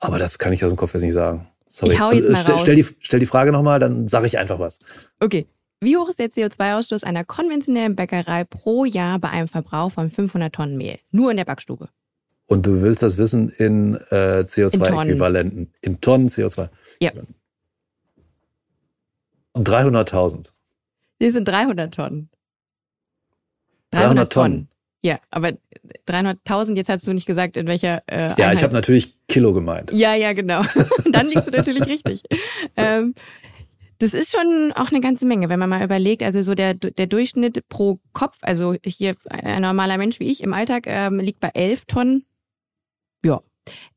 Aber 0.00 0.18
das 0.18 0.38
kann 0.38 0.52
ich 0.52 0.64
aus 0.64 0.70
dem 0.70 0.76
Kopf 0.76 0.94
jetzt 0.94 1.02
nicht 1.02 1.14
sagen. 1.14 1.46
Sorry. 1.68 1.92
Ich 1.92 2.00
hau 2.00 2.10
jetzt 2.12 2.30
mal 2.30 2.40
stell, 2.40 2.54
raus. 2.54 2.62
Stell 2.62 2.76
die, 2.76 2.86
stell 3.00 3.20
die 3.20 3.26
Frage 3.26 3.52
nochmal, 3.52 3.78
dann 3.78 4.08
sage 4.08 4.26
ich 4.26 4.38
einfach 4.38 4.58
was. 4.58 4.78
Okay. 5.20 5.46
Wie 5.80 5.96
hoch 5.96 6.08
ist 6.08 6.18
der 6.18 6.28
CO2-Ausstoß 6.30 7.04
einer 7.04 7.24
konventionellen 7.24 7.94
Bäckerei 7.94 8.42
pro 8.44 8.84
Jahr 8.84 9.20
bei 9.20 9.30
einem 9.30 9.46
Verbrauch 9.46 9.92
von 9.92 10.10
500 10.10 10.52
Tonnen 10.52 10.76
Mehl? 10.76 10.98
Nur 11.12 11.30
in 11.30 11.36
der 11.36 11.44
Backstube. 11.44 11.88
Und 12.46 12.66
du 12.66 12.82
willst 12.82 13.02
das 13.02 13.16
wissen 13.16 13.50
in 13.50 13.94
äh, 14.10 14.44
CO2-Äquivalenten? 14.46 15.58
In, 15.58 15.72
in 15.82 16.00
Tonnen 16.00 16.28
CO2? 16.28 16.68
Ja. 17.00 17.12
300.000. 19.54 20.50
Die 21.20 21.30
sind 21.30 21.46
300 21.46 21.94
Tonnen. 21.94 22.30
300, 23.90 24.08
300 24.08 24.32
Tonnen. 24.32 24.52
Tonnen. 24.52 24.68
Ja, 25.02 25.20
aber 25.30 25.52
300.000, 26.08 26.76
jetzt 26.76 26.88
hast 26.88 27.06
du 27.06 27.12
nicht 27.12 27.26
gesagt, 27.26 27.56
in 27.56 27.66
welcher. 27.66 28.02
Äh, 28.06 28.34
ja, 28.36 28.52
ich 28.52 28.62
habe 28.62 28.72
natürlich 28.72 29.14
Kilo 29.28 29.52
gemeint. 29.54 29.92
Ja, 29.92 30.14
ja, 30.14 30.32
genau. 30.32 30.62
Dann 31.12 31.28
liegst 31.28 31.46
du 31.46 31.56
natürlich 31.56 31.86
richtig. 31.86 32.22
Ähm, 32.76 33.14
das 33.98 34.14
ist 34.14 34.32
schon 34.32 34.72
auch 34.74 34.90
eine 34.90 35.00
ganze 35.00 35.26
Menge, 35.26 35.48
wenn 35.48 35.58
man 35.58 35.68
mal 35.68 35.84
überlegt, 35.84 36.22
also 36.22 36.42
so 36.42 36.54
der, 36.54 36.74
der 36.74 37.06
Durchschnitt 37.06 37.68
pro 37.68 38.00
Kopf, 38.12 38.38
also 38.42 38.76
hier 38.84 39.14
ein 39.28 39.62
normaler 39.62 39.98
Mensch 39.98 40.20
wie 40.20 40.30
ich 40.30 40.42
im 40.42 40.54
Alltag 40.54 40.84
ähm, 40.86 41.18
liegt 41.18 41.40
bei 41.40 41.50
11 41.54 41.84
Tonnen. 41.86 42.24
Ja. 43.24 43.40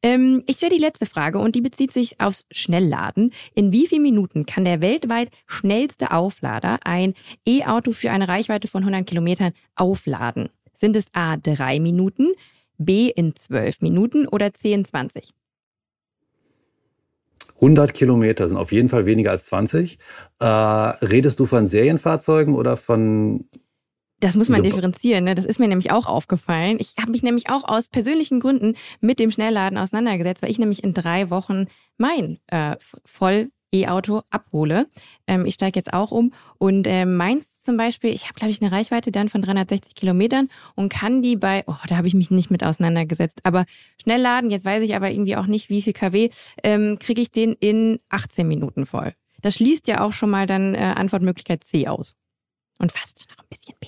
Ähm, 0.01 0.43
ich 0.47 0.57
stelle 0.57 0.75
die 0.75 0.81
letzte 0.81 1.05
Frage 1.05 1.39
und 1.39 1.55
die 1.55 1.61
bezieht 1.61 1.93
sich 1.93 2.19
aufs 2.19 2.45
Schnellladen. 2.51 3.31
In 3.53 3.71
wie 3.71 3.87
vielen 3.87 4.01
Minuten 4.01 4.45
kann 4.45 4.65
der 4.65 4.81
weltweit 4.81 5.29
schnellste 5.45 6.11
Auflader 6.11 6.79
ein 6.83 7.13
E-Auto 7.47 7.91
für 7.91 8.11
eine 8.11 8.27
Reichweite 8.27 8.67
von 8.67 8.81
100 8.81 9.07
Kilometern 9.07 9.53
aufladen? 9.75 10.49
Sind 10.81 10.95
es 10.95 11.05
A 11.13 11.37
drei 11.37 11.79
Minuten, 11.79 12.33
B 12.79 13.07
in 13.09 13.35
zwölf 13.35 13.81
Minuten 13.81 14.27
oder 14.27 14.51
C 14.51 14.73
in 14.73 14.83
20? 14.83 15.29
100 17.57 17.93
Kilometer 17.93 18.47
sind 18.47 18.57
auf 18.57 18.71
jeden 18.71 18.89
Fall 18.89 19.05
weniger 19.05 19.29
als 19.29 19.45
20. 19.45 19.99
Äh, 20.39 20.45
redest 20.45 21.39
du 21.39 21.45
von 21.45 21.67
Serienfahrzeugen 21.67 22.55
oder 22.55 22.77
von 22.77 23.45
das 24.19 24.35
muss 24.35 24.49
man 24.49 24.63
differenzieren. 24.63 25.23
Ne? 25.23 25.35
Das 25.35 25.45
ist 25.45 25.59
mir 25.59 25.67
nämlich 25.67 25.91
auch 25.91 26.07
aufgefallen. 26.07 26.77
Ich 26.79 26.95
habe 26.99 27.11
mich 27.11 27.21
nämlich 27.21 27.49
auch 27.51 27.63
aus 27.63 27.87
persönlichen 27.87 28.39
Gründen 28.39 28.75
mit 29.01 29.19
dem 29.19 29.31
Schnellladen 29.31 29.77
auseinandergesetzt, 29.77 30.41
weil 30.41 30.51
ich 30.51 30.59
nämlich 30.59 30.83
in 30.83 30.95
drei 30.95 31.29
Wochen 31.29 31.65
mein 31.97 32.39
äh, 32.47 32.75
voll 33.05 33.51
E-Auto 33.73 34.21
abhole. 34.29 34.87
Ähm, 35.27 35.45
ich 35.45 35.55
steige 35.55 35.79
jetzt 35.79 35.93
auch 35.93 36.11
um 36.11 36.33
und 36.57 36.87
äh, 36.87 37.05
meins 37.05 37.50
zum 37.61 37.77
Beispiel, 37.77 38.11
ich 38.11 38.23
habe, 38.23 38.33
glaube 38.33 38.51
ich, 38.51 38.61
eine 38.61 38.71
Reichweite 38.71 39.11
dann 39.11 39.29
von 39.29 39.41
360 39.41 39.95
Kilometern 39.95 40.49
und 40.75 40.89
kann 40.89 41.21
die 41.21 41.35
bei, 41.35 41.63
oh, 41.67 41.75
da 41.87 41.97
habe 41.97 42.07
ich 42.07 42.13
mich 42.13 42.31
nicht 42.31 42.51
mit 42.51 42.63
auseinandergesetzt, 42.63 43.41
aber 43.43 43.65
Schnellladen, 44.01 44.49
jetzt 44.49 44.65
weiß 44.65 44.83
ich 44.83 44.95
aber 44.95 45.11
irgendwie 45.11 45.35
auch 45.35 45.45
nicht, 45.45 45.69
wie 45.69 45.81
viel 45.81 45.93
kW, 45.93 46.29
ähm, 46.63 46.97
kriege 46.99 47.21
ich 47.21 47.31
den 47.31 47.53
in 47.53 47.99
18 48.09 48.47
Minuten 48.47 48.85
voll. 48.85 49.13
Das 49.41 49.55
schließt 49.55 49.87
ja 49.87 50.01
auch 50.01 50.13
schon 50.13 50.29
mal 50.29 50.47
dann 50.47 50.75
äh, 50.75 50.79
Antwortmöglichkeit 50.79 51.63
C 51.63 51.87
aus. 51.87 52.15
Und 52.77 52.91
fast 52.91 53.27
noch 53.29 53.43
ein 53.43 53.49
bisschen 53.49 53.75
B. 53.79 53.87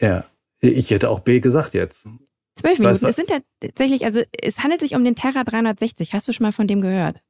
Ja, 0.00 0.26
ich 0.60 0.90
hätte 0.90 1.08
auch 1.08 1.20
B 1.20 1.40
gesagt 1.40 1.74
jetzt. 1.74 2.08
Zwölf 2.56 2.78
Minuten. 2.78 3.02
Weiß, 3.02 3.10
es 3.10 3.16
sind 3.16 3.30
tatsächlich, 3.60 4.04
also 4.04 4.22
es 4.42 4.58
handelt 4.62 4.80
sich 4.80 4.94
um 4.94 5.04
den 5.04 5.14
Terra 5.14 5.44
360. 5.44 6.12
Hast 6.12 6.28
du 6.28 6.32
schon 6.32 6.44
mal 6.44 6.52
von 6.52 6.66
dem 6.66 6.80
gehört? 6.80 7.20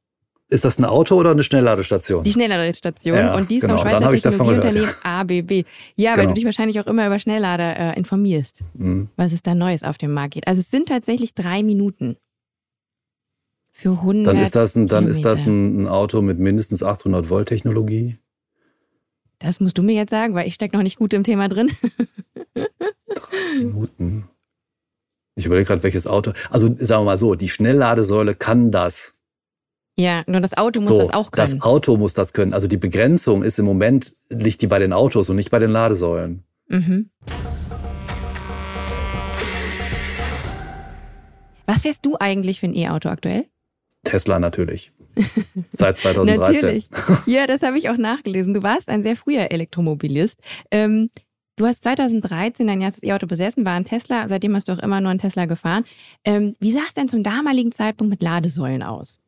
Ist 0.49 0.63
das 0.63 0.79
ein 0.79 0.85
Auto 0.85 1.15
oder 1.15 1.31
eine 1.31 1.43
Schnellladestation? 1.43 2.23
Die 2.23 2.31
Schnellladestation. 2.31 3.17
Ja, 3.17 3.35
und 3.35 3.51
die 3.51 3.57
ist 3.57 3.61
genau. 3.63 3.77
vom 3.77 3.89
Schweizer 3.89 4.09
Technologieunternehmen 4.09 4.89
ABB. 5.03 5.65
Ja, 5.95 6.11
genau. 6.11 6.17
weil 6.17 6.27
du 6.27 6.33
dich 6.35 6.45
wahrscheinlich 6.45 6.79
auch 6.79 6.87
immer 6.87 7.05
über 7.05 7.19
Schnelllader 7.19 7.77
äh, 7.77 7.97
informierst, 7.97 8.61
mhm. 8.73 9.09
was 9.17 9.33
es 9.33 9.43
da 9.43 9.55
Neues 9.55 9.83
auf 9.83 9.97
dem 9.97 10.13
Markt 10.13 10.35
gibt. 10.35 10.47
Also 10.47 10.61
es 10.61 10.71
sind 10.71 10.87
tatsächlich 10.87 11.33
drei 11.33 11.63
Minuten. 11.63 12.15
Für 13.73 13.91
100 13.91 14.33
Dann 14.33 14.41
ist 14.41 14.55
das 14.55 14.75
ein, 14.75 14.87
dann 14.87 15.07
ist 15.07 15.25
das 15.25 15.45
ein, 15.45 15.83
ein 15.83 15.87
Auto 15.87 16.21
mit 16.21 16.39
mindestens 16.39 16.81
800 16.81 17.29
Volt 17.29 17.49
Technologie. 17.49 18.17
Das 19.39 19.59
musst 19.59 19.77
du 19.77 19.83
mir 19.83 19.93
jetzt 19.93 20.09
sagen, 20.09 20.33
weil 20.33 20.47
ich 20.47 20.55
stecke 20.55 20.75
noch 20.75 20.83
nicht 20.83 20.97
gut 20.97 21.13
im 21.13 21.23
Thema 21.23 21.49
drin. 21.49 21.71
drei 22.55 23.57
Minuten. 23.57 24.29
Ich 25.35 25.45
überlege 25.45 25.67
gerade, 25.67 25.83
welches 25.83 26.07
Auto. 26.07 26.31
Also 26.49 26.67
sagen 26.79 27.01
wir 27.01 27.05
mal 27.05 27.17
so, 27.17 27.35
die 27.35 27.49
Schnellladesäule 27.49 28.33
kann 28.33 28.71
das. 28.71 29.13
Ja, 29.99 30.23
nur 30.27 30.41
das 30.41 30.55
Auto 30.55 30.79
muss 30.79 30.89
so, 30.89 30.99
das 30.99 31.13
auch 31.13 31.31
können. 31.31 31.51
Das 31.51 31.61
Auto 31.61 31.97
muss 31.97 32.13
das 32.13 32.33
können. 32.33 32.53
Also 32.53 32.67
die 32.67 32.77
Begrenzung 32.77 33.41
ist 33.41 33.57
im 33.57 33.65
Moment, 33.65 34.13
liegt 34.29 34.61
die 34.61 34.67
bei 34.67 34.77
den 34.77 34.93
Autos 34.93 35.29
und 35.29 35.35
nicht 35.35 35.49
bei 35.49 35.57
den 35.57 35.71
Ladesäulen. 35.71 36.43
Mhm. 36.67 37.09
Was 41.65 41.81
fährst 41.81 42.05
du 42.05 42.15
eigentlich 42.19 42.59
für 42.59 42.67
ein 42.67 42.75
E-Auto 42.75 43.09
aktuell? 43.09 43.45
Tesla 44.03 44.39
natürlich. 44.39 44.91
Seit 45.71 45.97
2013. 45.97 46.53
natürlich. 46.53 46.89
Ja, 47.25 47.47
das 47.47 47.63
habe 47.63 47.77
ich 47.79 47.89
auch 47.89 47.97
nachgelesen. 47.97 48.53
Du 48.53 48.61
warst 48.61 48.89
ein 48.89 49.01
sehr 49.01 49.15
früher 49.15 49.51
Elektromobilist. 49.51 50.39
Ähm, 50.69 51.09
du 51.55 51.65
hast 51.65 51.83
2013 51.83 52.67
dein 52.67 52.81
erstes 52.81 53.01
E-Auto 53.01 53.25
besessen, 53.25 53.65
war 53.65 53.73
ein 53.73 53.83
Tesla. 53.83 54.27
Seitdem 54.27 54.55
hast 54.55 54.67
du 54.67 54.73
auch 54.73 54.79
immer 54.79 55.01
nur 55.01 55.09
ein 55.09 55.17
Tesla 55.17 55.45
gefahren. 55.45 55.85
Ähm, 56.23 56.55
wie 56.59 56.71
sah 56.71 56.83
es 56.87 56.93
denn 56.93 57.09
zum 57.09 57.23
damaligen 57.23 57.71
Zeitpunkt 57.71 58.11
mit 58.11 58.21
Ladesäulen 58.21 58.83
aus? 58.83 59.19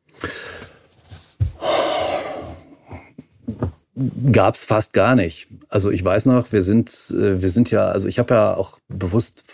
Gab 4.32 4.54
es 4.54 4.64
fast 4.64 4.92
gar 4.92 5.14
nicht. 5.14 5.48
Also 5.68 5.90
ich 5.90 6.02
weiß 6.04 6.26
noch, 6.26 6.52
wir 6.52 6.62
sind, 6.62 6.90
äh, 7.10 7.42
wir 7.42 7.50
sind 7.50 7.70
ja, 7.70 7.88
also 7.88 8.08
ich 8.08 8.18
habe 8.18 8.34
ja 8.34 8.54
auch 8.54 8.78
bewusst 8.88 9.44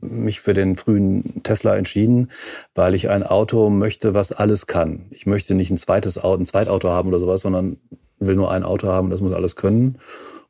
mich 0.00 0.40
für 0.40 0.54
den 0.54 0.76
frühen 0.76 1.42
Tesla 1.42 1.76
entschieden, 1.76 2.30
weil 2.74 2.94
ich 2.94 3.08
ein 3.08 3.22
Auto 3.22 3.70
möchte, 3.70 4.14
was 4.14 4.32
alles 4.32 4.66
kann. 4.66 5.06
Ich 5.10 5.26
möchte 5.26 5.54
nicht 5.54 5.70
ein 5.70 5.78
zweites 5.78 6.18
Auto, 6.18 6.42
ein 6.42 6.46
Zweitauto 6.46 6.90
haben 6.90 7.08
oder 7.08 7.20
sowas, 7.20 7.40
sondern 7.40 7.78
will 8.18 8.36
nur 8.36 8.50
ein 8.50 8.62
Auto 8.62 8.88
haben, 8.88 9.10
das 9.10 9.20
muss 9.20 9.32
alles 9.32 9.56
können. 9.56 9.98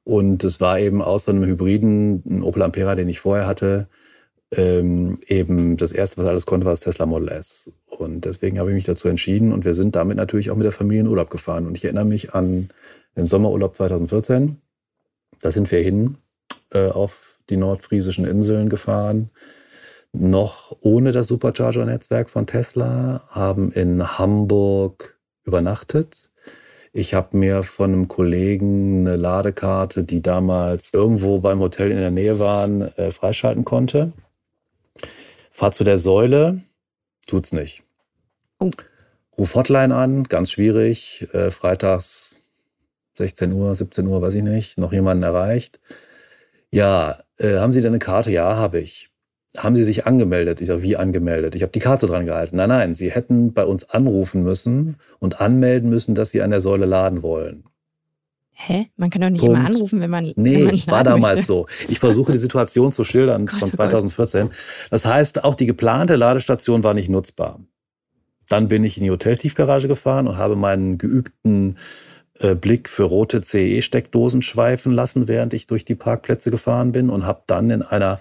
Und 0.05 0.45
es 0.45 0.61
war 0.61 0.79
eben 0.79 1.01
außer 1.03 1.33
einem 1.33 1.45
Hybriden, 1.45 2.23
ein 2.27 2.43
Opel 2.43 2.63
Ampera, 2.63 2.95
den 2.95 3.09
ich 3.09 3.21
vorher 3.21 3.47
hatte, 3.47 3.89
ähm, 4.57 5.19
eben 5.27 5.77
das 5.77 5.93
erste, 5.93 6.19
was 6.19 6.27
alles 6.27 6.47
konnte, 6.47 6.67
war 6.67 6.73
das 6.73 6.81
Tesla 6.81 7.07
Model 7.07 7.29
S. 7.29 7.73
Und 7.87 8.25
deswegen 8.25 8.59
habe 8.59 8.71
ich 8.71 8.75
mich 8.75 8.85
dazu 8.85 9.09
entschieden 9.09 9.53
und 9.53 9.65
wir 9.65 9.75
sind 9.75 9.97
damit 9.97 10.17
natürlich 10.17 10.51
auch 10.51 10.57
mit 10.57 10.65
der 10.65 10.73
Familie 10.73 11.03
in 11.03 11.09
Urlaub 11.09 11.31
gefahren. 11.31 11.67
Und 11.67 11.77
ich 11.77 11.85
erinnere 11.85 12.05
mich 12.05 12.35
an 12.35 12.69
den 13.17 13.27
Sommerurlaub 13.27 13.75
2014. 13.77 14.59
Da 15.41 15.51
sind 15.51 15.71
wir 15.71 15.81
hin 15.81 16.17
äh, 16.71 16.89
auf 16.89 17.39
die 17.51 17.57
nordfriesischen 17.57 18.25
Inseln 18.25 18.69
gefahren, 18.69 19.31
noch 20.13 20.77
ohne 20.81 21.13
das 21.13 21.27
Supercharger-Netzwerk 21.27 22.31
von 22.31 22.47
Tesla, 22.47 23.25
haben 23.29 23.73
in 23.73 24.19
Hamburg 24.19 25.19
übernachtet. 25.45 26.31
Ich 26.93 27.13
habe 27.13 27.37
mir 27.37 27.65
von 27.65 27.93
einem 27.93 28.09
Kollegen 28.09 29.01
eine 29.01 29.17
Ladekarte, 29.17 30.05
die 30.05 30.23
damals 30.23 30.95
irgendwo 30.95 31.41
beim 31.41 31.59
Hotel 31.59 31.91
in 31.91 31.99
der 31.99 32.13
Nähe 32.13 32.39
waren, 32.39 32.83
äh, 32.97 33.11
freischalten 33.11 33.65
konnte. 33.65 34.13
Fahr 35.57 35.71
zu 35.71 35.85
der 35.85 35.99
Säule, 35.99 36.63
tut's 37.29 37.53
nicht. 37.53 37.85
Oh. 38.59 38.73
Ruf 39.39 39.55
Hotline 39.55 39.95
an, 39.95 40.25
ganz 40.25 40.51
schwierig. 40.51 41.29
Äh, 41.33 41.53
freitags 41.53 42.35
16 43.19 43.53
Uhr, 43.53 43.73
17 43.73 44.05
Uhr, 44.09 44.21
weiß 44.21 44.35
ich 44.35 44.43
nicht, 44.43 44.79
noch 44.79 44.93
jemanden 44.93 45.23
erreicht. 45.23 45.79
Ja, 46.73 47.21
äh, 47.39 47.59
haben 47.59 47.73
Sie 47.73 47.83
denn 47.83 47.93
eine 47.93 48.01
Karte? 48.01 48.33
Ja, 48.33 48.57
habe 48.57 48.81
ich. 48.81 49.11
Haben 49.57 49.77
Sie 49.77 49.85
sich 49.85 50.07
angemeldet? 50.07 50.61
Ich 50.61 50.67
sage, 50.67 50.83
wie 50.83 50.97
angemeldet? 50.97 51.55
Ich 51.55 51.63
habe 51.63 51.71
die 51.71 51.79
Karte 51.79 52.09
dran 52.09 52.27
gehalten. 52.27 52.57
Nein, 52.57 52.71
nein, 52.71 52.97
Sie 52.97 53.13
hätten 53.13 53.55
bei 53.55 53.65
uns 53.65 53.89
anrufen 53.89 54.43
müssen 54.43 54.97
und 55.21 55.41
anmelden 55.41 55.89
müssen, 55.89 56.17
dass 56.17 56.31
Sie 56.31 56.43
an 56.43 56.51
der 56.51 56.63
Säule 56.63 56.87
laden 56.87 57.23
wollen. 57.23 57.63
Hä? 58.57 58.87
Man 58.97 59.11
kann 59.11 59.21
doch 59.21 59.31
nicht 59.31 59.41
Punkt. 59.41 59.57
immer 59.57 59.67
anrufen, 59.67 60.01
wenn 60.01 60.11
man. 60.11 60.33
Nee, 60.37 60.67
wenn 60.67 60.67
man 60.67 60.87
war 60.87 61.05
damals 61.05 61.35
möchte. 61.37 61.47
so. 61.47 61.67
Ich 61.89 61.99
versuche 61.99 62.33
die 62.33 62.39
Situation 62.39 62.93
zu 62.93 63.03
schildern 63.03 63.47
Gott, 63.47 63.59
von 63.59 63.73
2014. 63.73 64.51
Das 64.91 65.05
heißt, 65.05 65.45
auch 65.45 65.57
die 65.57 65.67
geplante 65.67 66.15
Ladestation 66.17 66.85
war 66.85 66.95
nicht 66.95 67.09
nutzbar. 67.09 67.61
Dann 68.49 68.69
bin 68.69 68.85
ich 68.85 68.97
in 68.97 69.05
die 69.05 69.11
Hoteltiefgarage 69.11 69.89
gefahren 69.89 70.29
und 70.29 70.39
habe 70.39 70.55
meinen 70.55 70.99
geübten 70.99 71.79
äh, 72.39 72.55
Blick 72.55 72.89
für 72.89 73.05
rote 73.05 73.41
CE-Steckdosen 73.41 74.43
schweifen 74.43 74.93
lassen, 74.93 75.27
während 75.27 75.53
ich 75.53 75.67
durch 75.67 75.85
die 75.85 75.95
Parkplätze 75.95 76.51
gefahren 76.51 76.93
bin 76.93 77.11
und 77.11 77.27
habe 77.27 77.43
dann 77.47 77.71
in 77.71 77.83
einer 77.83 78.21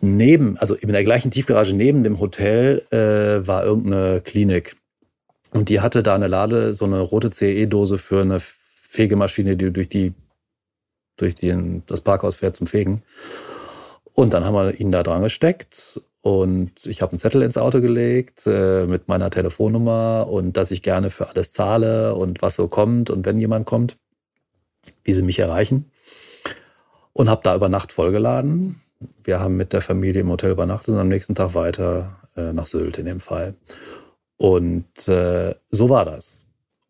neben, 0.00 0.56
also 0.58 0.74
in 0.74 0.92
der 0.92 1.04
gleichen 1.04 1.30
Tiefgarage 1.30 1.74
neben 1.74 2.04
dem 2.04 2.20
Hotel 2.20 2.82
äh, 2.90 3.46
war 3.46 3.64
irgendeine 3.64 4.20
Klinik. 4.20 4.76
Und 5.52 5.68
die 5.68 5.80
hatte 5.80 6.02
da 6.02 6.14
eine 6.14 6.26
Lade, 6.26 6.74
so 6.74 6.84
eine 6.84 7.00
rote 7.00 7.30
CE-Dose 7.30 7.98
für 7.98 8.20
eine 8.20 8.40
Fegemaschine, 8.88 9.56
die 9.56 9.72
durch 9.72 9.88
die 9.88 10.14
durch 11.16 11.34
den, 11.34 11.82
das 11.86 12.00
Parkhaus 12.00 12.36
fährt 12.36 12.56
zum 12.56 12.66
Fegen. 12.66 13.02
Und 14.14 14.34
dann 14.34 14.44
haben 14.44 14.54
wir 14.54 14.78
ihn 14.80 14.92
da 14.92 15.02
dran 15.02 15.22
gesteckt 15.22 16.00
und 16.22 16.72
ich 16.86 17.02
habe 17.02 17.12
einen 17.12 17.18
Zettel 17.18 17.42
ins 17.42 17.58
Auto 17.58 17.80
gelegt 17.80 18.46
äh, 18.46 18.86
mit 18.86 19.08
meiner 19.08 19.30
Telefonnummer 19.30 20.26
und 20.28 20.56
dass 20.56 20.70
ich 20.70 20.82
gerne 20.82 21.10
für 21.10 21.28
alles 21.28 21.52
zahle 21.52 22.14
und 22.14 22.42
was 22.42 22.56
so 22.56 22.68
kommt 22.68 23.10
und 23.10 23.26
wenn 23.26 23.38
jemand 23.38 23.66
kommt, 23.66 23.96
wie 25.04 25.12
sie 25.12 25.22
mich 25.22 25.38
erreichen. 25.38 25.90
Und 27.12 27.30
habe 27.30 27.42
da 27.44 27.54
über 27.54 27.68
Nacht 27.68 27.92
vollgeladen. 27.92 28.82
Wir 29.22 29.40
haben 29.40 29.56
mit 29.56 29.72
der 29.72 29.80
Familie 29.80 30.22
im 30.22 30.30
Hotel 30.30 30.50
übernachtet 30.50 30.94
und 30.94 31.00
am 31.00 31.08
nächsten 31.08 31.34
Tag 31.34 31.54
weiter 31.54 32.20
äh, 32.36 32.52
nach 32.52 32.66
Sylt 32.66 32.98
in 32.98 33.06
dem 33.06 33.20
Fall. 33.20 33.54
Und 34.36 35.08
äh, 35.08 35.54
so 35.70 35.88
war 35.88 36.04
das. 36.04 36.45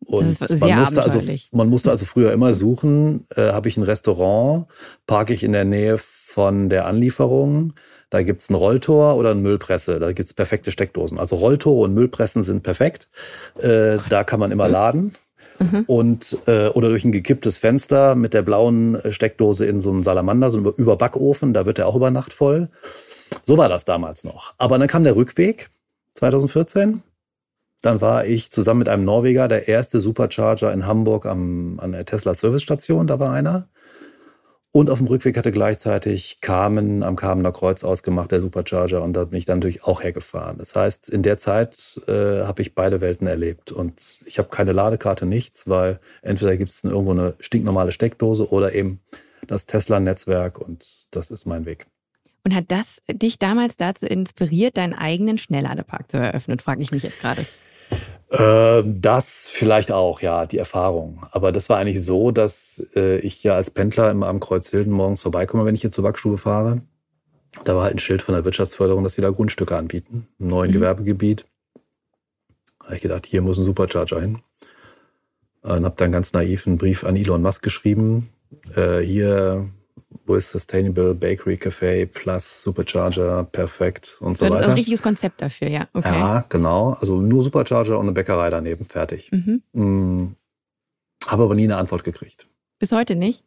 Und 0.07 0.39
man, 0.61 0.79
musste 0.79 1.03
also, 1.03 1.21
man 1.51 1.69
musste 1.69 1.91
also 1.91 2.05
früher 2.05 2.31
immer 2.31 2.53
suchen, 2.53 3.27
äh, 3.35 3.51
habe 3.51 3.67
ich 3.67 3.77
ein 3.77 3.83
Restaurant, 3.83 4.67
parke 5.05 5.33
ich 5.33 5.43
in 5.43 5.51
der 5.51 5.65
Nähe 5.65 5.97
von 5.97 6.69
der 6.69 6.85
Anlieferung, 6.87 7.73
da 8.09 8.23
gibt 8.23 8.41
es 8.41 8.49
ein 8.49 8.55
Rolltor 8.55 9.17
oder 9.17 9.31
eine 9.31 9.41
Müllpresse. 9.41 9.99
Da 9.99 10.13
gibt 10.13 10.27
es 10.27 10.33
perfekte 10.33 10.71
Steckdosen. 10.71 11.19
Also 11.19 11.35
Rolltore 11.35 11.83
und 11.83 11.93
Müllpressen 11.93 12.41
sind 12.41 12.63
perfekt. 12.63 13.09
Äh, 13.59 13.97
da 14.09 14.23
kann 14.23 14.39
man 14.39 14.51
immer 14.51 14.69
laden. 14.69 15.15
Mhm. 15.59 15.83
Und 15.87 16.37
äh, 16.45 16.67
oder 16.67 16.89
durch 16.89 17.03
ein 17.03 17.11
gekipptes 17.11 17.57
Fenster 17.57 18.15
mit 18.15 18.33
der 18.33 18.43
blauen 18.43 18.97
Steckdose 19.09 19.65
in 19.65 19.81
so 19.81 19.89
einen 19.89 20.03
Salamander, 20.03 20.51
so 20.51 20.57
einen 20.57 20.67
Überbackofen, 20.67 21.53
da 21.53 21.65
wird 21.65 21.79
er 21.79 21.87
auch 21.87 21.95
über 21.95 22.11
Nacht 22.11 22.33
voll. 22.33 22.69
So 23.43 23.57
war 23.57 23.67
das 23.67 23.83
damals 23.83 24.23
noch. 24.23 24.53
Aber 24.57 24.77
dann 24.77 24.87
kam 24.87 25.03
der 25.03 25.15
Rückweg 25.15 25.69
2014. 26.13 27.01
Dann 27.81 28.01
war 28.01 28.25
ich 28.25 28.51
zusammen 28.51 28.79
mit 28.79 28.89
einem 28.89 29.05
Norweger 29.05 29.47
der 29.47 29.67
erste 29.67 30.01
Supercharger 30.01 30.73
in 30.73 30.87
Hamburg 30.87 31.25
am, 31.25 31.79
an 31.79 31.91
der 31.91 32.05
Tesla 32.05 32.33
Service 32.33 32.63
Station. 32.63 33.07
Da 33.07 33.19
war 33.19 33.31
einer. 33.31 33.69
Und 34.71 34.89
auf 34.89 34.99
dem 34.99 35.07
Rückweg 35.07 35.37
hatte 35.37 35.51
gleichzeitig 35.51 36.39
Carmen 36.41 37.01
am 37.01 37.15
Carmener 37.15 37.51
Kreuz 37.51 37.83
ausgemacht, 37.83 38.31
der 38.31 38.41
Supercharger. 38.41 39.01
Und 39.01 39.13
da 39.13 39.25
bin 39.25 39.37
ich 39.37 39.45
dann 39.45 39.59
natürlich 39.59 39.83
auch 39.83 40.03
hergefahren. 40.03 40.57
Das 40.57 40.75
heißt, 40.75 41.09
in 41.09 41.23
der 41.23 41.37
Zeit 41.37 42.01
äh, 42.07 42.43
habe 42.43 42.61
ich 42.61 42.75
beide 42.75 43.01
Welten 43.01 43.27
erlebt. 43.27 43.71
Und 43.71 44.19
ich 44.25 44.37
habe 44.37 44.49
keine 44.49 44.73
Ladekarte, 44.73 45.25
nichts, 45.25 45.67
weil 45.67 45.99
entweder 46.21 46.57
gibt 46.57 46.71
es 46.71 46.83
irgendwo 46.83 47.11
eine 47.11 47.35
stinknormale 47.39 47.91
Steckdose 47.91 48.49
oder 48.51 48.75
eben 48.75 48.99
das 49.47 49.65
Tesla-Netzwerk. 49.65 50.59
Und 50.59 51.07
das 51.11 51.31
ist 51.31 51.45
mein 51.45 51.65
Weg. 51.65 51.87
Und 52.43 52.53
hat 52.53 52.65
das 52.67 53.01
dich 53.11 53.39
damals 53.39 53.77
dazu 53.77 54.05
inspiriert, 54.05 54.77
deinen 54.77 54.93
eigenen 54.93 55.37
Schnellladepark 55.37 56.11
zu 56.11 56.17
eröffnen, 56.17 56.59
frage 56.59 56.81
ich 56.81 56.91
mich 56.91 57.03
jetzt 57.03 57.19
gerade. 57.19 57.45
Äh, 58.29 58.83
das 58.85 59.47
vielleicht 59.49 59.91
auch, 59.91 60.21
ja, 60.21 60.45
die 60.45 60.57
Erfahrung. 60.57 61.25
Aber 61.31 61.51
das 61.51 61.69
war 61.69 61.77
eigentlich 61.77 62.03
so, 62.03 62.31
dass 62.31 62.85
äh, 62.95 63.19
ich 63.19 63.43
ja 63.43 63.55
als 63.55 63.71
Pendler 63.71 64.11
immer 64.11 64.27
am 64.27 64.39
Kreuz 64.39 64.69
Hilden 64.69 64.91
morgens 64.91 65.21
vorbeikomme, 65.21 65.65
wenn 65.65 65.75
ich 65.75 65.81
hier 65.81 65.91
zur 65.91 66.03
Wachschule 66.03 66.37
fahre. 66.37 66.81
Da 67.63 67.75
war 67.75 67.83
halt 67.83 67.95
ein 67.95 67.99
Schild 67.99 68.21
von 68.21 68.35
der 68.35 68.45
Wirtschaftsförderung, 68.45 69.03
dass 69.03 69.15
sie 69.15 69.21
da 69.21 69.29
Grundstücke 69.29 69.77
anbieten, 69.77 70.27
im 70.39 70.47
neuen 70.47 70.71
mhm. 70.71 70.75
Gewerbegebiet. 70.75 71.45
Da 72.79 72.85
habe 72.85 72.95
ich 72.95 73.01
gedacht, 73.01 73.25
hier 73.25 73.41
muss 73.41 73.57
ein 73.57 73.65
Supercharger 73.65 74.21
hin. 74.21 74.39
Und 75.61 75.85
habe 75.85 75.95
dann 75.97 76.11
ganz 76.11 76.33
naiv 76.33 76.67
einen 76.67 76.77
Brief 76.77 77.03
an 77.03 77.15
Elon 77.15 77.41
Musk 77.41 77.61
geschrieben. 77.61 78.29
Äh, 78.75 78.99
hier 78.99 79.69
wo 80.25 80.35
ist 80.35 80.51
Sustainable 80.51 81.13
Bakery 81.15 81.55
Café 81.55 82.05
plus 82.05 82.61
Supercharger 82.61 83.43
perfekt 83.45 84.17
und 84.19 84.37
so 84.37 84.45
weiter. 84.45 84.55
Das 84.55 84.65
ist 84.65 84.69
ein 84.69 84.75
richtiges 84.75 85.01
Konzept 85.01 85.41
dafür, 85.41 85.69
ja. 85.69 85.87
Okay. 85.93 86.13
Ja, 86.13 86.45
genau. 86.49 86.97
Also 86.99 87.21
nur 87.21 87.43
Supercharger 87.43 87.97
und 87.97 88.05
eine 88.05 88.11
Bäckerei 88.11 88.49
daneben, 88.49 88.85
fertig. 88.85 89.31
Mhm. 89.31 89.61
Hm, 89.73 90.35
Habe 91.27 91.43
aber 91.43 91.55
nie 91.55 91.63
eine 91.63 91.77
Antwort 91.77 92.03
gekriegt. 92.03 92.47
Bis 92.79 92.91
heute 92.91 93.15
nicht? 93.15 93.43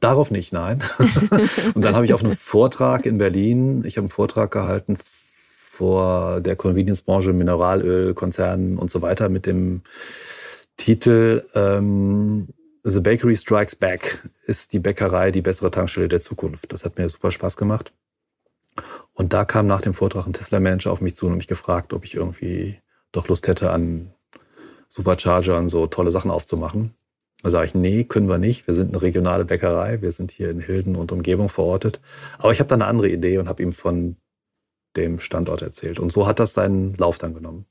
Darauf 0.00 0.30
nicht, 0.30 0.52
nein. 0.52 0.82
und 1.74 1.84
dann 1.84 1.94
habe 1.94 2.04
ich 2.04 2.12
auf 2.12 2.22
einem 2.22 2.36
Vortrag 2.36 3.06
in 3.06 3.18
Berlin, 3.18 3.82
ich 3.84 3.96
habe 3.96 4.04
einen 4.04 4.10
Vortrag 4.10 4.50
gehalten 4.50 4.98
vor 5.76 6.40
der 6.40 6.56
Convenience-Branche, 6.56 7.32
Mineralöl, 7.32 8.14
Konzernen 8.14 8.78
und 8.78 8.90
so 8.90 9.02
weiter 9.02 9.28
mit 9.28 9.46
dem 9.46 9.82
Titel 10.76 11.44
ähm, 11.54 12.48
The 12.88 13.00
Bakery 13.00 13.34
Strikes 13.34 13.74
Back 13.74 14.20
ist 14.44 14.72
die 14.72 14.78
Bäckerei 14.78 15.32
die 15.32 15.42
bessere 15.42 15.72
Tankstelle 15.72 16.06
der 16.06 16.20
Zukunft. 16.20 16.72
Das 16.72 16.84
hat 16.84 16.96
mir 16.96 17.08
super 17.08 17.32
Spaß 17.32 17.56
gemacht. 17.56 17.92
Und 19.12 19.32
da 19.32 19.44
kam 19.44 19.66
nach 19.66 19.80
dem 19.80 19.92
Vortrag 19.92 20.24
ein 20.24 20.32
Tesla-Manager 20.32 20.92
auf 20.92 21.00
mich 21.00 21.16
zu 21.16 21.26
und 21.26 21.36
mich 21.36 21.48
gefragt, 21.48 21.92
ob 21.92 22.04
ich 22.04 22.14
irgendwie 22.14 22.78
doch 23.10 23.26
Lust 23.26 23.48
hätte, 23.48 23.72
an 23.72 24.12
Superchargern 24.88 25.68
so 25.68 25.88
tolle 25.88 26.12
Sachen 26.12 26.30
aufzumachen. 26.30 26.94
Da 27.42 27.50
sage 27.50 27.66
ich, 27.66 27.74
nee, 27.74 28.04
können 28.04 28.28
wir 28.28 28.38
nicht. 28.38 28.68
Wir 28.68 28.74
sind 28.74 28.92
eine 28.92 29.02
regionale 29.02 29.44
Bäckerei. 29.44 30.00
Wir 30.00 30.12
sind 30.12 30.30
hier 30.30 30.48
in 30.48 30.60
Hilden 30.60 30.94
und 30.94 31.10
Umgebung 31.10 31.48
verortet. 31.48 32.00
Aber 32.38 32.52
ich 32.52 32.60
habe 32.60 32.68
da 32.68 32.76
eine 32.76 32.86
andere 32.86 33.08
Idee 33.08 33.38
und 33.38 33.48
habe 33.48 33.64
ihm 33.64 33.72
von 33.72 34.14
dem 34.94 35.18
Standort 35.18 35.60
erzählt. 35.60 35.98
Und 35.98 36.12
so 36.12 36.28
hat 36.28 36.38
das 36.38 36.54
seinen 36.54 36.94
Lauf 36.94 37.18
dann 37.18 37.34
genommen. 37.34 37.66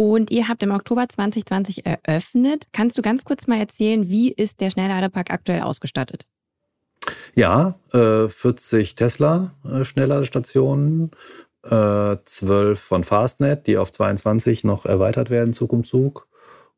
Und 0.00 0.30
ihr 0.30 0.48
habt 0.48 0.62
im 0.62 0.70
Oktober 0.70 1.06
2020 1.06 1.84
eröffnet. 1.84 2.68
Kannst 2.72 2.96
du 2.96 3.02
ganz 3.02 3.22
kurz 3.22 3.46
mal 3.46 3.58
erzählen, 3.58 4.08
wie 4.08 4.32
ist 4.32 4.62
der 4.62 4.70
Schnellladepark 4.70 5.30
aktuell 5.30 5.60
ausgestattet? 5.60 6.24
Ja, 7.34 7.78
äh, 7.92 8.28
40 8.28 8.94
Tesla 8.94 9.54
äh, 9.62 9.84
Schnellladestationen, 9.84 11.10
äh, 11.64 12.16
12 12.24 12.80
von 12.80 13.04
Fastnet, 13.04 13.66
die 13.66 13.76
auf 13.76 13.92
22 13.92 14.64
noch 14.64 14.86
erweitert 14.86 15.28
werden, 15.28 15.52
Zug 15.52 15.70
um 15.74 15.84
Zug, 15.84 16.28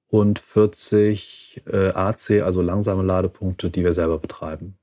und 0.09 0.41
40 0.41 1.63
äh, 1.73 1.91
AC, 1.91 2.43
also 2.43 2.61
langsame 2.61 3.05
Ladepunkte, 3.05 3.71
die 3.71 3.85
wir 3.85 3.93
selber 3.93 4.19
betreiben. 4.19 4.79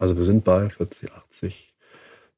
Also 0.00 0.16
wir 0.16 0.24
sind 0.24 0.42
bei 0.42 0.68
40, 0.68 1.12
80, 1.12 1.76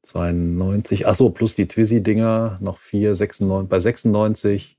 92, 0.03 1.07
ach 1.07 1.15
so, 1.15 1.31
plus 1.31 1.55
die 1.55 1.67
Twizy-Dinger, 1.67 2.59
noch 2.61 2.77
4, 2.77 3.15
96, 3.15 3.71
bei 3.71 3.81
96 3.81 4.76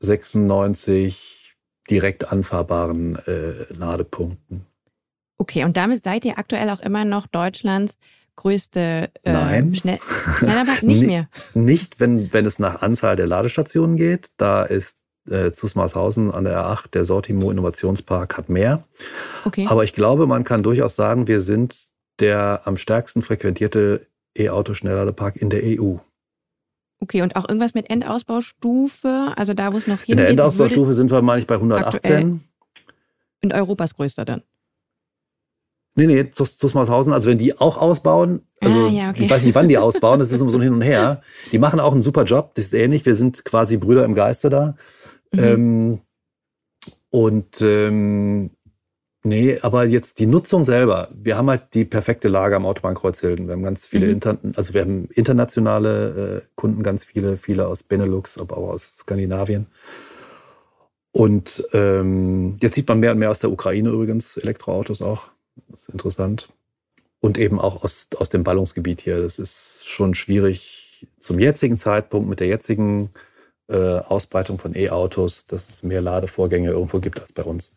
96 0.00 1.56
direkt 1.90 2.32
anfahrbaren 2.32 3.16
äh, 3.26 3.72
Ladepunkten. 3.72 4.66
Okay, 5.38 5.64
und 5.64 5.76
damit 5.76 6.02
seid 6.02 6.24
ihr 6.24 6.38
aktuell 6.38 6.70
auch 6.70 6.80
immer 6.80 7.04
noch 7.04 7.26
Deutschlands 7.26 7.98
größte 8.36 9.10
äh, 9.22 9.32
Nein. 9.32 9.74
Schnell 9.74 9.98
Schnellerbahn? 10.38 10.78
Nicht 10.82 11.02
mehr. 11.02 11.28
Nicht, 11.54 12.00
wenn, 12.00 12.32
wenn 12.32 12.44
es 12.46 12.58
nach 12.58 12.82
Anzahl 12.82 13.16
der 13.16 13.26
Ladestationen 13.26 13.96
geht. 13.96 14.28
Da 14.36 14.62
ist 14.62 14.96
äh, 15.28 15.52
Zusmarshausen 15.52 16.32
an 16.32 16.44
der 16.44 16.58
R8, 16.58 16.90
der 16.92 17.04
Sortimo 17.04 17.50
Innovationspark 17.50 18.36
hat 18.36 18.48
mehr. 18.48 18.84
Okay. 19.44 19.66
Aber 19.68 19.84
ich 19.84 19.92
glaube, 19.92 20.26
man 20.26 20.44
kann 20.44 20.62
durchaus 20.62 20.96
sagen, 20.96 21.26
wir 21.26 21.40
sind 21.40 21.88
der 22.20 22.62
am 22.64 22.76
stärksten 22.76 23.22
frequentierte 23.22 24.06
E-Auto-Schnellladepark 24.38 25.36
in 25.36 25.50
der 25.50 25.62
EU. 25.64 25.96
Okay, 27.00 27.22
und 27.22 27.36
auch 27.36 27.48
irgendwas 27.48 27.74
mit 27.74 27.90
Endausbaustufe, 27.90 29.32
also 29.36 29.52
da, 29.52 29.72
wo 29.72 29.76
es 29.76 29.86
noch 29.86 29.98
hingeht? 29.98 30.08
In 30.08 30.16
der 30.16 30.28
Endausbaustufe 30.28 30.94
sind 30.94 31.10
wir, 31.10 31.20
meine 31.22 31.40
ich, 31.40 31.46
bei 31.46 31.56
118. 31.56 32.42
In 33.42 33.52
Europas 33.52 33.94
größter 33.94 34.24
dann? 34.24 34.42
Nee, 35.94 36.06
nee, 36.06 36.30
Zusmarshausen, 36.30 37.12
also 37.12 37.30
wenn 37.30 37.38
die 37.38 37.58
auch 37.58 37.78
ausbauen, 37.78 38.42
also 38.60 38.86
ah, 38.86 38.90
ja, 38.90 39.10
okay. 39.10 39.24
ich 39.24 39.30
weiß 39.30 39.44
nicht, 39.44 39.54
wann 39.54 39.68
die 39.68 39.78
ausbauen, 39.78 40.20
das 40.20 40.30
ist 40.30 40.40
immer 40.40 40.50
so 40.50 40.58
ein 40.58 40.62
Hin 40.62 40.74
und 40.74 40.82
Her. 40.82 41.22
Die 41.52 41.58
machen 41.58 41.80
auch 41.80 41.92
einen 41.92 42.02
super 42.02 42.24
Job, 42.24 42.54
das 42.54 42.66
ist 42.66 42.74
ähnlich, 42.74 43.06
wir 43.06 43.14
sind 43.14 43.46
quasi 43.46 43.78
Brüder 43.78 44.04
im 44.04 44.14
Geiste 44.14 44.50
da. 44.50 44.76
Mhm. 45.32 45.42
Ähm, 45.42 46.00
und 47.08 47.62
ähm, 47.62 48.50
nee, 49.26 49.58
aber 49.60 49.84
jetzt 49.84 50.18
die 50.18 50.26
Nutzung 50.26 50.64
selber, 50.64 51.08
wir 51.12 51.36
haben 51.36 51.50
halt 51.50 51.74
die 51.74 51.84
perfekte 51.84 52.28
Lage 52.28 52.56
am 52.56 52.64
Autobahnkreuz 52.66 53.20
Hilden. 53.20 53.46
Wir 53.46 53.54
haben 53.54 53.62
ganz 53.62 53.84
viele, 53.84 54.06
mhm. 54.06 54.12
Inter 54.12 54.38
also 54.54 54.74
wir 54.74 54.80
haben 54.80 55.08
internationale 55.12 56.42
äh, 56.42 56.48
Kunden, 56.54 56.82
ganz 56.82 57.04
viele, 57.04 57.36
viele 57.36 57.66
aus 57.66 57.82
Benelux, 57.82 58.38
aber 58.38 58.56
auch 58.56 58.68
aus 58.70 58.98
Skandinavien. 58.98 59.66
Und 61.12 61.66
ähm, 61.72 62.56
jetzt 62.60 62.74
sieht 62.74 62.88
man 62.88 63.00
mehr 63.00 63.12
und 63.12 63.18
mehr 63.18 63.30
aus 63.30 63.38
der 63.38 63.50
Ukraine 63.50 63.90
übrigens 63.90 64.36
Elektroautos 64.36 65.02
auch. 65.02 65.30
Das 65.68 65.82
ist 65.82 65.88
interessant. 65.88 66.48
Und 67.20 67.38
eben 67.38 67.58
auch 67.58 67.82
aus, 67.82 68.08
aus 68.18 68.28
dem 68.28 68.44
Ballungsgebiet 68.44 69.00
hier. 69.00 69.22
Das 69.22 69.38
ist 69.38 69.88
schon 69.88 70.14
schwierig 70.14 71.06
zum 71.18 71.38
jetzigen 71.38 71.76
Zeitpunkt 71.76 72.28
mit 72.28 72.40
der 72.40 72.48
jetzigen 72.48 73.10
äh, 73.68 73.76
Ausbreitung 73.76 74.58
von 74.58 74.76
E-Autos, 74.76 75.46
dass 75.46 75.68
es 75.68 75.82
mehr 75.82 76.00
Ladevorgänge 76.00 76.70
irgendwo 76.70 77.00
gibt 77.00 77.20
als 77.20 77.32
bei 77.32 77.42
uns. 77.42 77.76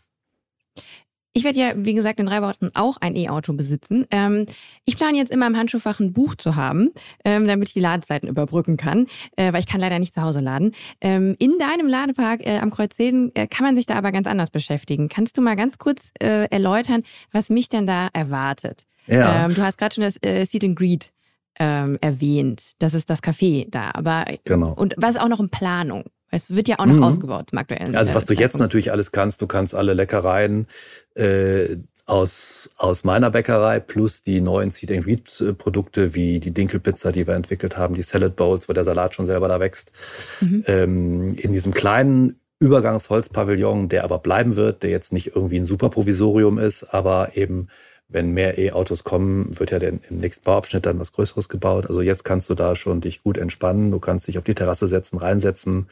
Ich 1.33 1.43
werde 1.43 1.59
ja, 1.59 1.73
wie 1.75 1.93
gesagt, 1.93 2.19
in 2.19 2.25
drei 2.25 2.41
Wochen 2.41 2.69
auch 2.73 2.97
ein 2.97 3.15
E-Auto 3.15 3.53
besitzen. 3.53 4.07
Ähm, 4.09 4.47
ich 4.85 4.97
plane 4.97 5.17
jetzt 5.17 5.31
immer 5.31 5.45
im 5.45 5.55
Handschuhfach 5.55 5.99
ein 5.99 6.11
Buch 6.11 6.35
zu 6.35 6.55
haben, 6.55 6.89
ähm, 7.23 7.47
damit 7.47 7.67
ich 7.67 7.73
die 7.73 7.79
Ladezeiten 7.79 8.27
überbrücken 8.27 8.77
kann, 8.77 9.05
äh, 9.35 9.53
weil 9.53 9.59
ich 9.59 9.67
kann 9.67 9.79
leider 9.79 9.99
nicht 9.99 10.13
zu 10.13 10.21
Hause 10.21 10.39
laden. 10.39 10.71
Ähm, 11.01 11.35
in 11.37 11.57
deinem 11.59 11.87
Ladepark 11.87 12.45
äh, 12.45 12.57
am 12.57 12.71
Kreuzheden 12.71 13.31
äh, 13.35 13.47
kann 13.47 13.65
man 13.65 13.75
sich 13.75 13.85
da 13.85 13.95
aber 13.95 14.11
ganz 14.11 14.25
anders 14.25 14.49
beschäftigen. 14.49 15.07
Kannst 15.07 15.37
du 15.37 15.41
mal 15.41 15.55
ganz 15.55 15.77
kurz 15.77 16.11
äh, 16.19 16.49
erläutern, 16.49 17.03
was 17.31 17.49
mich 17.49 17.69
denn 17.69 17.85
da 17.85 18.09
erwartet? 18.11 18.85
Ja. 19.05 19.45
Ähm, 19.45 19.53
du 19.53 19.61
hast 19.61 19.77
gerade 19.77 19.93
schon 19.93 20.03
das 20.03 20.17
äh, 20.21 20.45
Seat 20.45 20.63
and 20.63 20.75
Greet 20.75 21.11
ähm, 21.59 21.97
erwähnt. 22.01 22.73
Das 22.79 22.93
ist 22.93 23.09
das 23.09 23.21
Café 23.21 23.67
da. 23.69 23.91
Aber 23.93 24.25
genau. 24.45 24.73
und 24.73 24.95
was 24.97 25.15
ist 25.15 25.21
auch 25.21 25.27
noch 25.27 25.39
in 25.39 25.49
Planung? 25.49 26.05
Es 26.31 26.49
wird 26.53 26.67
ja 26.67 26.79
auch 26.79 26.85
noch 26.85 26.95
mhm. 26.95 27.03
ausgebaut 27.03 27.49
zum 27.49 27.59
aktuellen 27.59 27.95
Also 27.95 28.13
was 28.15 28.25
du 28.25 28.33
jetzt 28.33 28.59
natürlich 28.59 28.91
alles 28.91 29.11
kannst, 29.11 29.41
du 29.41 29.47
kannst 29.47 29.73
alle 29.73 29.93
Leckereien 29.93 30.67
äh, 31.15 31.77
aus, 32.05 32.69
aus 32.77 33.03
meiner 33.03 33.29
Bäckerei 33.29 33.79
plus 33.79 34.23
die 34.23 34.41
neuen 34.41 34.71
Seed 34.71 34.91
and 34.91 35.05
Read 35.05 35.57
Produkte 35.57 36.15
wie 36.15 36.39
die 36.39 36.51
Dinkelpizza, 36.51 37.11
die 37.11 37.27
wir 37.27 37.35
entwickelt 37.35 37.77
haben, 37.77 37.95
die 37.95 38.01
Salad 38.01 38.35
Bowls, 38.35 38.67
wo 38.67 38.73
der 38.73 38.83
Salat 38.83 39.15
schon 39.15 39.27
selber 39.27 39.47
da 39.47 39.59
wächst, 39.59 39.91
mhm. 40.41 40.63
ähm, 40.67 41.35
in 41.37 41.53
diesem 41.53 41.73
kleinen 41.73 42.39
Übergangsholzpavillon, 42.59 43.89
der 43.89 44.03
aber 44.03 44.19
bleiben 44.19 44.55
wird, 44.55 44.83
der 44.83 44.89
jetzt 44.89 45.13
nicht 45.13 45.35
irgendwie 45.35 45.57
ein 45.57 45.65
super 45.65 45.89
Provisorium 45.89 46.57
ist, 46.57 46.83
aber 46.83 47.37
eben 47.37 47.67
wenn 48.09 48.31
mehr 48.31 48.57
E-Autos 48.57 49.03
kommen, 49.03 49.57
wird 49.59 49.71
ja 49.71 49.77
im 49.77 50.01
nächsten 50.09 50.43
Bauabschnitt 50.43 50.85
dann 50.85 50.99
was 50.99 51.13
Größeres 51.13 51.47
gebaut. 51.47 51.87
Also 51.87 52.01
jetzt 52.01 52.25
kannst 52.25 52.49
du 52.49 52.55
da 52.55 52.75
schon 52.75 53.01
dich 53.01 53.23
gut 53.23 53.37
entspannen. 53.37 53.91
Du 53.91 53.99
kannst 53.99 54.27
dich 54.27 54.39
auf 54.39 54.43
die 54.43 54.55
Terrasse 54.55 54.87
setzen, 54.87 55.17
reinsetzen, 55.17 55.87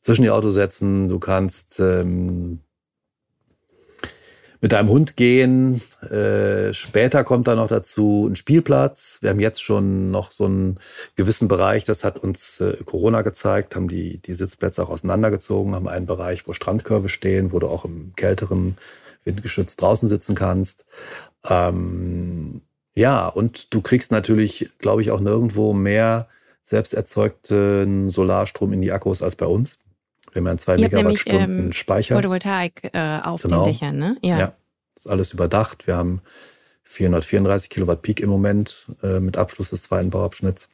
zwischen 0.00 0.22
die 0.22 0.30
Autos 0.30 0.54
setzen. 0.54 1.08
Du 1.08 1.18
kannst 1.18 1.80
ähm, 1.80 2.60
mit 4.60 4.72
deinem 4.72 4.88
Hund 4.88 5.16
gehen. 5.16 5.80
Äh, 6.08 6.72
später 6.72 7.24
kommt 7.24 7.48
da 7.48 7.56
noch 7.56 7.66
dazu 7.66 8.28
ein 8.30 8.36
Spielplatz. 8.36 9.18
Wir 9.20 9.30
haben 9.30 9.40
jetzt 9.40 9.62
schon 9.62 10.12
noch 10.12 10.30
so 10.30 10.44
einen 10.44 10.78
gewissen 11.16 11.48
Bereich, 11.48 11.84
das 11.84 12.04
hat 12.04 12.16
uns 12.16 12.60
äh, 12.60 12.76
Corona 12.84 13.22
gezeigt, 13.22 13.74
haben 13.74 13.88
die, 13.88 14.18
die 14.18 14.34
Sitzplätze 14.34 14.84
auch 14.84 14.90
auseinandergezogen, 14.90 15.74
haben 15.74 15.88
einen 15.88 16.06
Bereich, 16.06 16.46
wo 16.46 16.52
Strandkörbe 16.52 17.08
stehen, 17.08 17.52
wo 17.52 17.58
du 17.58 17.66
auch 17.66 17.84
im 17.84 18.12
kälteren 18.14 18.76
windgeschützt 19.26 19.80
draußen 19.80 20.08
sitzen 20.08 20.34
kannst. 20.34 20.86
Ähm, 21.44 22.62
ja, 22.94 23.28
und 23.28 23.74
du 23.74 23.82
kriegst 23.82 24.10
natürlich, 24.10 24.70
glaube 24.78 25.02
ich, 25.02 25.10
auch 25.10 25.20
nirgendwo 25.20 25.74
mehr 25.74 26.28
selbst 26.62 26.94
erzeugten 26.94 28.08
Solarstrom 28.08 28.72
in 28.72 28.80
die 28.80 28.92
Akkus 28.92 29.22
als 29.22 29.36
bei 29.36 29.46
uns. 29.46 29.78
Wir 30.32 30.40
haben 30.40 30.46
ja 30.46 30.56
zwei 30.56 30.76
Ihr 30.76 30.88
Megawattstunden 30.88 31.66
ähm, 31.66 31.72
Speicher. 31.72 32.16
Photovoltaik 32.16 32.90
äh, 32.92 33.20
auf 33.22 33.42
genau. 33.42 33.64
den 33.64 33.72
Dächern, 33.72 33.96
ne? 33.96 34.16
Ja. 34.22 34.38
ja, 34.38 34.52
ist 34.96 35.08
alles 35.08 35.32
überdacht. 35.32 35.86
Wir 35.86 35.96
haben 35.96 36.22
434 36.82 37.70
Kilowatt 37.70 38.02
Peak 38.02 38.20
im 38.20 38.30
Moment 38.30 38.86
äh, 39.02 39.20
mit 39.20 39.36
Abschluss 39.36 39.70
des 39.70 39.82
zweiten 39.82 40.10
Bauabschnitts. 40.10 40.70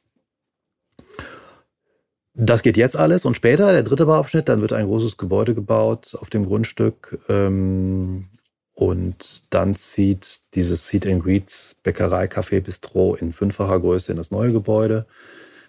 Das 2.34 2.62
geht 2.62 2.76
jetzt 2.76 2.96
alles 2.96 3.24
und 3.24 3.36
später, 3.36 3.72
der 3.72 3.82
dritte 3.82 4.06
Bauabschnitt, 4.06 4.48
dann 4.48 4.62
wird 4.62 4.72
ein 4.72 4.86
großes 4.86 5.18
Gebäude 5.18 5.54
gebaut 5.54 6.16
auf 6.18 6.30
dem 6.30 6.46
Grundstück. 6.46 7.18
Ähm, 7.28 8.28
und 8.74 9.44
dann 9.50 9.74
zieht 9.74 10.40
dieses 10.54 10.88
Seed 10.88 11.06
and 11.06 11.22
Greets 11.22 11.76
Bäckerei, 11.82 12.24
Café, 12.24 12.60
Bistro 12.60 13.14
in 13.14 13.32
fünffacher 13.32 13.80
Größe 13.80 14.12
in 14.12 14.18
das 14.18 14.30
neue 14.30 14.52
Gebäude. 14.52 15.06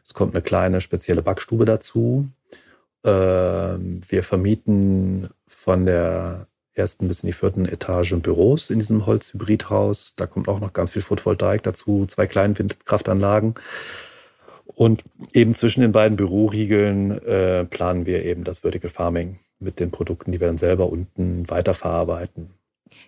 Es 0.04 0.14
kommt 0.14 0.34
eine 0.34 0.42
kleine 0.42 0.82
spezielle 0.82 1.22
Backstube 1.22 1.66
dazu. 1.66 2.30
Ähm, 3.04 4.02
wir 4.08 4.24
vermieten 4.24 5.30
von 5.48 5.86
der 5.86 6.48
ersten 6.74 7.08
bis 7.08 7.24
in 7.24 7.28
die 7.28 7.34
vierten 7.34 7.66
Etage 7.66 8.16
Büros 8.16 8.70
in 8.70 8.80
diesem 8.80 9.06
Holzhybridhaus. 9.06 10.16
Da 10.16 10.26
kommt 10.26 10.48
auch 10.48 10.60
noch 10.60 10.74
ganz 10.74 10.92
viel 10.92 11.02
Photovoltaik 11.02 11.64
dazu, 11.64 12.06
zwei 12.08 12.26
kleine 12.26 12.58
Windkraftanlagen. 12.58 13.56
Und 14.66 15.04
eben 15.34 15.54
zwischen 15.54 15.82
den 15.82 15.92
beiden 15.92 16.18
Büroriegeln 16.18 17.12
äh, 17.26 17.66
planen 17.66 18.06
wir 18.06 18.26
eben 18.26 18.44
das 18.44 18.60
Vertical 18.60 18.90
Farming 18.90 19.40
mit 19.60 19.80
den 19.80 19.92
Produkten, 19.92 20.32
die 20.32 20.40
wir 20.40 20.48
dann 20.48 20.58
selber 20.58 20.90
unten 20.90 21.48
weiterverarbeiten. 21.50 22.50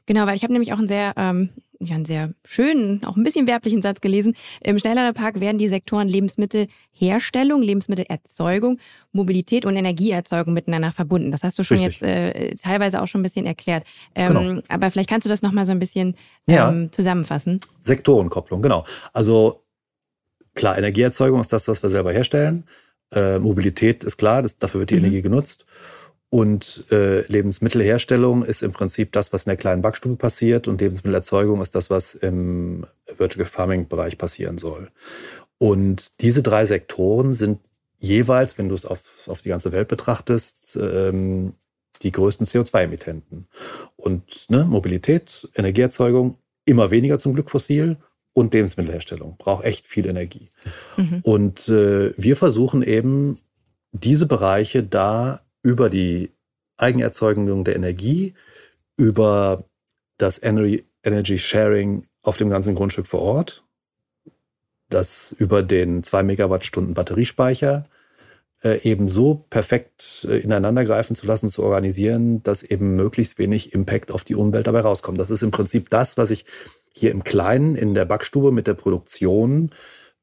Genau, 0.05 0.25
weil 0.25 0.35
ich 0.35 0.43
habe 0.43 0.53
nämlich 0.53 0.73
auch 0.73 0.77
einen 0.77 0.87
sehr, 0.87 1.13
ähm, 1.17 1.49
ja, 1.79 1.95
einen 1.95 2.05
sehr 2.05 2.33
schönen, 2.45 3.03
auch 3.03 3.17
ein 3.17 3.23
bisschen 3.23 3.47
werblichen 3.47 3.81
Satz 3.81 4.01
gelesen. 4.01 4.35
Im 4.63 4.79
Schnellladerpark 4.79 5.39
werden 5.39 5.57
die 5.57 5.67
Sektoren 5.67 6.07
Lebensmittelherstellung, 6.07 7.61
Lebensmittelerzeugung, 7.61 8.79
Mobilität 9.11 9.65
und 9.65 9.75
Energieerzeugung 9.75 10.53
miteinander 10.53 10.91
verbunden. 10.91 11.31
Das 11.31 11.43
hast 11.43 11.59
du 11.59 11.63
schon 11.63 11.77
Richtig. 11.77 12.01
jetzt 12.01 12.09
äh, 12.09 12.55
teilweise 12.55 13.01
auch 13.01 13.07
schon 13.07 13.21
ein 13.21 13.23
bisschen 13.23 13.45
erklärt. 13.45 13.85
Ähm, 14.15 14.33
genau. 14.33 14.61
Aber 14.69 14.91
vielleicht 14.91 15.09
kannst 15.09 15.25
du 15.25 15.29
das 15.29 15.41
nochmal 15.41 15.65
so 15.65 15.71
ein 15.71 15.79
bisschen 15.79 16.15
ähm, 16.47 16.55
ja. 16.55 16.91
zusammenfassen. 16.91 17.59
Sektorenkopplung, 17.81 18.61
genau. 18.61 18.85
Also 19.13 19.63
klar, 20.53 20.77
Energieerzeugung 20.77 21.39
ist 21.39 21.53
das, 21.53 21.67
was 21.67 21.83
wir 21.83 21.89
selber 21.89 22.13
herstellen. 22.13 22.65
Äh, 23.11 23.39
Mobilität 23.39 24.03
ist 24.03 24.17
klar, 24.17 24.41
das, 24.41 24.57
dafür 24.57 24.81
wird 24.81 24.89
die 24.89 24.95
mhm. 24.95 25.05
Energie 25.05 25.21
genutzt. 25.21 25.65
Und 26.35 26.83
äh, 26.91 27.21
Lebensmittelherstellung 27.27 28.43
ist 28.43 28.61
im 28.61 28.73
Prinzip 28.73 29.13
das, 29.13 29.31
was 29.31 29.45
in 29.45 29.51
der 29.51 29.55
kleinen 29.55 29.81
Backstube 29.81 30.17
passiert. 30.17 30.67
Und 30.67 30.81
Lebensmittelerzeugung 30.81 31.61
ist 31.61 31.75
das, 31.75 31.89
was 31.89 32.13
im 32.13 32.85
Vertical 33.05 33.45
Farming 33.45 33.87
Bereich 33.87 34.17
passieren 34.17 34.57
soll. 34.57 34.89
Und 35.59 36.11
diese 36.19 36.43
drei 36.43 36.65
Sektoren 36.65 37.33
sind 37.33 37.61
jeweils, 37.99 38.57
wenn 38.57 38.67
du 38.67 38.75
es 38.75 38.85
auf, 38.85 39.29
auf 39.29 39.43
die 39.43 39.47
ganze 39.47 39.71
Welt 39.71 39.87
betrachtest, 39.87 40.75
ähm, 40.75 41.53
die 42.01 42.11
größten 42.11 42.45
CO2-Emittenten. 42.45 43.47
Und 43.95 44.49
ne, 44.49 44.65
Mobilität, 44.65 45.47
Energieerzeugung, 45.55 46.37
immer 46.65 46.91
weniger 46.91 47.17
zum 47.17 47.33
Glück 47.33 47.49
fossil 47.49 47.95
und 48.33 48.53
Lebensmittelherstellung 48.53 49.37
braucht 49.37 49.63
echt 49.63 49.87
viel 49.87 50.05
Energie. 50.05 50.49
Mhm. 50.97 51.21
Und 51.23 51.69
äh, 51.69 52.11
wir 52.17 52.35
versuchen 52.35 52.83
eben, 52.83 53.39
diese 53.93 54.25
Bereiche 54.25 54.83
da 54.83 55.44
über 55.65 55.89
die 55.89 56.31
Eigenerzeugung 56.77 57.63
der 57.63 57.75
Energie, 57.75 58.35
über 58.97 59.65
das 60.19 60.39
Energy 60.41 61.37
Sharing 61.39 62.05
auf 62.21 62.37
dem 62.37 62.51
ganzen 62.51 62.75
Grundstück 62.75 63.07
vor 63.07 63.21
Ort, 63.21 63.63
das 64.89 65.35
über 65.39 65.63
den 65.63 66.03
2 66.03 66.21
Megawattstunden 66.21 66.93
Batteriespeicher 66.93 67.87
äh, 68.63 68.79
eben 68.87 69.07
so 69.07 69.43
perfekt 69.49 70.27
äh, 70.29 70.37
ineinandergreifen 70.37 71.15
zu 71.15 71.25
lassen, 71.25 71.49
zu 71.49 71.63
organisieren, 71.63 72.43
dass 72.43 72.61
eben 72.61 72.95
möglichst 72.95 73.39
wenig 73.39 73.73
Impact 73.73 74.11
auf 74.11 74.23
die 74.23 74.35
Umwelt 74.35 74.67
dabei 74.67 74.81
rauskommt. 74.81 75.19
Das 75.19 75.31
ist 75.31 75.41
im 75.41 75.49
Prinzip 75.49 75.89
das, 75.89 76.15
was 76.15 76.29
ich 76.29 76.45
hier 76.93 77.09
im 77.09 77.23
Kleinen 77.23 77.75
in 77.75 77.95
der 77.95 78.05
Backstube 78.05 78.51
mit 78.51 78.67
der 78.67 78.75
Produktion 78.75 79.71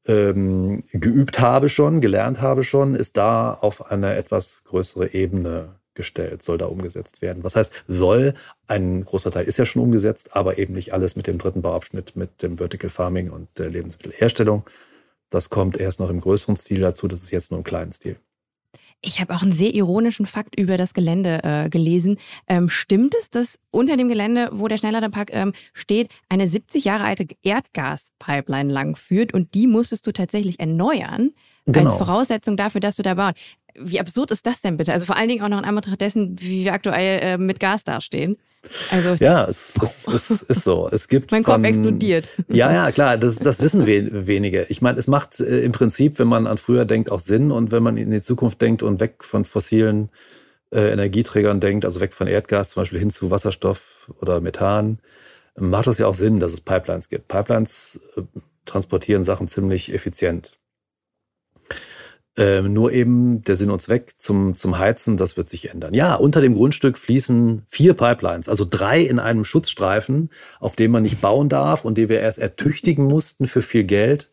ähm, 0.07 0.84
geübt 0.92 1.40
habe 1.40 1.68
schon, 1.68 2.00
gelernt 2.00 2.40
habe 2.40 2.64
schon, 2.64 2.94
ist 2.94 3.16
da 3.16 3.55
auf 3.55 3.90
eine 3.90 4.14
etwas 4.14 4.64
größere 4.64 5.14
Ebene 5.14 5.76
gestellt, 5.94 6.42
soll 6.42 6.59
da 6.59 6.66
umgesetzt 6.66 7.22
werden. 7.22 7.44
Was 7.44 7.57
heißt, 7.57 7.84
soll, 7.86 8.34
ein 8.66 9.05
großer 9.05 9.30
Teil 9.30 9.44
ist 9.44 9.59
ja 9.59 9.66
schon 9.66 9.82
umgesetzt, 9.82 10.34
aber 10.34 10.59
eben 10.59 10.74
nicht 10.74 10.92
alles 10.92 11.16
mit 11.16 11.26
dem 11.26 11.38
dritten 11.38 11.62
Bauabschnitt, 11.62 12.16
mit 12.16 12.42
dem 12.42 12.59
Vertical 12.59 12.90
Farming 12.90 13.30
und 13.30 13.48
der 13.59 13.68
Lebensmittelherstellung. 13.68 14.64
Das 15.30 15.50
kommt 15.50 15.76
erst 15.76 16.00
noch 16.00 16.11
im 16.11 16.20
größeren 16.20 16.57
Stil 16.57 16.80
dazu, 16.80 17.09
das 17.09 17.22
ist 17.22 17.30
jetzt 17.30 17.50
nur 17.50 17.59
im 17.59 17.64
kleinen 17.64 17.92
Stil. 17.92 18.16
Ich 19.05 19.20
habe 19.20 19.34
auch 19.34 19.42
einen 19.42 19.50
sehr 19.50 19.74
ironischen 19.74 20.26
Fakt 20.26 20.59
über 20.59 20.76
das 20.76 20.94
Gelände 20.94 21.40
äh, 21.42 21.68
gelesen. 21.68 22.18
Ähm, 22.46 22.68
stimmt 22.68 23.16
es, 23.20 23.30
dass 23.30 23.59
unter 23.72 23.96
dem 23.96 24.09
Gelände, 24.09 24.48
wo 24.53 24.68
der 24.68 24.76
Schnellladerpark 24.76 25.30
ähm, 25.32 25.53
steht, 25.74 26.12
eine 26.28 26.46
70 26.46 26.84
Jahre 26.84 27.03
alte 27.03 27.26
Erdgaspipeline 27.42 28.72
lang 28.72 28.94
führt 28.94 29.34
und 29.34 29.55
die 29.55 29.66
musstest 29.66 30.07
du 30.07 30.12
tatsächlich 30.12 30.61
erneuern, 30.61 31.32
genau. 31.66 31.90
als 31.90 31.94
Voraussetzung 31.94 32.56
dafür, 32.56 32.80
dass 32.80 32.96
du 32.96 33.02
da 33.02 33.14
baust. 33.14 33.36
Wie 33.74 34.00
absurd 34.00 34.30
ist 34.30 34.46
das 34.46 34.60
denn 34.60 34.76
bitte? 34.76 34.92
Also 34.92 35.06
vor 35.06 35.16
allen 35.16 35.28
Dingen 35.28 35.42
auch 35.42 35.48
noch 35.48 35.58
in 35.58 35.64
Anbetracht 35.64 36.00
dessen, 36.00 36.36
wie 36.38 36.64
wir 36.64 36.74
aktuell 36.74 37.20
äh, 37.20 37.38
mit 37.38 37.58
Gas 37.58 37.84
dastehen. 37.84 38.36
Also 38.90 39.24
ja, 39.24 39.44
es, 39.46 39.76
es, 39.82 40.06
es, 40.06 40.30
es, 40.30 40.42
ist 40.42 40.64
so. 40.64 40.88
Es 40.92 41.08
gibt 41.08 41.32
mein 41.32 41.42
Kopf 41.42 41.54
von, 41.54 41.64
explodiert. 41.64 42.28
Ja, 42.48 42.72
ja, 42.72 42.92
klar, 42.92 43.16
das, 43.16 43.36
das 43.36 43.60
wissen 43.60 43.86
wir 43.86 44.26
wenige. 44.26 44.66
Ich 44.68 44.82
meine, 44.82 44.98
es 44.98 45.08
macht 45.08 45.40
äh, 45.40 45.62
im 45.62 45.72
Prinzip, 45.72 46.18
wenn 46.18 46.28
man 46.28 46.46
an 46.46 46.58
früher 46.58 46.84
denkt, 46.84 47.10
auch 47.10 47.18
Sinn 47.18 47.50
und 47.50 47.72
wenn 47.72 47.82
man 47.82 47.96
in 47.96 48.10
die 48.10 48.20
Zukunft 48.20 48.62
denkt 48.62 48.82
und 48.82 49.00
weg 49.00 49.24
von 49.24 49.44
fossilen 49.44 50.10
äh, 50.70 50.92
Energieträgern 50.92 51.58
denkt, 51.58 51.84
also 51.84 52.00
weg 52.00 52.14
von 52.14 52.28
Erdgas 52.28 52.70
zum 52.70 52.82
Beispiel 52.82 53.00
hin 53.00 53.10
zu 53.10 53.30
Wasserstoff 53.30 54.12
oder 54.20 54.40
Methan, 54.40 55.00
macht 55.56 55.88
das 55.88 55.98
ja 55.98 56.06
auch 56.06 56.14
Sinn, 56.14 56.38
dass 56.38 56.52
es 56.52 56.60
Pipelines 56.60 57.08
gibt. 57.08 57.26
Pipelines 57.26 58.00
äh, 58.16 58.22
transportieren 58.64 59.24
Sachen 59.24 59.48
ziemlich 59.48 59.92
effizient. 59.92 60.58
Ähm, 62.35 62.72
nur 62.72 62.93
eben 62.93 63.43
der 63.43 63.57
Sinn 63.57 63.70
und 63.70 63.83
Zweck 63.83 64.14
zum, 64.16 64.55
zum 64.55 64.78
Heizen, 64.78 65.18
das 65.18 65.37
wird 65.37 65.51
sich 65.51 65.68
ändern. 65.68 65.93
Ja, 65.93 66.14
unter 66.14 66.41
dem 66.41 66.55
Grundstück 66.55 66.97
fließen 66.97 67.66
vier 67.68 67.93
Pipelines, 67.93 68.49
also 68.49 68.66
drei 68.68 69.03
in 69.03 69.18
einem 69.18 69.45
Schutzstreifen, 69.45 70.30
auf 70.59 70.74
dem 70.74 70.93
man 70.93 71.03
nicht 71.03 71.20
bauen 71.20 71.51
darf 71.51 71.85
und 71.85 71.99
die 71.99 72.09
wir 72.09 72.20
erst 72.20 72.39
ertüchtigen 72.39 73.05
mussten 73.05 73.47
für 73.47 73.61
viel 73.61 73.85
Geld, 73.85 74.30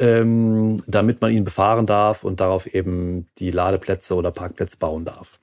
ähm, 0.00 0.82
damit 0.88 1.20
man 1.20 1.30
ihn 1.30 1.44
befahren 1.44 1.86
darf 1.86 2.24
und 2.24 2.40
darauf 2.40 2.66
eben 2.74 3.28
die 3.38 3.52
Ladeplätze 3.52 4.16
oder 4.16 4.32
Parkplätze 4.32 4.76
bauen 4.76 5.04
darf. 5.04 5.38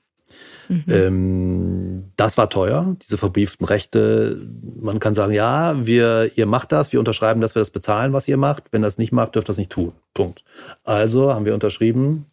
Mhm. 0.68 0.84
Ähm, 0.88 2.04
das 2.16 2.38
war 2.38 2.50
teuer, 2.50 2.96
diese 3.02 3.16
verbrieften 3.16 3.66
Rechte. 3.66 4.40
Man 4.80 5.00
kann 5.00 5.14
sagen, 5.14 5.32
ja, 5.32 5.86
wir, 5.86 6.30
ihr 6.34 6.46
macht 6.46 6.72
das, 6.72 6.92
wir 6.92 6.98
unterschreiben, 6.98 7.40
dass 7.40 7.54
wir 7.54 7.60
das 7.60 7.70
bezahlen, 7.70 8.12
was 8.12 8.28
ihr 8.28 8.36
macht. 8.36 8.64
Wenn 8.72 8.82
das 8.82 8.98
nicht 8.98 9.12
macht, 9.12 9.34
dürft 9.34 9.46
ihr 9.46 9.52
das 9.52 9.58
nicht 9.58 9.70
tun. 9.70 9.92
Punkt. 10.14 10.44
Also 10.84 11.32
haben 11.32 11.44
wir 11.44 11.54
unterschrieben, 11.54 12.26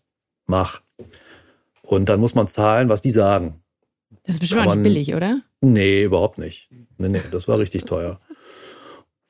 mach. 0.46 0.82
Und 1.82 2.10
dann 2.10 2.20
muss 2.20 2.36
man 2.36 2.48
zahlen, 2.48 2.90
was 2.90 3.02
die 3.02 3.12
sagen. 3.12 3.62
Das 4.26 4.36
ist 4.36 4.40
bestimmt 4.40 4.68
auch 4.68 4.76
nicht 4.76 4.84
billig, 4.84 5.16
oder? 5.16 5.42
Nee, 5.62 6.04
überhaupt 6.04 6.38
nicht. 6.38 6.70
Nee, 6.98 7.10
nee, 7.10 7.22
das 7.32 7.48
war 7.48 7.60
richtig 7.60 7.86
teuer. 7.86 8.20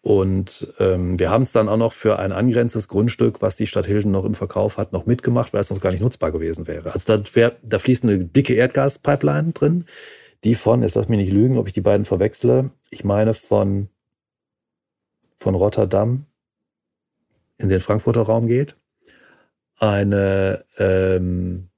Und 0.03 0.73
ähm, 0.79 1.17
wir 1.17 1.31
haben 1.31 1.43
es 1.43 1.53
dann 1.53 1.69
auch 1.69 1.77
noch 1.77 1.93
für 1.93 2.19
ein 2.19 2.33
angrenzendes 2.33 2.89
Grundstück, 2.89 3.41
was 3.41 3.55
die 3.55 3.67
Stadt 3.67 3.85
Hilden 3.85 4.11
noch 4.11 4.25
im 4.25 4.35
Verkauf 4.35 4.77
hat, 4.77 4.91
noch 4.91 5.05
mitgemacht, 5.05 5.53
weil 5.53 5.61
es 5.61 5.69
sonst 5.69 5.79
gar 5.79 5.91
nicht 5.91 6.01
nutzbar 6.01 6.33
gewesen 6.33 6.67
wäre. 6.67 6.93
Also 6.93 7.17
da, 7.17 7.23
wär, 7.33 7.55
da 7.63 7.79
fließt 7.79 8.03
eine 8.03 8.17
dicke 8.17 8.53
Erdgaspipeline 8.53 9.53
drin, 9.53 9.85
die 10.43 10.55
von, 10.55 10.83
jetzt 10.83 10.95
lass 10.95 11.07
mich 11.07 11.19
nicht 11.19 11.31
lügen, 11.31 11.57
ob 11.57 11.67
ich 11.67 11.73
die 11.73 11.79
beiden 11.79 12.03
verwechsle, 12.03 12.71
ich 12.89 13.05
meine 13.05 13.33
von, 13.33 13.87
von 15.37 15.55
Rotterdam 15.55 16.25
in 17.57 17.69
den 17.69 17.79
Frankfurter 17.79 18.23
Raum 18.23 18.47
geht. 18.47 18.75
Eine 19.77 20.65
ähm, 20.77 21.69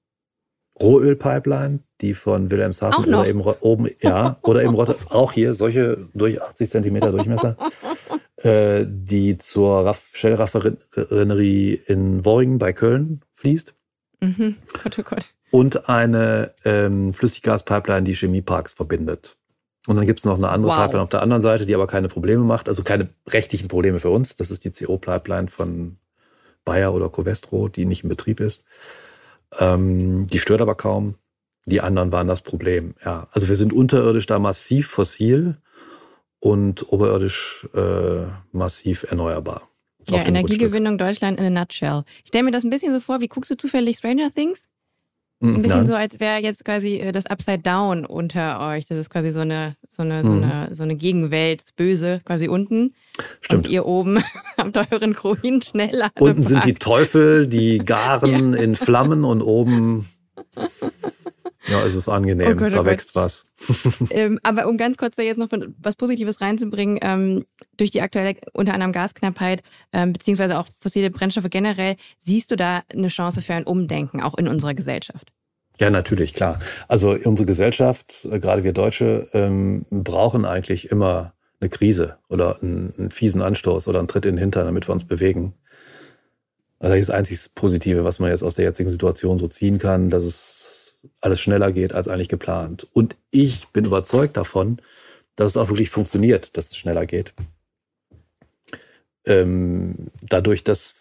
Rohölpipeline, 0.82 1.80
die 2.02 2.16
von 2.16 2.50
Wilhelmshaven 2.50 3.06
oder 3.06 3.28
eben 3.28 3.42
oben, 3.42 3.90
ja, 4.02 4.38
oder 4.42 4.64
eben 4.64 4.74
Rotterdam, 4.74 5.08
auch 5.10 5.32
hier 5.32 5.54
solche 5.54 6.10
durch 6.16 6.42
80 6.42 6.70
Zentimeter 6.70 7.12
Durchmesser, 7.12 7.56
äh, 8.46 8.86
die 8.88 9.40
zur 9.40 9.86
Raff 9.86 10.12
Shell-Raffinerie 10.14 11.82
in 11.88 12.24
Worringen 12.26 12.60
bei 12.60 12.74
Köln 12.74 13.22
fließt. 13.34 13.74
Mhm. 14.22 14.58
Gott, 14.84 15.00
oh 15.00 15.04
Gott. 15.04 15.30
Und 15.50 15.90
eine 15.90 16.54
ähm, 16.64 17.12
Flüssiggaspipeline, 17.12 18.04
die 18.04 18.14
Chemieparks 18.14 18.74
verbindet. 18.74 19.36
Und 19.88 19.96
dann 19.96 20.06
gibt 20.06 20.20
es 20.20 20.26
noch 20.26 20.38
eine 20.38 20.50
andere 20.50 20.72
wow. 20.72 20.78
Pipeline 20.78 21.04
auf 21.04 21.10
der 21.10 21.24
anderen 21.24 21.42
Seite, 21.42 21.66
die 21.66 21.74
aber 21.74 21.88
keine 21.88 22.08
Probleme 22.08 22.44
macht, 22.44 22.68
also 22.68 22.84
keine 22.84 23.10
rechtlichen 23.28 23.68
Probleme 23.68 24.00
für 24.00 24.10
uns. 24.10 24.36
Das 24.36 24.52
ist 24.52 24.64
die 24.64 24.72
CO-Pipeline 24.72 25.48
von 25.48 25.98
Bayer 26.66 26.94
oder 26.94 27.10
Covestro, 27.10 27.68
die 27.68 27.86
nicht 27.86 28.04
in 28.04 28.10
Betrieb 28.10 28.40
ist. 28.40 28.64
Ähm, 29.60 30.28
die 30.28 30.40
stört 30.40 30.62
aber 30.62 30.76
kaum. 30.76 31.16
Die 31.66 31.82
anderen 31.82 32.12
waren 32.12 32.28
das 32.28 32.42
Problem. 32.42 32.94
Ja, 33.04 33.28
also 33.32 33.48
wir 33.48 33.56
sind 33.56 33.74
unterirdisch 33.74 34.28
da 34.28 34.38
massiv 34.38 34.88
fossil 34.88 35.58
und 36.40 36.92
oberirdisch 36.92 37.68
äh, 37.74 38.28
massiv 38.52 39.04
erneuerbar. 39.10 39.70
Ja, 40.08 40.24
Energiegewinnung 40.24 40.98
Deutschland 40.98 41.40
in 41.40 41.46
a 41.46 41.50
nutshell. 41.50 42.04
Ich 42.24 42.28
stelle 42.28 42.44
mir 42.44 42.52
das 42.52 42.64
ein 42.64 42.70
bisschen 42.70 42.94
so 42.94 43.00
vor, 43.00 43.22
wie 43.22 43.28
guckst 43.28 43.50
du 43.50 43.58
zufällig 43.58 43.98
Stranger 43.98 44.32
Things? 44.32 44.68
Das 45.42 45.50
ist 45.50 45.56
ein 45.58 45.62
bisschen 45.64 45.78
Nein. 45.80 45.88
so, 45.88 45.96
als 45.96 46.20
wäre 46.20 46.42
jetzt 46.42 46.64
quasi 46.64 46.96
äh, 46.96 47.12
das 47.12 47.26
Upside 47.26 47.60
Down 47.60 48.06
unter 48.06 48.68
euch. 48.70 48.86
Das 48.86 48.98
ist 48.98 49.10
quasi 49.10 49.32
so 49.32 49.42
eine, 49.42 49.76
so 49.90 50.02
eine, 50.02 50.24
so 50.24 50.32
mhm. 50.32 50.44
eine, 50.44 50.74
so 50.74 50.84
eine 50.84 50.96
Gegenwelt, 50.96 51.62
das 51.62 51.72
Böse 51.74 52.22
quasi 52.24 52.48
unten. 52.48 52.94
Stimmt. 53.42 53.66
Und 53.66 53.72
ihr 53.72 53.86
oben 53.86 54.24
habt 54.58 54.78
euren 54.78 55.14
Ruin 55.14 55.62
schneller. 55.62 56.10
Unten 56.20 56.42
sind 56.42 56.64
die 56.64 56.74
Teufel, 56.74 57.48
die 57.48 57.80
garen 57.86 58.54
ja. 58.54 58.60
in 58.60 58.76
Flammen 58.76 59.26
und 59.26 59.42
oben 59.42 60.08
ja, 61.68 61.84
es 61.84 61.96
ist 61.96 62.10
angenehm, 62.10 62.54
oh 62.54 62.56
Gott, 62.56 62.72
oh 62.74 62.76
da 62.76 62.86
wächst 62.86 63.14
Gott. 63.14 63.24
was. 63.24 63.46
ähm, 64.12 64.40
aber 64.44 64.68
um 64.68 64.78
ganz 64.78 64.98
kurz 64.98 65.16
da 65.16 65.24
jetzt 65.24 65.38
noch 65.38 65.50
was 65.80 65.96
Positives 65.96 66.42
reinzubringen, 66.42 67.00
ähm, 67.02 67.46
durch 67.78 67.92
die 67.92 68.02
aktuelle 68.02 68.36
unter 68.54 68.74
anderem 68.74 68.92
Gasknappheit, 68.92 69.64
ähm, 69.94 70.14
beziehungsweise 70.14 70.58
auch 70.60 70.68
fossile 70.80 71.10
Brennstoffe 71.10 71.50
generell, 71.50 71.96
siehst 72.20 72.52
du 72.52 72.56
da 72.56 72.84
eine 72.92 73.08
Chance 73.08 73.42
für 73.42 73.54
ein 73.54 73.64
Umdenken, 73.64 74.22
auch 74.22 74.38
in 74.38 74.48
unserer 74.48 74.74
Gesellschaft? 74.74 75.32
Ja, 75.80 75.90
natürlich, 75.90 76.34
klar. 76.34 76.60
Also 76.88 77.18
unsere 77.24 77.46
Gesellschaft, 77.46 78.26
äh, 78.32 78.40
gerade 78.40 78.64
wir 78.64 78.74
Deutsche, 78.74 79.28
ähm, 79.34 79.86
brauchen 79.90 80.46
eigentlich 80.46 80.90
immer 80.92 81.34
eine 81.60 81.70
Krise 81.70 82.18
oder 82.30 82.62
einen, 82.62 82.94
einen, 82.98 83.12
fiesen 83.12 83.42
Anstoß 83.42 83.88
oder 83.88 84.00
einen 84.00 84.08
Tritt 84.08 84.26
in 84.26 84.36
den 84.36 84.40
Hintern, 84.40 84.66
damit 84.66 84.88
wir 84.88 84.94
uns 84.94 85.06
bewegen. 85.06 85.54
Also 86.80 86.94
das 86.94 87.02
ist 87.02 87.10
das 87.10 87.16
einzig 87.16 87.56
Positive, 87.56 88.04
was 88.04 88.20
man 88.20 88.30
jetzt 88.30 88.44
aus 88.44 88.56
der 88.56 88.66
jetzigen 88.66 88.90
Situation 88.90 89.40
so 89.40 89.48
ziehen 89.48 89.80
kann, 89.80 90.10
dass 90.10 90.24
es 90.24 90.65
alles 91.22 91.40
schneller 91.40 91.72
geht 91.72 91.94
als 91.94 92.08
eigentlich 92.08 92.30
geplant. 92.30 92.88
Und 92.94 93.16
ich 93.32 93.68
bin 93.70 93.86
überzeugt 93.86 94.38
davon, 94.38 94.78
dass 95.36 95.52
es 95.52 95.58
auch 95.58 95.70
wirklich 95.70 95.90
funktioniert, 95.90 96.58
dass 96.58 96.72
es 96.72 96.78
schneller 96.78 97.06
geht. 97.06 97.34
Ähm, 99.26 100.12
dadurch, 100.22 100.64
dass, 100.64 100.96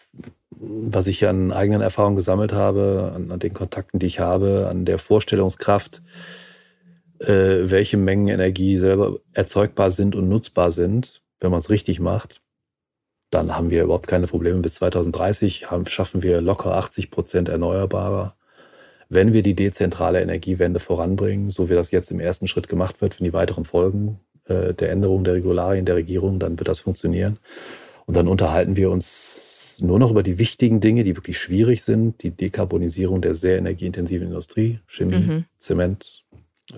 was 0.49 1.07
ich 1.07 1.25
an 1.27 1.51
eigenen 1.51 1.81
Erfahrungen 1.81 2.15
gesammelt 2.15 2.53
habe, 2.53 3.11
an, 3.15 3.31
an 3.31 3.39
den 3.39 3.53
Kontakten, 3.53 3.99
die 3.99 4.07
ich 4.07 4.19
habe, 4.19 4.67
an 4.69 4.85
der 4.85 4.97
Vorstellungskraft, 4.97 6.01
äh, 7.19 7.69
welche 7.69 7.97
Mengen 7.97 8.27
Energie 8.27 8.77
selber 8.77 9.19
erzeugbar 9.33 9.91
sind 9.91 10.15
und 10.15 10.27
nutzbar 10.27 10.71
sind, 10.71 11.21
wenn 11.39 11.51
man 11.51 11.59
es 11.59 11.69
richtig 11.69 11.99
macht, 11.99 12.41
dann 13.29 13.55
haben 13.55 13.69
wir 13.69 13.83
überhaupt 13.83 14.07
keine 14.07 14.27
Probleme. 14.27 14.59
Bis 14.59 14.75
2030 14.75 15.69
haben, 15.71 15.85
schaffen 15.85 16.23
wir 16.23 16.41
locker 16.41 16.75
80 16.75 17.11
Prozent 17.11 17.49
erneuerbarer 17.49 18.35
wenn 19.09 19.33
wir 19.33 19.43
die 19.43 19.55
dezentrale 19.55 20.21
Energiewende 20.21 20.79
voranbringen, 20.79 21.49
so 21.49 21.69
wie 21.69 21.73
das 21.73 21.91
jetzt 21.91 22.11
im 22.11 22.19
ersten 22.19 22.47
Schritt 22.47 22.67
gemacht 22.67 23.01
wird, 23.01 23.15
für 23.15 23.23
die 23.23 23.33
weiteren 23.33 23.65
Folgen 23.65 24.19
äh, 24.45 24.73
der 24.73 24.91
Änderung 24.91 25.23
der 25.23 25.35
Regularien 25.35 25.85
der 25.85 25.95
Regierung, 25.95 26.39
dann 26.39 26.59
wird 26.59 26.67
das 26.67 26.79
funktionieren. 26.79 27.37
Und 28.05 28.15
dann 28.17 28.27
unterhalten 28.27 28.75
wir 28.75 28.91
uns 28.91 29.79
nur 29.81 29.99
noch 29.99 30.11
über 30.11 30.23
die 30.23 30.39
wichtigen 30.39 30.79
Dinge, 30.79 31.03
die 31.03 31.15
wirklich 31.15 31.37
schwierig 31.37 31.83
sind, 31.83 32.23
die 32.23 32.31
Dekarbonisierung 32.31 33.21
der 33.21 33.35
sehr 33.35 33.57
energieintensiven 33.57 34.27
Industrie, 34.27 34.79
Chemie, 34.87 35.15
mhm. 35.17 35.45
Zement 35.57 36.23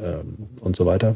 ähm, 0.02 0.50
und 0.62 0.76
so 0.76 0.86
weiter. 0.86 1.14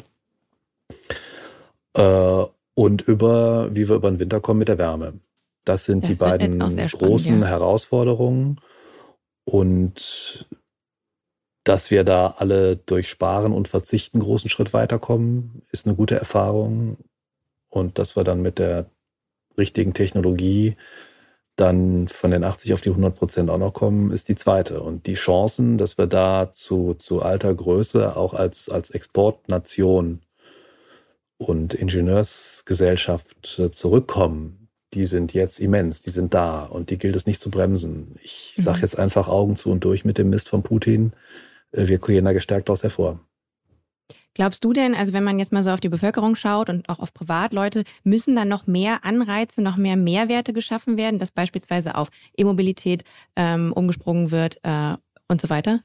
Äh, 1.93 2.45
und 2.73 3.01
über, 3.01 3.69
wie 3.75 3.89
wir 3.89 3.95
über 3.95 4.11
den 4.11 4.19
Winter 4.19 4.39
kommen 4.39 4.59
mit 4.59 4.67
der 4.67 4.77
Wärme. 4.77 5.13
Das 5.65 5.85
sind 5.85 6.03
das 6.03 6.09
die 6.09 6.15
beiden 6.15 6.59
großen 6.59 7.41
ja. 7.41 7.47
Herausforderungen. 7.47 8.59
Und 9.43 10.47
dass 11.63 11.91
wir 11.91 12.03
da 12.03 12.35
alle 12.37 12.75
durch 12.75 13.07
Sparen 13.07 13.53
und 13.53 13.67
Verzichten 13.67 14.17
einen 14.17 14.23
großen 14.23 14.49
Schritt 14.49 14.73
weiterkommen, 14.73 15.61
ist 15.71 15.85
eine 15.85 15.95
gute 15.95 16.15
Erfahrung. 16.15 16.97
Und 17.69 17.99
dass 17.99 18.15
wir 18.15 18.23
dann 18.23 18.41
mit 18.41 18.59
der 18.59 18.89
richtigen 19.57 19.93
Technologie 19.93 20.75
dann 21.55 22.07
von 22.07 22.31
den 22.31 22.43
80 22.43 22.73
auf 22.73 22.81
die 22.81 22.89
100 22.89 23.15
Prozent 23.15 23.49
auch 23.49 23.57
noch 23.57 23.73
kommen, 23.73 24.11
ist 24.11 24.29
die 24.29 24.35
zweite. 24.35 24.81
Und 24.81 25.05
die 25.05 25.13
Chancen, 25.13 25.77
dass 25.77 25.97
wir 25.97 26.07
da 26.07 26.51
zu, 26.51 26.95
zu 26.95 27.21
alter 27.21 27.53
Größe 27.53 28.15
auch 28.15 28.33
als, 28.33 28.69
als 28.69 28.89
Exportnation 28.89 30.21
und 31.37 31.73
Ingenieursgesellschaft 31.73 33.59
äh, 33.59 33.71
zurückkommen, 33.71 34.69
die 34.93 35.05
sind 35.05 35.33
jetzt 35.33 35.59
immens, 35.59 36.01
die 36.01 36.09
sind 36.09 36.33
da 36.33 36.65
und 36.65 36.89
die 36.89 36.97
gilt 36.97 37.15
es 37.15 37.25
nicht 37.25 37.41
zu 37.41 37.49
bremsen. 37.49 38.15
Ich 38.21 38.55
sage 38.57 38.77
mhm. 38.77 38.83
jetzt 38.83 38.99
einfach 38.99 39.27
Augen 39.27 39.55
zu 39.55 39.69
und 39.71 39.83
durch 39.83 40.03
mit 40.03 40.17
dem 40.17 40.29
Mist 40.29 40.49
von 40.49 40.63
Putin. 40.63 41.13
Äh, 41.71 41.87
wir 41.87 41.99
gehen 41.99 42.25
da 42.25 42.33
gestärkt 42.33 42.69
daraus 42.69 42.83
hervor. 42.83 43.19
Glaubst 44.33 44.63
du 44.63 44.71
denn, 44.71 44.95
also 44.95 45.11
wenn 45.11 45.25
man 45.25 45.39
jetzt 45.39 45.51
mal 45.51 45.61
so 45.61 45.71
auf 45.71 45.81
die 45.81 45.89
Bevölkerung 45.89 46.35
schaut 46.35 46.69
und 46.69 46.87
auch 46.87 46.99
auf 46.99 47.13
Privatleute, 47.13 47.83
müssen 48.03 48.35
dann 48.35 48.47
noch 48.47 48.65
mehr 48.65 49.03
Anreize, 49.03 49.61
noch 49.61 49.75
mehr 49.75 49.97
Mehrwerte 49.97 50.53
geschaffen 50.53 50.95
werden, 50.95 51.19
dass 51.19 51.31
beispielsweise 51.31 51.95
auf 51.95 52.07
E-Mobilität 52.37 53.03
ähm, 53.35 53.73
umgesprungen 53.73 54.31
wird 54.31 54.57
äh, 54.63 54.95
und 55.27 55.41
so 55.41 55.49
weiter? 55.49 55.81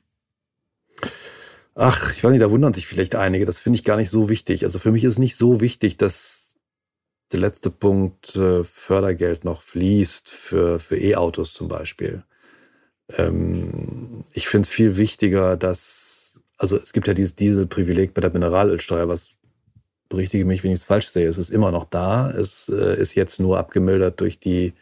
Ach, 1.75 2.15
ich 2.15 2.23
weiß 2.23 2.31
nicht, 2.31 2.43
da 2.43 2.51
wundern 2.51 2.73
sich 2.73 2.87
vielleicht 2.87 3.17
einige. 3.17 3.47
Das 3.47 3.59
finde 3.59 3.79
ich 3.79 3.85
gar 3.85 3.97
nicht 3.97 4.11
so 4.11 4.29
wichtig. 4.29 4.65
Also 4.65 4.79
für 4.79 4.93
mich 4.93 5.03
ist 5.03 5.15
es 5.15 5.19
nicht 5.19 5.37
so 5.37 5.61
wichtig, 5.61 5.97
dass 5.97 6.57
der 7.33 7.41
letzte 7.41 7.71
Punkt 7.71 8.37
äh, 8.37 8.63
Fördergeld 8.63 9.45
noch 9.45 9.63
fließt 9.63 10.29
für, 10.29 10.79
für 10.79 10.97
E-Autos 10.97 11.53
zum 11.53 11.67
Beispiel. 11.67 12.23
Ähm, 13.15 14.25
ich 14.33 14.49
finde 14.49 14.67
es 14.67 14.71
viel 14.71 14.97
wichtiger, 14.97 15.57
dass, 15.57 16.43
also 16.59 16.77
es 16.77 16.93
gibt 16.93 17.07
ja 17.09 17.15
dieses 17.15 17.37
Dieselprivileg 17.37 18.15
bei 18.15 18.21
der 18.21 18.33
Mineralölsteuer, 18.33 19.09
was 19.09 19.31
berichtige 20.09 20.45
mich, 20.45 20.63
wenn 20.63 20.71
ich 20.71 20.81
es 20.81 20.85
falsch 20.85 21.09
sehe. 21.09 21.29
Es 21.29 21.39
ist 21.39 21.51
immer 21.51 21.71
noch 21.71 21.85
da. 21.85 22.31
Es 22.31 22.69
äh, 22.69 23.01
ist 23.01 23.15
jetzt 23.15 23.41
nur 23.41 23.59
abgemildert 23.59 24.21
durch 24.21 24.39
die, 24.39 24.73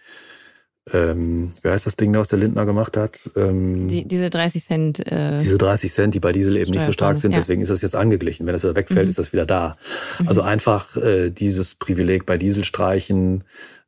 ähm, 0.92 1.52
wie 1.62 1.68
heißt 1.68 1.86
das 1.86 1.96
Ding 1.96 2.12
da, 2.12 2.20
was 2.20 2.28
der 2.28 2.38
Lindner 2.38 2.66
gemacht 2.66 2.96
hat? 2.96 3.18
Ähm, 3.36 3.88
die, 3.88 4.06
diese 4.06 4.28
30 4.28 4.64
Cent. 4.64 5.06
Äh, 5.06 5.38
diese 5.40 5.56
30 5.56 5.92
Cent, 5.92 6.14
die 6.14 6.20
bei 6.20 6.32
Diesel 6.32 6.56
eben 6.56 6.72
nicht 6.72 6.84
so 6.84 6.92
stark 6.92 7.18
sind. 7.18 7.32
Ja. 7.32 7.38
Deswegen 7.38 7.62
ist 7.62 7.70
das 7.70 7.82
jetzt 7.82 7.96
angeglichen. 7.96 8.46
Wenn 8.46 8.52
das 8.52 8.62
wieder 8.62 8.76
wegfällt, 8.76 9.06
mhm. 9.06 9.10
ist 9.10 9.18
das 9.18 9.32
wieder 9.32 9.46
da. 9.46 9.76
Mhm. 10.18 10.28
Also 10.28 10.42
einfach 10.42 10.96
äh, 10.96 11.30
dieses 11.30 11.74
Privileg 11.74 12.26
bei 12.26 12.36
Diesel 12.36 12.64
streichen, 12.64 13.44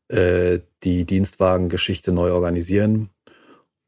äh, 0.08 0.60
die 0.84 1.04
Dienstwagengeschichte 1.04 2.12
neu 2.12 2.32
organisieren. 2.32 3.10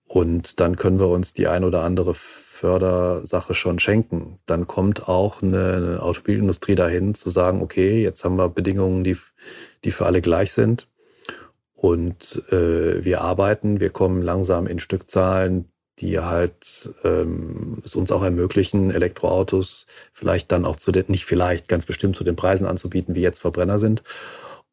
Und 0.09 0.59
dann 0.59 0.77
können 0.77 0.99
wir 0.99 1.09
uns 1.09 1.35
die 1.35 1.49
ein 1.49 1.65
oder 1.65 1.85
andere 1.85 2.15
Fördersache 2.15 3.55
schon 3.55 3.79
schenken. 3.79 4.39
Dann 4.47 4.67
kommt 4.67 5.07
auch 5.07 5.43
eine, 5.43 5.75
eine 5.75 6.03
Automobilindustrie 6.03 6.75
dahin 6.75 7.15
zu 7.15 7.29
sagen, 7.31 7.63
okay, 7.63 8.03
jetzt 8.03 8.25
haben 8.25 8.37
wir 8.37 8.49
Bedingungen, 8.49 9.05
die, 9.05 9.17
die 9.85 9.91
für 9.91 10.07
alle 10.07 10.23
gleich 10.23 10.53
sind. 10.53 10.89
Und 11.75 12.43
äh, 12.51 13.05
wir 13.05 13.21
arbeiten, 13.21 13.81
wir 13.81 13.91
kommen 13.91 14.23
langsam 14.23 14.67
in 14.67 14.79
Stückzahlen, 14.79 15.67
die 16.01 16.19
halt 16.19 16.93
ähm, 17.05 17.81
es 17.85 17.95
uns 17.95 18.11
auch 18.11 18.23
ermöglichen, 18.23 18.91
Elektroautos 18.91 19.87
vielleicht 20.13 20.51
dann 20.51 20.65
auch 20.65 20.77
zu 20.77 20.91
den, 20.91 21.05
nicht 21.09 21.27
vielleicht, 21.27 21.69
ganz 21.69 21.87
bestimmt 21.87 22.17
zu 22.17 22.25
den 22.25 22.35
Preisen 22.35 22.67
anzubieten, 22.67 23.15
wie 23.15 23.21
jetzt 23.21 23.41
Verbrenner 23.41 23.79
sind. 23.79 24.03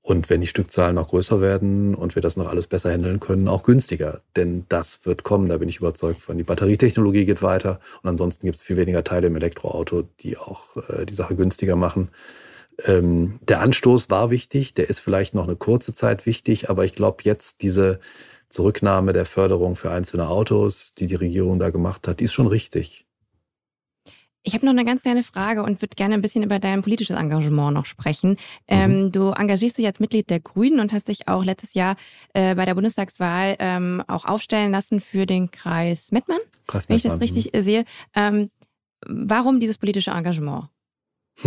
Und 0.05 0.29
wenn 0.29 0.39
die 0.39 0.45
Stückzahlen 0.45 0.93
noch 0.93 1.07
größer 1.07 1.41
werden 1.41 1.95
und 1.95 2.13
wir 2.13 2.21
das 2.21 2.37
noch 2.37 2.47
alles 2.47 2.67
besser 2.67 2.93
handeln 2.93 3.19
können, 3.19 3.47
auch 3.47 3.63
günstiger. 3.63 4.21
Denn 4.35 4.67
das 4.69 5.03
wird 5.03 5.23
kommen, 5.23 5.49
da 5.49 5.57
bin 5.57 5.67
ich 5.67 5.77
überzeugt 5.77 6.21
von. 6.21 6.37
Die 6.37 6.43
Batterietechnologie 6.43 7.25
geht 7.25 7.41
weiter 7.41 7.79
und 8.03 8.09
ansonsten 8.09 8.45
gibt 8.45 8.57
es 8.57 8.61
viel 8.61 8.77
weniger 8.77 9.03
Teile 9.03 9.25
im 9.25 9.35
Elektroauto, 9.35 10.03
die 10.19 10.37
auch 10.37 10.61
äh, 10.89 11.07
die 11.07 11.15
Sache 11.15 11.35
günstiger 11.35 11.75
machen. 11.75 12.11
Ähm, 12.83 13.39
der 13.47 13.61
Anstoß 13.61 14.11
war 14.11 14.29
wichtig, 14.29 14.75
der 14.75 14.91
ist 14.91 14.99
vielleicht 14.99 15.33
noch 15.33 15.47
eine 15.47 15.55
kurze 15.55 15.95
Zeit 15.95 16.27
wichtig, 16.27 16.69
aber 16.69 16.85
ich 16.85 16.93
glaube 16.93 17.23
jetzt 17.23 17.63
diese 17.63 17.99
Zurücknahme 18.49 19.11
der 19.11 19.25
Förderung 19.25 19.75
für 19.75 19.89
einzelne 19.89 20.27
Autos, 20.29 20.93
die 20.93 21.07
die 21.07 21.15
Regierung 21.15 21.57
da 21.57 21.71
gemacht 21.71 22.07
hat, 22.07 22.19
die 22.19 22.25
ist 22.25 22.33
schon 22.33 22.45
richtig. 22.45 23.04
Ich 24.47 24.53
habe 24.53 24.63
noch 24.63 24.73
eine 24.73 24.85
ganz 24.85 25.01
kleine 25.01 25.23
Frage 25.23 25.63
und 25.63 25.81
würde 25.81 25.95
gerne 25.95 26.13
ein 26.13 26.21
bisschen 26.21 26.43
über 26.43 26.59
dein 26.59 26.83
politisches 26.83 27.17
Engagement 27.17 27.73
noch 27.73 27.87
sprechen. 27.87 28.37
Ähm, 28.67 29.05
mhm. 29.05 29.11
du 29.11 29.31
engagierst 29.31 29.79
dich 29.79 29.87
als 29.87 29.99
Mitglied 29.99 30.29
der 30.29 30.39
Grünen 30.39 30.79
und 30.79 30.93
hast 30.93 31.07
dich 31.07 31.27
auch 31.27 31.43
letztes 31.43 31.73
Jahr 31.73 31.95
äh, 32.33 32.53
bei 32.53 32.65
der 32.65 32.75
Bundestagswahl 32.75 33.55
ähm, 33.57 34.03
auch 34.07 34.23
aufstellen 34.23 34.71
lassen 34.71 34.99
für 34.99 35.25
den 35.25 35.49
Kreis 35.49 36.11
Mettmann, 36.11 36.37
Kreis 36.67 36.87
wenn 36.87 36.97
ich 36.97 37.03
das 37.03 37.19
richtig 37.19 37.53
mhm. 37.53 37.61
sehe. 37.63 37.85
Ähm, 38.15 38.51
warum 39.07 39.59
dieses 39.59 39.79
politische 39.79 40.11
Engagement? 40.11 40.69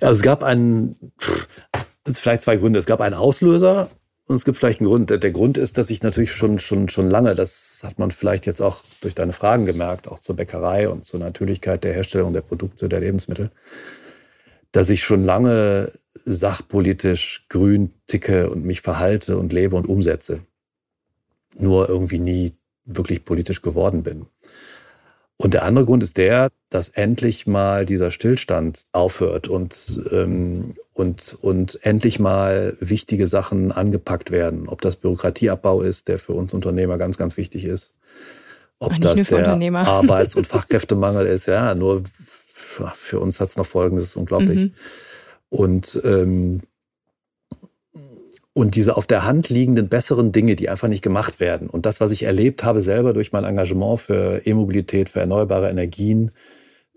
also 0.00 0.10
es 0.10 0.22
gab 0.22 0.42
einen, 0.42 0.96
vielleicht 2.04 2.42
zwei 2.42 2.56
Gründe. 2.56 2.80
Es 2.80 2.86
gab 2.86 3.00
einen 3.00 3.14
Auslöser 3.14 3.90
und 4.28 4.36
es 4.36 4.44
gibt 4.44 4.58
vielleicht 4.58 4.80
einen 4.80 4.88
Grund. 4.88 5.10
Der 5.10 5.30
Grund 5.30 5.56
ist, 5.56 5.78
dass 5.78 5.88
ich 5.88 6.02
natürlich 6.02 6.32
schon, 6.32 6.58
schon, 6.58 6.90
schon 6.90 7.08
lange, 7.08 7.34
das 7.34 7.80
hat 7.82 7.98
man 7.98 8.10
vielleicht 8.10 8.44
jetzt 8.44 8.60
auch 8.60 8.84
durch 9.00 9.14
deine 9.14 9.32
Fragen 9.32 9.64
gemerkt, 9.64 10.06
auch 10.06 10.18
zur 10.20 10.36
Bäckerei 10.36 10.88
und 10.88 11.06
zur 11.06 11.18
Natürlichkeit 11.18 11.82
der 11.82 11.94
Herstellung 11.94 12.34
der 12.34 12.42
Produkte, 12.42 12.90
der 12.90 13.00
Lebensmittel, 13.00 13.50
dass 14.70 14.90
ich 14.90 15.02
schon 15.02 15.24
lange 15.24 15.92
sachpolitisch 16.26 17.46
grün 17.48 17.94
ticke 18.06 18.50
und 18.50 18.66
mich 18.66 18.82
verhalte 18.82 19.38
und 19.38 19.52
lebe 19.54 19.76
und 19.76 19.88
umsetze. 19.88 20.40
Nur 21.58 21.88
irgendwie 21.88 22.18
nie 22.18 22.52
wirklich 22.84 23.24
politisch 23.24 23.62
geworden 23.62 24.02
bin. 24.02 24.26
Und 25.40 25.54
der 25.54 25.64
andere 25.64 25.84
Grund 25.84 26.02
ist 26.02 26.16
der, 26.16 26.50
dass 26.68 26.88
endlich 26.88 27.46
mal 27.46 27.86
dieser 27.86 28.10
Stillstand 28.10 28.82
aufhört 28.90 29.46
und, 29.46 30.02
ähm, 30.10 30.74
und, 30.94 31.38
und 31.40 31.78
endlich 31.84 32.18
mal 32.18 32.76
wichtige 32.80 33.28
Sachen 33.28 33.70
angepackt 33.70 34.32
werden. 34.32 34.68
Ob 34.68 34.80
das 34.80 34.96
Bürokratieabbau 34.96 35.80
ist, 35.82 36.08
der 36.08 36.18
für 36.18 36.32
uns 36.32 36.52
Unternehmer 36.52 36.98
ganz, 36.98 37.16
ganz 37.16 37.36
wichtig 37.36 37.64
ist. 37.64 37.94
Ob 38.80 39.00
das 39.00 39.22
der 39.22 39.48
Arbeits- 39.74 40.34
und 40.34 40.46
Fachkräftemangel 40.46 41.26
ist. 41.26 41.46
Ja, 41.46 41.72
nur 41.76 42.02
für 42.94 43.20
uns 43.20 43.40
hat 43.40 43.48
es 43.48 43.56
noch 43.56 43.66
Folgendes, 43.66 44.06
das 44.06 44.10
ist 44.10 44.16
unglaublich. 44.16 44.58
Mhm. 44.58 44.74
Und 45.50 46.00
ähm, 46.04 46.62
und 48.58 48.74
diese 48.74 48.96
auf 48.96 49.06
der 49.06 49.24
Hand 49.24 49.48
liegenden 49.48 49.88
besseren 49.88 50.32
Dinge, 50.32 50.56
die 50.56 50.68
einfach 50.68 50.88
nicht 50.88 51.02
gemacht 51.02 51.38
werden. 51.38 51.70
Und 51.70 51.86
das, 51.86 52.00
was 52.00 52.10
ich 52.10 52.24
erlebt 52.24 52.64
habe 52.64 52.80
selber 52.80 53.12
durch 53.12 53.32
mein 53.32 53.44
Engagement 53.44 54.00
für 54.00 54.42
E-Mobilität, 54.44 55.08
für 55.08 55.20
erneuerbare 55.20 55.70
Energien, 55.70 56.32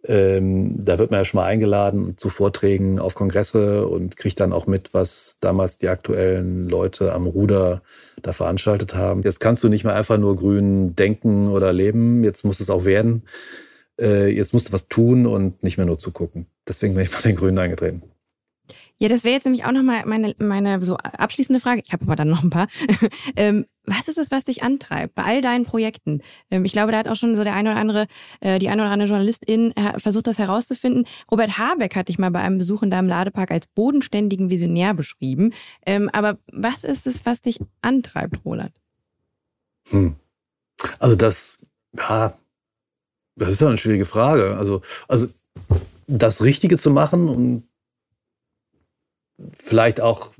ähm, 0.03 0.84
da 0.84 0.97
wird 0.97 1.12
man 1.12 1.20
ja 1.20 1.26
schon 1.26 1.38
mal 1.39 1.45
eingeladen 1.45 2.18
zu 2.18 2.30
Vorträgen 2.30 2.97
auf 2.97 3.14
Kongresse 3.14 3.86
und 3.86 4.18
kriegt 4.18 4.39
dann 4.39 4.53
auch 4.53 4.66
mit, 4.66 4.95
was 4.95 5.38
damals 5.39 5.78
die 5.78 5.89
aktuellen 5.89 6.68
Leute 6.68 7.14
am 7.14 7.28
Ruder 7.28 7.84
da 8.24 8.34
veranstaltet 8.34 8.95
haben. 8.95 9.22
Jetzt 9.22 9.39
kannst 9.39 9.64
du 9.64 9.70
nicht 9.70 9.84
mehr 9.84 9.95
einfach 9.95 10.18
nur 10.18 10.36
grün 10.38 10.95
denken 10.95 11.49
oder 11.49 11.72
leben, 11.74 12.24
jetzt 12.24 12.43
muss 12.43 12.59
es 12.59 12.72
auch 12.72 12.86
werden. 12.86 13.24
Äh, 13.99 14.30
jetzt 14.30 14.53
musst 14.53 14.70
du 14.70 14.74
was 14.74 14.88
tun 14.88 15.28
und 15.28 15.62
nicht 15.64 15.78
mehr 15.78 15.86
nur 15.86 15.99
zugucken. 15.99 16.47
Deswegen 16.68 16.95
bin 16.95 17.03
ich 17.03 17.12
bei 17.12 17.22
den 17.22 17.36
Grünen 17.36 17.59
eingetreten. 17.59 18.01
Ja, 19.02 19.08
das 19.08 19.24
wäre 19.24 19.34
jetzt 19.34 19.45
nämlich 19.45 19.66
auch 19.66 19.72
nochmal 19.72 20.06
meine, 20.06 20.36
meine 20.38 20.80
so 20.84 20.95
abschließende 20.95 21.60
Frage. 21.60 21.82
Ich 21.84 21.91
habe 21.91 22.04
aber 22.04 22.16
dann 22.16 22.30
noch 22.30 22.43
ein 22.43 22.52
paar. 22.52 22.68
ähm, 23.36 23.66
was 23.84 24.08
ist 24.08 24.20
es, 24.20 24.30
was 24.30 24.43
dich 24.43 24.62
antreibt 24.62 25.16
bei 25.16 25.24
all 25.24 25.41
deinen 25.41 25.66
Projekten? 25.66 26.22
Ähm, 26.52 26.66
ich 26.66 26.72
glaube, 26.72 26.91
da 26.91 26.99
hat 26.99 27.08
auch 27.08 27.16
schon 27.16 27.36
so 27.36 27.43
der 27.43 27.56
eine 27.56 27.72
oder 27.72 27.80
andere, 27.80 28.06
äh, 28.41 28.60
die 28.60 28.70
eine 28.70 28.84
oder 28.84 28.91
andere 28.91 29.10
Journalistin 29.10 29.76
äh, 29.76 29.97
versucht, 29.97 30.28
das 30.28 30.38
herauszufinden. 30.38 31.08
Robert 31.32 31.58
Habeck 31.58 31.95
hat 31.95 32.10
dich 32.10 32.20
mal 32.20 32.30
bei 32.30 32.41
einem 32.41 32.60
Besuch 32.60 32.84
in 32.84 32.91
deinem 32.91 33.08
Ladepark 33.08 33.49
als 33.49 33.66
bodenständigen 33.66 34.52
Visionär 34.52 34.93
beschrieben. 34.93 35.52
Ähm, 35.84 36.08
aber 36.14 36.38
was 36.52 36.84
ist 36.84 37.08
es, 37.08 37.26
was 37.26 37.41
dich 37.41 37.60
antreibt, 37.82 38.45
Roland? 38.45 38.74
Hm. 39.89 40.16
Also 40.99 41.16
das, 41.16 41.58
ja, 41.97 42.38
das 43.36 43.49
ist 43.49 43.62
ja 43.62 43.68
eine 43.68 43.80
schwierige 43.80 44.06
Frage. 44.06 44.58
Also, 44.58 44.84
also 45.08 45.28
das 46.06 46.43
Richtige 46.43 46.78
zu 46.78 46.91
machen 46.91 47.30
und 47.30 47.64
vielleicht 49.57 50.01
auch 50.01 50.31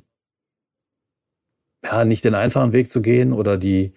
ja, 1.83 2.05
nicht 2.05 2.25
den 2.25 2.35
einfachen 2.35 2.73
Weg 2.73 2.89
zu 2.89 3.01
gehen 3.01 3.33
oder 3.33 3.57
die, 3.57 3.93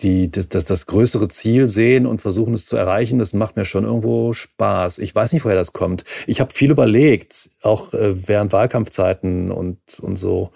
die, 0.00 0.30
das, 0.30 0.48
das 0.48 0.86
größere 0.86 1.28
Ziel 1.28 1.68
sehen 1.68 2.06
und 2.06 2.20
versuchen 2.20 2.54
es 2.54 2.66
zu 2.66 2.76
erreichen, 2.76 3.18
das 3.18 3.32
macht 3.32 3.56
mir 3.56 3.64
schon 3.64 3.84
irgendwo 3.84 4.32
Spaß. 4.32 4.98
Ich 4.98 5.14
weiß 5.14 5.32
nicht, 5.32 5.44
woher 5.44 5.56
das 5.56 5.72
kommt. 5.72 6.04
Ich 6.26 6.40
habe 6.40 6.52
viel 6.52 6.70
überlegt, 6.70 7.50
auch 7.62 7.94
äh, 7.94 8.28
während 8.28 8.52
Wahlkampfzeiten 8.52 9.50
und, 9.50 10.00
und 10.00 10.16
so 10.16 10.50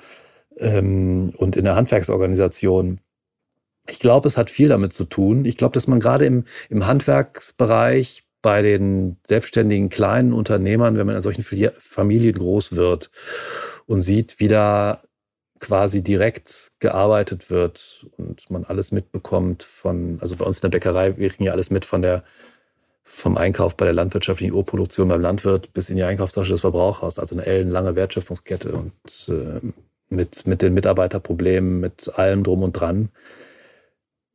ähm, 0.58 1.32
und 1.36 1.56
in 1.56 1.64
der 1.64 1.76
Handwerksorganisation. 1.76 3.00
Ich 3.88 3.98
glaube, 3.98 4.28
es 4.28 4.36
hat 4.36 4.50
viel 4.50 4.68
damit 4.68 4.92
zu 4.92 5.04
tun. 5.04 5.44
Ich 5.44 5.56
glaube, 5.56 5.72
dass 5.72 5.86
man 5.86 6.00
gerade 6.00 6.26
im, 6.26 6.44
im 6.68 6.86
Handwerksbereich 6.86 8.24
bei 8.42 8.62
den 8.62 9.16
selbstständigen 9.26 9.88
kleinen 9.88 10.32
Unternehmern, 10.32 10.96
wenn 10.96 11.06
man 11.06 11.16
in 11.16 11.22
solchen 11.22 11.42
Familien 11.42 12.34
groß 12.34 12.76
wird 12.76 13.10
und 13.86 14.02
sieht, 14.02 14.40
wie 14.40 14.48
da 14.48 15.02
quasi 15.60 16.02
direkt 16.02 16.72
gearbeitet 16.80 17.50
wird 17.50 18.06
und 18.16 18.50
man 18.50 18.64
alles 18.64 18.92
mitbekommt 18.92 19.62
von, 19.62 20.18
also 20.20 20.36
bei 20.36 20.44
uns 20.44 20.58
in 20.58 20.62
der 20.62 20.78
Bäckerei, 20.78 21.18
wir 21.18 21.28
kriegen 21.28 21.44
ja 21.44 21.52
alles 21.52 21.70
mit 21.70 21.84
von 21.84 22.00
der, 22.00 22.24
vom 23.04 23.36
Einkauf 23.36 23.76
bei 23.76 23.84
der 23.84 23.92
landwirtschaftlichen 23.92 24.54
Urproduktion 24.54 25.08
beim 25.08 25.20
Landwirt 25.20 25.72
bis 25.74 25.90
in 25.90 25.96
die 25.96 26.04
Einkaufstasche 26.04 26.52
des 26.52 26.62
Verbrauchers, 26.62 27.18
also 27.18 27.34
eine 27.34 27.44
ellenlange 27.44 27.94
Wertschöpfungskette 27.94 28.72
und 28.72 28.92
äh, 29.28 29.60
mit, 30.08 30.46
mit 30.46 30.62
den 30.62 30.74
Mitarbeiterproblemen, 30.74 31.80
mit 31.80 32.12
allem 32.16 32.42
drum 32.42 32.62
und 32.62 32.72
dran. 32.72 33.10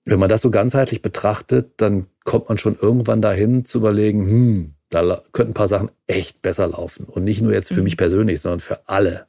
Wenn 0.04 0.20
man 0.20 0.30
das 0.30 0.42
so 0.42 0.52
ganzheitlich 0.52 1.02
betrachtet, 1.02 1.74
dann 1.78 2.08
kommt 2.26 2.50
man 2.50 2.58
schon 2.58 2.78
irgendwann 2.80 3.22
dahin 3.22 3.64
zu 3.64 3.78
überlegen, 3.78 4.26
hm, 4.28 4.76
da 4.90 5.24
könnten 5.32 5.52
ein 5.52 5.56
paar 5.56 5.70
Sachen 5.70 5.92
echt 6.08 6.42
besser 6.42 6.68
laufen. 6.68 7.06
Und 7.06 7.24
nicht 7.24 7.42
nur 7.42 7.54
jetzt 7.54 7.70
für 7.70 7.76
mhm. 7.76 7.86
mich 7.86 7.98
persönlich, 7.98 8.42
sondern 8.42 8.60
für 8.60 8.90
alle. 8.90 9.28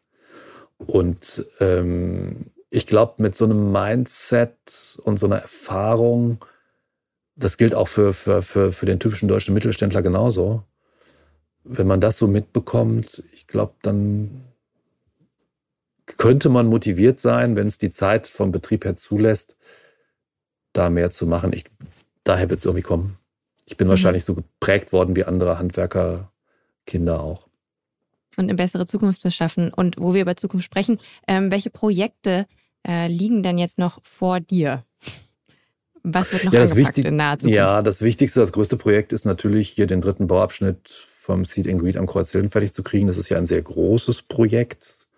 Und 0.79 1.47
ähm, 1.61 2.51
ich 2.71 2.87
glaube, 2.87 3.23
mit 3.23 3.37
so 3.37 3.45
einem 3.45 3.71
Mindset 3.71 4.99
und 5.05 5.19
so 5.19 5.27
einer 5.27 5.39
Erfahrung, 5.39 6.45
das 7.37 7.57
gilt 7.57 7.75
auch 7.75 7.89
für, 7.89 8.13
für, 8.13 8.43
für, 8.43 8.73
für 8.73 8.87
den 8.87 8.99
typischen 8.99 9.29
deutschen 9.29 9.55
Mittelständler 9.55 10.03
genauso. 10.03 10.63
Wenn 11.65 11.87
man 11.87 12.01
das 12.01 12.17
so 12.17 12.27
mitbekommt, 12.27 13.23
ich 13.35 13.47
glaube, 13.47 13.75
dann 13.83 14.43
könnte 16.07 16.49
man 16.49 16.67
motiviert 16.67 17.19
sein, 17.19 17.57
wenn 17.57 17.67
es 17.67 17.79
die 17.79 17.91
Zeit 17.91 18.27
vom 18.27 18.53
Betrieb 18.53 18.85
her 18.85 18.97
zulässt, 18.97 19.57
da 20.73 20.91
mehr 20.91 21.11
zu 21.11 21.27
machen. 21.27 21.53
Ich, 21.53 21.65
daher 22.29 22.51
wird 22.51 22.61
es 22.61 22.67
irgendwie 22.67 22.83
kommen. 22.83 23.19
Ich 23.65 23.77
bin 23.77 23.87
mhm. 23.87 23.91
wahrscheinlich 23.91 24.25
so 24.25 24.35
geprägt 24.35 24.93
worden 24.93 25.17
wie 25.17 25.25
andere 25.25 25.59
Handwerkerkinder 25.59 27.21
auch. 27.21 27.47
Und 28.37 28.45
eine 28.45 28.55
bessere 28.55 28.87
Zukunft 28.87 29.23
zu 29.23 29.31
schaffen. 29.31 29.73
Und 29.73 29.97
wo 29.99 30.13
wir 30.13 30.23
über 30.23 30.37
Zukunft 30.37 30.67
sprechen, 30.67 30.99
ähm, 31.27 31.51
welche 31.51 31.71
Projekte 31.71 32.47
äh, 32.87 33.09
liegen 33.09 33.43
denn 33.43 33.59
jetzt 33.59 33.79
noch 33.79 33.99
vor 34.03 34.41
dir? 34.41 34.85
was 36.07 36.33
wird 36.33 36.45
noch 36.45 36.53
Ja, 36.53 36.61
das, 36.61 36.77
Wichtig 36.77 37.05
in 37.05 37.17
naher 37.17 37.39
Zukunft? 37.39 37.57
ja, 37.57 37.83
das 37.83 38.01
Wichtigste, 38.01 38.41
das 38.41 38.53
größte 38.53 38.77
Projekt 38.77 39.13
ist 39.13 39.27
natürlich 39.27 39.69
hier 39.69 39.87
den 39.87 40.01
dritten 40.01 40.29
Bauabschnitt 40.29 40.89
vom 40.89 41.45
Seed 41.45 41.69
and 41.69 41.81
Greet 41.81 41.97
am 41.97 42.07
Kreuzhilden 42.07 42.51
fertig 42.51 42.73
zu 42.73 42.83
kriegen. 42.83 43.09
Das 43.09 43.19
ist 43.19 43.29
ja 43.29 43.37
ein 43.37 43.47
sehr 43.47 43.61
großes 43.61 44.23
Projekt, 44.23 45.09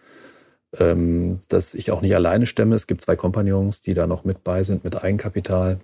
ähm, 0.79 1.41
das 1.49 1.75
ich 1.75 1.91
auch 1.91 2.01
nicht 2.01 2.15
alleine 2.15 2.47
stemme. 2.47 2.75
Es 2.75 2.87
gibt 2.87 3.03
zwei 3.03 3.17
Kompagnons, 3.17 3.83
die 3.83 3.93
da 3.93 4.07
noch 4.07 4.25
mit 4.25 4.43
bei 4.43 4.63
sind 4.63 4.85
mit 4.85 4.97
Eigenkapital. 4.97 5.81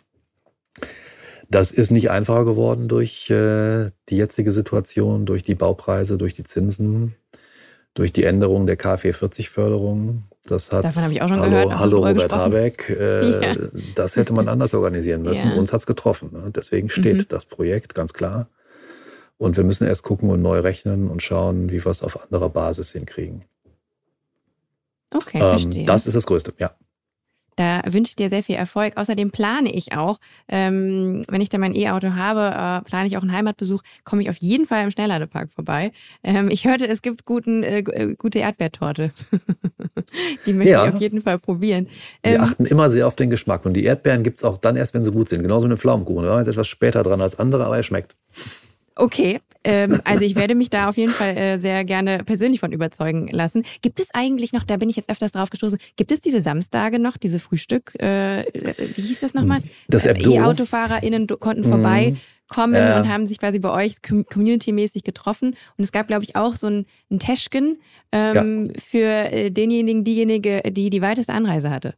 Das 1.55 1.70
ist 1.70 1.90
nicht 1.92 2.11
einfacher 2.11 2.44
geworden 2.44 2.88
durch 2.88 3.30
äh, 3.30 3.90
die 4.09 4.16
jetzige 4.16 4.50
Situation, 4.50 5.24
durch 5.24 5.44
die 5.44 5.55
Baupreise, 5.55 6.18
durch 6.18 6.34
die 6.34 6.42
Zinsen, 6.42 7.14
durch 7.94 8.12
die 8.12 8.24
Änderung 8.24 8.66
der 8.66 8.76
KfW-40-Förderung. 8.76 10.24
Das 10.46 10.72
hat 10.72 10.84
Davon 10.84 11.05
habe 11.05 11.12
ich 11.12 11.22
auch 11.22 11.28
schon 11.28 11.38
hallo, 11.40 11.50
gehört, 11.52 11.78
hallo 11.78 12.07
Robert. 12.07 12.32
Habeck. 12.32 12.90
Äh, 12.90 13.40
Ja. 13.55 13.55
Das 13.94 14.16
hätte 14.16 14.32
man 14.32 14.48
anders 14.48 14.74
organisieren 14.74 15.22
müssen. 15.28 15.50
Ja. 15.50 15.55
Uns 15.57 15.72
hat's 15.72 15.86
getroffen. 15.86 16.30
Ne? 16.32 16.50
Deswegen 16.55 16.88
steht 16.90 17.16
Mhm. 17.18 17.28
das 17.28 17.44
Projekt 17.46 17.94
ganz 17.94 18.12
klar. 18.12 18.48
Und 19.38 19.57
wir 19.57 19.64
müssen 19.64 19.86
erst 19.86 20.02
gucken 20.02 20.30
und 20.30 20.42
neu 20.42 20.59
rechnen 20.59 21.09
und 21.09 21.22
schauen, 21.22 21.70
wie 21.70 21.84
wir 21.84 21.90
es 21.90 22.02
auf 22.02 22.20
anderer 22.24 22.48
Basis 22.50 22.92
hinkriegen. 22.92 23.44
Okay, 25.14 25.38
verstehe. 25.38 25.80
Ähm, 25.82 25.86
das 25.86 26.07
ist 26.07 26.14
das 26.14 26.26
Größte, 26.26 26.52
ja. 26.59 26.72
Da 27.57 27.82
wünsche 27.86 28.11
ich 28.11 28.16
dir 28.16 28.28
sehr 28.28 28.42
viel 28.42 28.57
Erfolg. 28.57 28.96
Außerdem 28.96 29.30
plane 29.30 29.72
ich 29.72 29.92
auch, 29.96 30.18
ähm, 30.48 31.22
wenn 31.28 31.40
ich 31.40 31.48
dann 31.48 31.61
mein 31.61 31.74
E-Auto 31.74 32.14
habe, 32.14 32.40
äh, 32.40 32.88
plane 32.88 33.07
ich 33.07 33.16
auch 33.16 33.22
einen 33.22 33.32
Heimatbesuch, 33.32 33.82
komme 34.05 34.22
ich 34.22 34.30
auf 34.30 34.36
jeden 34.38 34.66
Fall 34.66 34.84
im 34.84 34.90
Schnellladepark 34.90 35.52
vorbei. 35.52 35.92
Ähm, 36.22 36.48
ich 36.50 36.64
hörte, 36.66 36.86
es 36.88 37.02
gibt 37.02 37.24
guten, 37.24 37.62
äh, 37.62 37.78
äh, 37.78 38.14
gute 38.16 38.40
Erdbeertorte. 38.40 39.12
die 40.46 40.52
möchte 40.52 40.72
Ja. 40.72 40.88
ich 40.88 40.94
auf 40.94 41.00
jeden 41.00 41.22
Fall 41.22 41.38
probieren. 41.38 41.88
Wir 42.22 42.34
Ähm, 42.36 42.40
achten 42.40 42.66
immer 42.66 42.90
sehr 42.90 43.07
auf 43.07 43.16
den 43.16 43.30
Geschmack. 43.30 43.64
Und 43.66 43.74
die 43.74 43.84
Erdbeeren 43.84 44.22
gibt's 44.22 44.44
auch 44.44 44.59
dann 44.59 44.76
erst, 44.76 44.94
wenn 44.94 45.02
sie 45.02 45.12
gut 45.12 45.28
sind. 45.28 45.42
Genauso 45.42 45.66
mit 45.68 45.76
dem 45.76 45.80
Pflaumenkuchen. 45.80 46.24
Da 46.24 46.30
waren 46.30 46.38
jetzt 46.40 46.48
etwas 46.48 46.68
später 46.68 47.02
dran 47.02 47.20
als 47.20 47.38
andere, 47.38 47.64
aber 47.66 47.76
er 47.76 47.82
schmeckt. 47.82 48.16
Okay, 48.97 49.40
ähm, 49.64 50.01
also 50.05 50.24
ich 50.24 50.36
werde 50.36 50.55
mich 50.55 50.70
da 50.70 50.88
auf 50.88 50.97
jeden 50.97 51.12
Fall 51.12 51.36
äh, 51.36 51.59
sehr 51.59 51.84
gerne 51.84 52.18
persönlich 52.24 52.61
von 52.61 52.72
überzeugen 52.72 53.28
lassen. 53.28 53.64
Gibt 53.82 53.99
es 54.01 54.09
eigentlich 54.14 54.53
noch, 54.53 54.62
da 54.64 54.76
bin 54.76 54.88
ich 54.88 54.97
jetzt 54.97 55.11
öfters 55.11 55.32
drauf 55.32 55.51
gestoßen, 55.51 55.78
gibt 55.97 56.12
es 56.12 56.20
diese 56.20 56.40
Samstage 56.40 56.99
noch, 56.99 57.16
diese 57.16 57.38
Frühstück, 57.38 57.92
äh, 58.01 58.42
äh, 58.42 58.74
wie 58.97 59.03
hieß 59.03 59.20
das 59.20 59.34
nochmal? 59.34 59.59
Das 59.88 60.07
Äh, 60.07 60.11
Abdo. 60.11 60.32
E-AutofahrerInnen 60.32 61.26
konnten 61.26 61.64
vorbei 61.64 62.14
kommen 62.47 62.74
Ja. 62.74 63.01
und 63.01 63.09
haben 63.09 63.26
sich 63.26 63.38
quasi 63.38 63.59
bei 63.59 63.70
euch 63.70 64.03
com- 64.03 64.26
community-mäßig 64.26 65.03
getroffen. 65.03 65.57
Und 65.78 65.84
es 65.84 65.92
gab, 65.92 66.07
glaube 66.09 66.24
ich, 66.24 66.36
auch 66.36 66.55
so 66.55 66.66
ein, 66.66 66.84
ein 67.11 67.18
Teschken 67.18 67.78
ähm, 68.12 68.70
für 68.78 68.99
äh, 69.32 69.51
denjenigen, 69.51 70.05
diejenige, 70.05 70.61
die 70.70 70.90
die 70.90 71.01
weiteste 71.01 71.32
Anreise 71.32 71.70
hatte. 71.70 71.95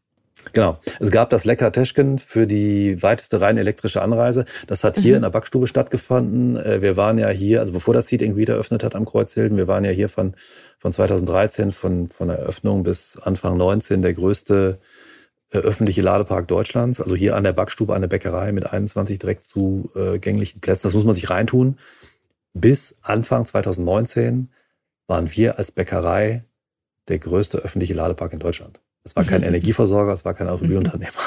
Genau. 0.53 0.79
Es 1.01 1.11
gab 1.11 1.31
das 1.31 1.45
Lecker 1.45 1.73
Teschken 1.73 2.19
für 2.19 2.47
die 2.47 3.03
weiteste 3.03 3.41
rein 3.41 3.59
elektrische 3.59 4.01
Anreise. 4.03 4.45
Das 4.67 4.85
hat 4.85 4.97
hier 4.97 5.13
Mhm. 5.13 5.17
in 5.17 5.23
der 5.23 5.31
Backstube 5.31 5.67
stattgefunden. 5.67 6.57
Äh, 6.57 6.81
Wir 6.83 6.97
waren 6.97 7.19
ja 7.19 7.29
hier, 7.31 7.61
also 7.61 7.73
bevor 7.73 7.95
das 7.95 8.07
Seat 8.07 8.21
Greet 8.21 8.49
eröffnet 8.49 8.85
hat 8.85 8.95
am 8.95 9.05
Kreuzhilden, 9.05 9.57
wir 9.57 9.67
waren 9.69 9.85
ja 9.85 9.91
hier 9.91 10.09
von, 10.09 10.35
von 10.79 10.93
2013, 10.93 11.73
von, 11.73 12.09
von 12.09 12.29
der 12.29 12.39
Eröffnung 12.39 12.83
bis 12.85 13.17
Anfang 13.19 13.57
19 13.57 14.03
der 14.03 14.15
größte 14.15 14.79
äh, 15.51 15.59
öffentliche 15.59 16.03
Ladepark 16.03 16.47
Deutschlands. 16.49 17.01
Also 17.01 17.17
hier 17.17 17.35
an 17.37 17.45
der 17.45 17.53
Backstube, 17.53 17.95
an 17.95 18.03
der 18.03 18.09
Bäckerei 18.09 18.53
mit 18.53 18.73
21 18.73 19.19
direkt 19.19 19.47
zugänglichen 19.47 20.61
Plätzen. 20.61 20.87
Das 20.87 20.95
muss 20.95 21.05
man 21.05 21.15
sich 21.15 21.29
reintun. 21.31 21.79
Bis 22.55 22.97
Anfang 23.03 23.45
2019 23.45 24.49
waren 25.09 25.31
wir 25.37 25.59
als 25.59 25.71
Bäckerei 25.73 26.45
der 27.09 27.19
größte 27.19 27.59
öffentliche 27.59 27.95
Ladepark 27.95 28.33
in 28.33 28.39
Deutschland. 28.39 28.81
Es 29.07 29.15
war 29.15 29.23
kein 29.25 29.43
Energieversorger, 29.45 30.13
es 30.13 30.25
war 30.25 30.35
kein 30.35 30.49
Automobilunternehmer. 30.49 31.13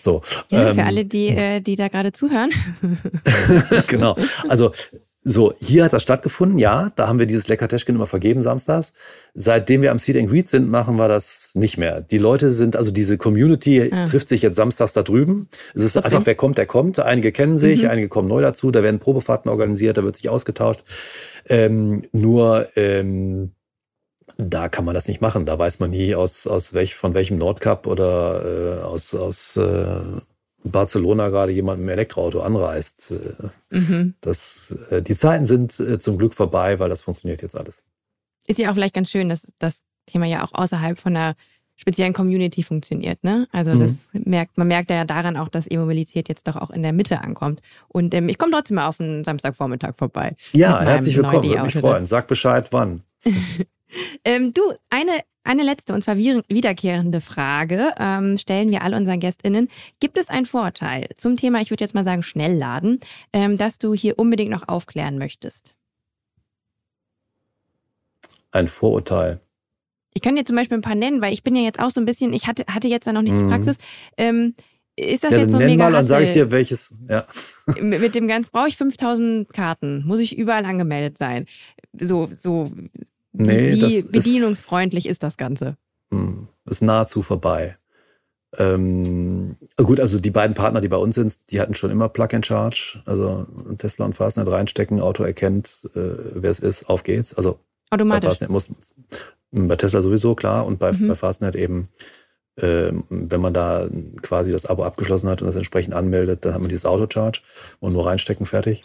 So, 0.00 0.22
Ja, 0.50 0.68
ähm, 0.68 0.74
für 0.76 0.84
alle, 0.84 1.04
die, 1.04 1.26
äh, 1.28 1.60
die 1.60 1.74
da 1.74 1.88
gerade 1.88 2.12
zuhören. 2.12 2.50
genau. 3.88 4.14
Also 4.48 4.70
so, 5.24 5.54
hier 5.58 5.82
hat 5.84 5.92
das 5.92 6.04
stattgefunden, 6.04 6.60
ja. 6.60 6.92
Da 6.94 7.08
haben 7.08 7.18
wir 7.18 7.26
dieses 7.26 7.48
Leckerteschken 7.48 7.96
immer 7.96 8.06
vergeben 8.06 8.42
samstags. 8.42 8.92
Seitdem 9.34 9.82
wir 9.82 9.90
am 9.90 9.98
Seed 9.98 10.16
and 10.16 10.30
Greet 10.30 10.46
sind, 10.48 10.68
machen 10.70 10.94
wir 10.96 11.08
das 11.08 11.50
nicht 11.56 11.78
mehr. 11.78 12.00
Die 12.00 12.18
Leute 12.18 12.52
sind, 12.52 12.76
also 12.76 12.92
diese 12.92 13.18
Community 13.18 13.90
Ah. 13.92 14.04
trifft 14.06 14.28
sich 14.28 14.42
jetzt 14.42 14.54
samstags 14.54 14.92
da 14.92 15.02
drüben. 15.02 15.48
Es 15.74 15.82
ist 15.82 15.96
Okay. 15.96 16.06
einfach, 16.06 16.26
wer 16.26 16.36
kommt, 16.36 16.58
der 16.58 16.66
kommt. 16.66 17.00
Einige 17.00 17.32
kennen 17.32 17.58
sich, 17.58 17.82
Mhm. 17.82 17.88
einige 17.88 18.08
kommen 18.08 18.28
neu 18.28 18.40
dazu. 18.42 18.70
Da 18.70 18.84
werden 18.84 19.00
Probefahrten 19.00 19.50
organisiert, 19.50 19.96
da 19.96 20.04
wird 20.04 20.14
sich 20.14 20.28
ausgetauscht. 20.28 20.84
Ähm, 21.48 22.04
nur 22.12 22.68
ähm, 22.76 23.50
da 24.38 24.68
kann 24.68 24.84
man 24.84 24.94
das 24.94 25.08
nicht 25.08 25.20
machen. 25.20 25.46
Da 25.46 25.58
weiß 25.58 25.80
man 25.80 25.90
nie, 25.90 26.14
aus, 26.14 26.46
aus 26.46 26.74
welch, 26.74 26.94
von 26.94 27.14
welchem 27.14 27.38
Nordkap 27.38 27.86
oder 27.86 28.80
äh, 28.80 28.82
aus, 28.82 29.14
aus 29.14 29.56
äh, 29.56 30.00
Barcelona 30.64 31.28
gerade 31.28 31.52
jemand 31.52 31.80
dem 31.80 31.88
Elektroauto 31.88 32.40
anreist. 32.40 33.12
Äh, 33.12 33.48
Mhm. 33.70 34.14
das, 34.20 34.76
äh, 34.90 35.02
die 35.02 35.16
Zeiten 35.16 35.46
sind 35.46 35.78
äh, 35.80 35.98
zum 35.98 36.18
Glück 36.18 36.34
vorbei, 36.34 36.78
weil 36.78 36.88
das 36.88 37.02
funktioniert 37.02 37.42
jetzt 37.42 37.56
alles. 37.56 37.82
Ist 38.46 38.58
ja 38.58 38.70
auch 38.70 38.74
vielleicht 38.74 38.94
ganz 38.94 39.10
schön, 39.10 39.28
dass 39.28 39.46
das 39.58 39.80
Thema 40.06 40.26
ja 40.26 40.44
auch 40.44 40.52
außerhalb 40.54 40.98
von 40.98 41.16
einer 41.16 41.34
speziellen 41.78 42.12
Community 42.14 42.62
funktioniert. 42.62 43.22
Ne? 43.24 43.48
Also 43.52 43.74
Mhm. 43.74 43.80
das 43.80 44.08
merkt, 44.12 44.56
man 44.56 44.68
merkt 44.68 44.90
ja 44.90 45.04
daran 45.04 45.36
auch, 45.36 45.48
dass 45.48 45.70
E-Mobilität 45.70 46.28
jetzt 46.28 46.46
doch 46.48 46.56
auch 46.56 46.70
in 46.70 46.82
der 46.82 46.92
Mitte 46.92 47.20
ankommt. 47.22 47.60
Und 47.88 48.14
ähm, 48.14 48.28
ich 48.28 48.38
komme 48.38 48.52
trotzdem 48.52 48.76
mal 48.76 48.86
auf 48.86 48.98
einen 49.00 49.24
Samstagvormittag 49.24 49.94
vorbei. 49.96 50.36
Ja, 50.52 50.80
herzlich 50.80 51.16
willkommen, 51.16 51.48
würde 51.48 51.62
mich 51.64 51.74
freuen. 51.74 52.06
Sag 52.06 52.28
Bescheid, 52.28 52.68
wann. 52.72 53.02
Ähm, 54.24 54.52
du, 54.52 54.62
eine, 54.90 55.20
eine 55.44 55.62
letzte 55.62 55.94
und 55.94 56.02
zwar 56.02 56.16
wiederkehrende 56.16 57.20
Frage 57.20 57.92
ähm, 57.98 58.36
stellen 58.38 58.70
wir 58.70 58.82
all 58.82 58.94
unseren 58.94 59.20
GästInnen. 59.20 59.68
Gibt 60.00 60.18
es 60.18 60.28
einen 60.28 60.46
Vorteil 60.46 61.08
zum 61.16 61.36
Thema, 61.36 61.60
ich 61.60 61.70
würde 61.70 61.84
jetzt 61.84 61.94
mal 61.94 62.04
sagen, 62.04 62.22
Schnellladen, 62.22 63.00
ähm, 63.32 63.56
dass 63.56 63.78
du 63.78 63.94
hier 63.94 64.18
unbedingt 64.18 64.50
noch 64.50 64.68
aufklären 64.68 65.18
möchtest? 65.18 65.74
Ein 68.50 68.68
Vorurteil. 68.68 69.40
Ich 70.14 70.22
kann 70.22 70.34
dir 70.34 70.44
zum 70.44 70.56
Beispiel 70.56 70.78
ein 70.78 70.82
paar 70.82 70.94
nennen, 70.94 71.20
weil 71.20 71.34
ich 71.34 71.42
bin 71.42 71.54
ja 71.54 71.62
jetzt 71.62 71.78
auch 71.78 71.90
so 71.90 72.00
ein 72.00 72.06
bisschen, 72.06 72.32
ich 72.32 72.46
hatte, 72.46 72.64
hatte 72.72 72.88
jetzt 72.88 73.06
da 73.06 73.12
noch 73.12 73.22
nicht 73.22 73.36
die 73.36 73.42
Mhm. 73.42 73.48
Praxis. 73.50 73.76
Ähm, 74.16 74.54
ist 74.96 75.24
das 75.24 75.32
Ja, 75.32 75.40
jetzt 75.40 75.52
so 75.52 75.58
mega 75.58 75.84
mal, 75.84 75.92
dann 75.92 76.06
sage 76.06 76.24
ich 76.24 76.32
dir, 76.32 76.50
welches. 76.50 76.94
Ja. 77.06 77.26
mit, 77.78 78.00
mit 78.00 78.14
dem 78.14 78.26
ganz, 78.26 78.48
brauche 78.48 78.68
ich 78.68 78.78
5000 78.78 79.52
Karten? 79.52 80.06
Muss 80.06 80.20
ich 80.20 80.38
überall 80.38 80.64
angemeldet 80.64 81.18
sein? 81.18 81.44
So, 81.92 82.28
so, 82.32 82.72
Nee, 83.38 83.72
wie 83.74 83.96
ist- 83.96 84.12
bedienungsfreundlich 84.12 85.06
ist 85.06 85.22
das 85.22 85.36
Ganze? 85.36 85.76
Hm, 86.10 86.48
ist 86.64 86.82
nahezu 86.82 87.22
vorbei. 87.22 87.76
Ähm, 88.58 89.56
gut, 89.76 90.00
also 90.00 90.18
die 90.18 90.30
beiden 90.30 90.54
Partner, 90.54 90.80
die 90.80 90.88
bei 90.88 90.96
uns 90.96 91.16
sind, 91.16 91.36
die 91.50 91.60
hatten 91.60 91.74
schon 91.74 91.90
immer 91.90 92.08
Plug 92.08 92.28
and 92.32 92.46
Charge. 92.46 93.02
Also 93.04 93.46
Tesla 93.78 94.06
und 94.06 94.14
Fastnet 94.14 94.48
reinstecken, 94.50 95.00
Auto 95.00 95.24
erkennt, 95.24 95.88
äh, 95.94 96.14
wer 96.34 96.50
es 96.50 96.60
ist, 96.60 96.88
auf 96.88 97.02
geht's. 97.02 97.34
Also 97.34 97.58
bei 97.90 97.96
Automatisch. 97.96 98.28
Fastnet 98.28 98.50
muss 98.50 98.68
bei 99.52 99.76
Tesla 99.76 100.00
sowieso 100.00 100.34
klar 100.34 100.64
und 100.66 100.78
bei, 100.78 100.92
Mhm. 100.92 101.08
bei 101.08 101.14
Fastnet 101.16 101.54
eben, 101.54 101.88
ähm, 102.58 103.04
wenn 103.10 103.40
man 103.40 103.52
da 103.52 103.88
quasi 104.22 104.52
das 104.52 104.64
Abo 104.66 104.84
abgeschlossen 104.84 105.28
hat 105.28 105.42
und 105.42 105.46
das 105.46 105.56
entsprechend 105.56 105.92
anmeldet, 105.94 106.44
dann 106.44 106.54
hat 106.54 106.60
man 106.60 106.70
dieses 106.70 106.86
Auto-Charge 106.86 107.40
und 107.80 107.92
nur 107.92 108.06
reinstecken, 108.06 108.46
fertig. 108.46 108.84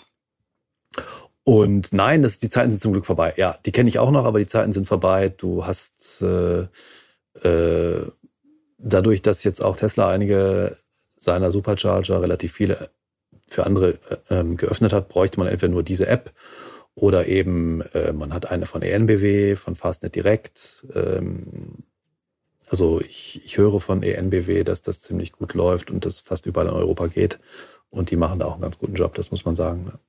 Und 1.43 1.91
nein, 1.91 2.21
das, 2.21 2.39
die 2.39 2.49
Zeiten 2.49 2.71
sind 2.71 2.81
zum 2.81 2.93
Glück 2.93 3.05
vorbei. 3.05 3.33
Ja, 3.37 3.57
die 3.65 3.71
kenne 3.71 3.89
ich 3.89 3.99
auch 3.99 4.11
noch, 4.11 4.25
aber 4.25 4.39
die 4.39 4.47
Zeiten 4.47 4.73
sind 4.73 4.87
vorbei. 4.87 5.29
Du 5.29 5.65
hast 5.65 6.21
äh, 6.21 6.67
äh, 7.43 8.05
dadurch, 8.77 9.21
dass 9.21 9.43
jetzt 9.43 9.61
auch 9.61 9.75
Tesla 9.77 10.09
einige 10.09 10.77
seiner 11.17 11.51
Supercharger 11.51 12.21
relativ 12.21 12.53
viele 12.53 12.89
für 13.47 13.65
andere 13.65 13.97
äh, 14.09 14.39
ähm, 14.39 14.57
geöffnet 14.57 14.93
hat, 14.93 15.09
bräuchte 15.09 15.39
man 15.39 15.47
entweder 15.47 15.71
nur 15.71 15.83
diese 15.83 16.07
App 16.07 16.31
oder 16.95 17.27
eben 17.27 17.81
äh, 17.93 18.13
man 18.13 18.33
hat 18.33 18.51
eine 18.51 18.65
von 18.65 18.81
ENBW, 18.81 19.55
von 19.55 19.75
Fastnet 19.75 20.15
Direct. 20.15 20.85
Ähm, 20.93 21.83
also 22.67 23.01
ich, 23.01 23.41
ich 23.43 23.57
höre 23.57 23.79
von 23.79 24.03
ENBW, 24.03 24.63
dass 24.63 24.81
das 24.81 25.01
ziemlich 25.01 25.31
gut 25.33 25.53
läuft 25.53 25.91
und 25.91 26.05
das 26.05 26.19
fast 26.19 26.45
überall 26.45 26.67
in 26.67 26.73
Europa 26.73 27.07
geht. 27.07 27.39
Und 27.89 28.11
die 28.11 28.15
machen 28.15 28.39
da 28.39 28.45
auch 28.45 28.53
einen 28.53 28.61
ganz 28.61 28.77
guten 28.77 28.93
Job, 28.93 29.15
das 29.15 29.31
muss 29.31 29.43
man 29.43 29.55
sagen. 29.55 29.85
ne? 29.85 29.99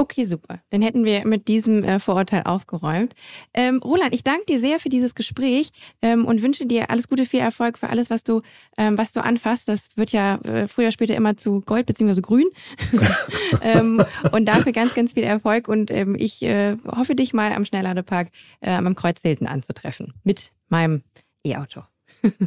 Okay, 0.00 0.24
super. 0.24 0.60
Dann 0.70 0.80
hätten 0.80 1.04
wir 1.04 1.26
mit 1.26 1.46
diesem 1.46 1.84
äh, 1.84 1.98
Vorurteil 1.98 2.44
aufgeräumt. 2.44 3.14
Ähm, 3.52 3.82
Roland, 3.84 4.14
ich 4.14 4.24
danke 4.24 4.46
dir 4.46 4.58
sehr 4.58 4.78
für 4.78 4.88
dieses 4.88 5.14
Gespräch 5.14 5.72
ähm, 6.00 6.24
und 6.24 6.40
wünsche 6.40 6.64
dir 6.64 6.88
alles 6.88 7.06
Gute, 7.06 7.26
viel 7.26 7.40
Erfolg 7.40 7.76
für 7.76 7.90
alles, 7.90 8.08
was 8.08 8.24
du, 8.24 8.40
ähm, 8.78 8.96
was 8.96 9.12
du 9.12 9.22
anfasst. 9.22 9.68
Das 9.68 9.98
wird 9.98 10.12
ja 10.12 10.36
äh, 10.36 10.68
früher 10.68 10.86
oder 10.86 10.92
später 10.92 11.14
immer 11.14 11.36
zu 11.36 11.60
Gold 11.60 11.84
bzw. 11.84 12.22
Grün. 12.22 12.46
ähm, 13.62 14.02
und 14.32 14.46
dafür 14.46 14.72
ganz, 14.72 14.94
ganz 14.94 15.12
viel 15.12 15.22
Erfolg. 15.22 15.68
Und 15.68 15.90
ähm, 15.90 16.16
ich 16.18 16.40
äh, 16.44 16.78
hoffe, 16.86 17.14
dich 17.14 17.34
mal 17.34 17.52
am 17.52 17.66
Schnellladepark 17.66 18.30
äh, 18.62 18.70
am 18.70 18.94
Kreuz 18.94 19.20
Hilton 19.20 19.48
anzutreffen 19.48 20.14
mit 20.24 20.50
meinem 20.70 21.02
E-Auto. 21.44 21.82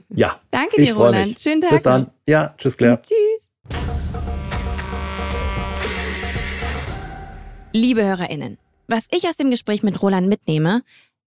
Ja, 0.10 0.42
Danke 0.50 0.82
dir, 0.82 0.96
Roland. 0.96 1.28
mich. 1.28 1.40
Schönen 1.40 1.62
Tag. 1.62 1.70
Bis 1.70 1.84
dann. 1.84 2.10
Ja, 2.26 2.56
tschüss, 2.58 2.76
Claire. 2.76 3.00
Tschüss. 3.00 3.48
Liebe 7.76 8.06
HörerInnen, 8.06 8.60
was 8.88 9.08
ich 9.10 9.28
aus 9.28 9.36
dem 9.36 9.50
Gespräch 9.50 9.82
mit 9.82 10.00
Roland 10.00 10.28
mitnehme, 10.28 10.84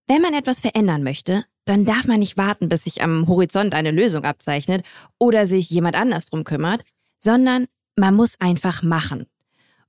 wenn 0.07 0.23
man 0.23 0.33
etwas 0.33 0.61
verändern 0.61 1.03
möchte, 1.03 1.45
dann 1.65 1.85
darf 1.85 2.07
man 2.07 2.21
nicht 2.21 2.37
warten, 2.37 2.69
bis 2.69 2.85
sich 2.85 3.03
am 3.03 3.27
Horizont 3.27 3.75
eine 3.75 3.91
Lösung 3.91 4.23
abzeichnet 4.23 4.87
oder 5.19 5.49
sich 5.49 5.69
jemand 5.71 5.97
anders 5.97 6.27
drum 6.27 6.45
kümmert, 6.45 6.85
sondern 7.19 7.67
man 7.97 8.15
muss 8.15 8.41
einfach 8.41 8.85
machen. 8.85 9.27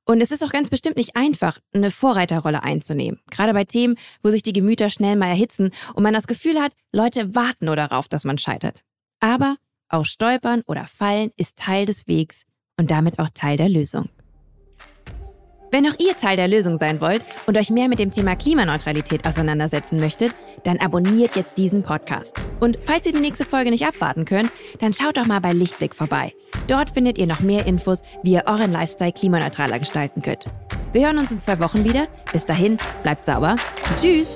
Und 0.04 0.20
es 0.20 0.32
ist 0.32 0.44
auch 0.44 0.52
ganz 0.52 0.72
bestimmt 0.72 0.98
nicht 0.98 1.16
einfach, 1.16 1.60
eine 1.74 1.92
Vorreiterrolle 1.92 2.64
einzunehmen. 2.64 3.20
Gerade 3.30 3.54
bei 3.54 3.66
Themen, 3.66 3.96
wo 4.24 4.32
sich 4.32 4.42
die 4.42 4.54
Gemüter 4.54 4.90
schnell 4.90 5.16
mal 5.16 5.28
erhitzen 5.28 5.70
und 5.94 6.02
man 6.02 6.16
das 6.16 6.26
Gefühl 6.26 6.60
hat, 6.60 6.72
Leute 6.92 7.36
warten 7.36 7.66
nur 7.66 7.76
darauf, 7.76 8.08
dass 8.08 8.26
man 8.26 8.40
scheitert. 8.40 8.82
Aber 9.20 9.58
auch 9.90 10.06
Stolpern 10.06 10.64
oder 10.66 10.88
Fallen 10.88 11.30
ist 11.38 11.56
Teil 11.58 11.86
des 11.86 12.08
Wegs 12.08 12.46
und 12.78 12.90
damit 12.90 13.20
auch 13.20 13.30
Teil 13.32 13.58
der 13.58 13.70
Lösung. 13.70 14.10
Wenn 15.72 15.86
auch 15.88 16.00
ihr 16.00 16.16
Teil 16.16 16.38
der 16.38 16.48
Lösung 16.48 16.78
sein 16.78 17.02
wollt 17.02 17.24
und 17.46 17.58
euch 17.58 17.70
mehr 17.70 17.88
mit 17.88 18.00
dem 18.00 18.12
Thema 18.12 18.36
Klimaneutralität 18.36 19.28
auseinandersetzen 19.28 20.00
möchtet, 20.00 20.34
dann 20.64 20.80
abonniert 20.80 21.36
jetzt 21.36 21.58
diesen 21.58 21.84
Podcast. 21.84 22.40
Und 22.60 22.78
falls 22.82 23.06
ihr 23.06 23.14
die 23.14 23.20
nächste 23.20 23.46
Folge 23.46 23.70
nicht 23.70 23.86
abwarten 23.86 24.26
könnt, 24.26 24.52
dann 24.80 24.94
schaut 24.94 25.18
doch 25.18 25.26
mal 25.26 25.42
bei 25.42 25.52
Lichtblick 25.52 25.94
vorbei. 25.94 26.34
Dort 26.68 26.92
findet 26.92 27.18
ihr 27.18 27.28
noch 27.28 27.42
mehr 27.42 27.66
Infos, 27.66 28.04
wie 28.24 28.34
ihr 28.34 28.44
euren 28.46 28.72
Lifestyle 28.72 29.12
klimaneutraler 29.12 29.80
gestalten 29.80 30.22
könnt. 30.22 30.46
Wir 30.94 31.06
hören 31.06 31.18
uns 31.18 31.32
in 31.32 31.42
zwei 31.42 31.60
Wochen 31.60 31.84
wieder. 31.84 32.08
Bis 32.32 32.46
dahin, 32.46 32.78
bleibt 33.04 33.26
sauber. 33.26 33.56
Tschüss! 34.00 34.36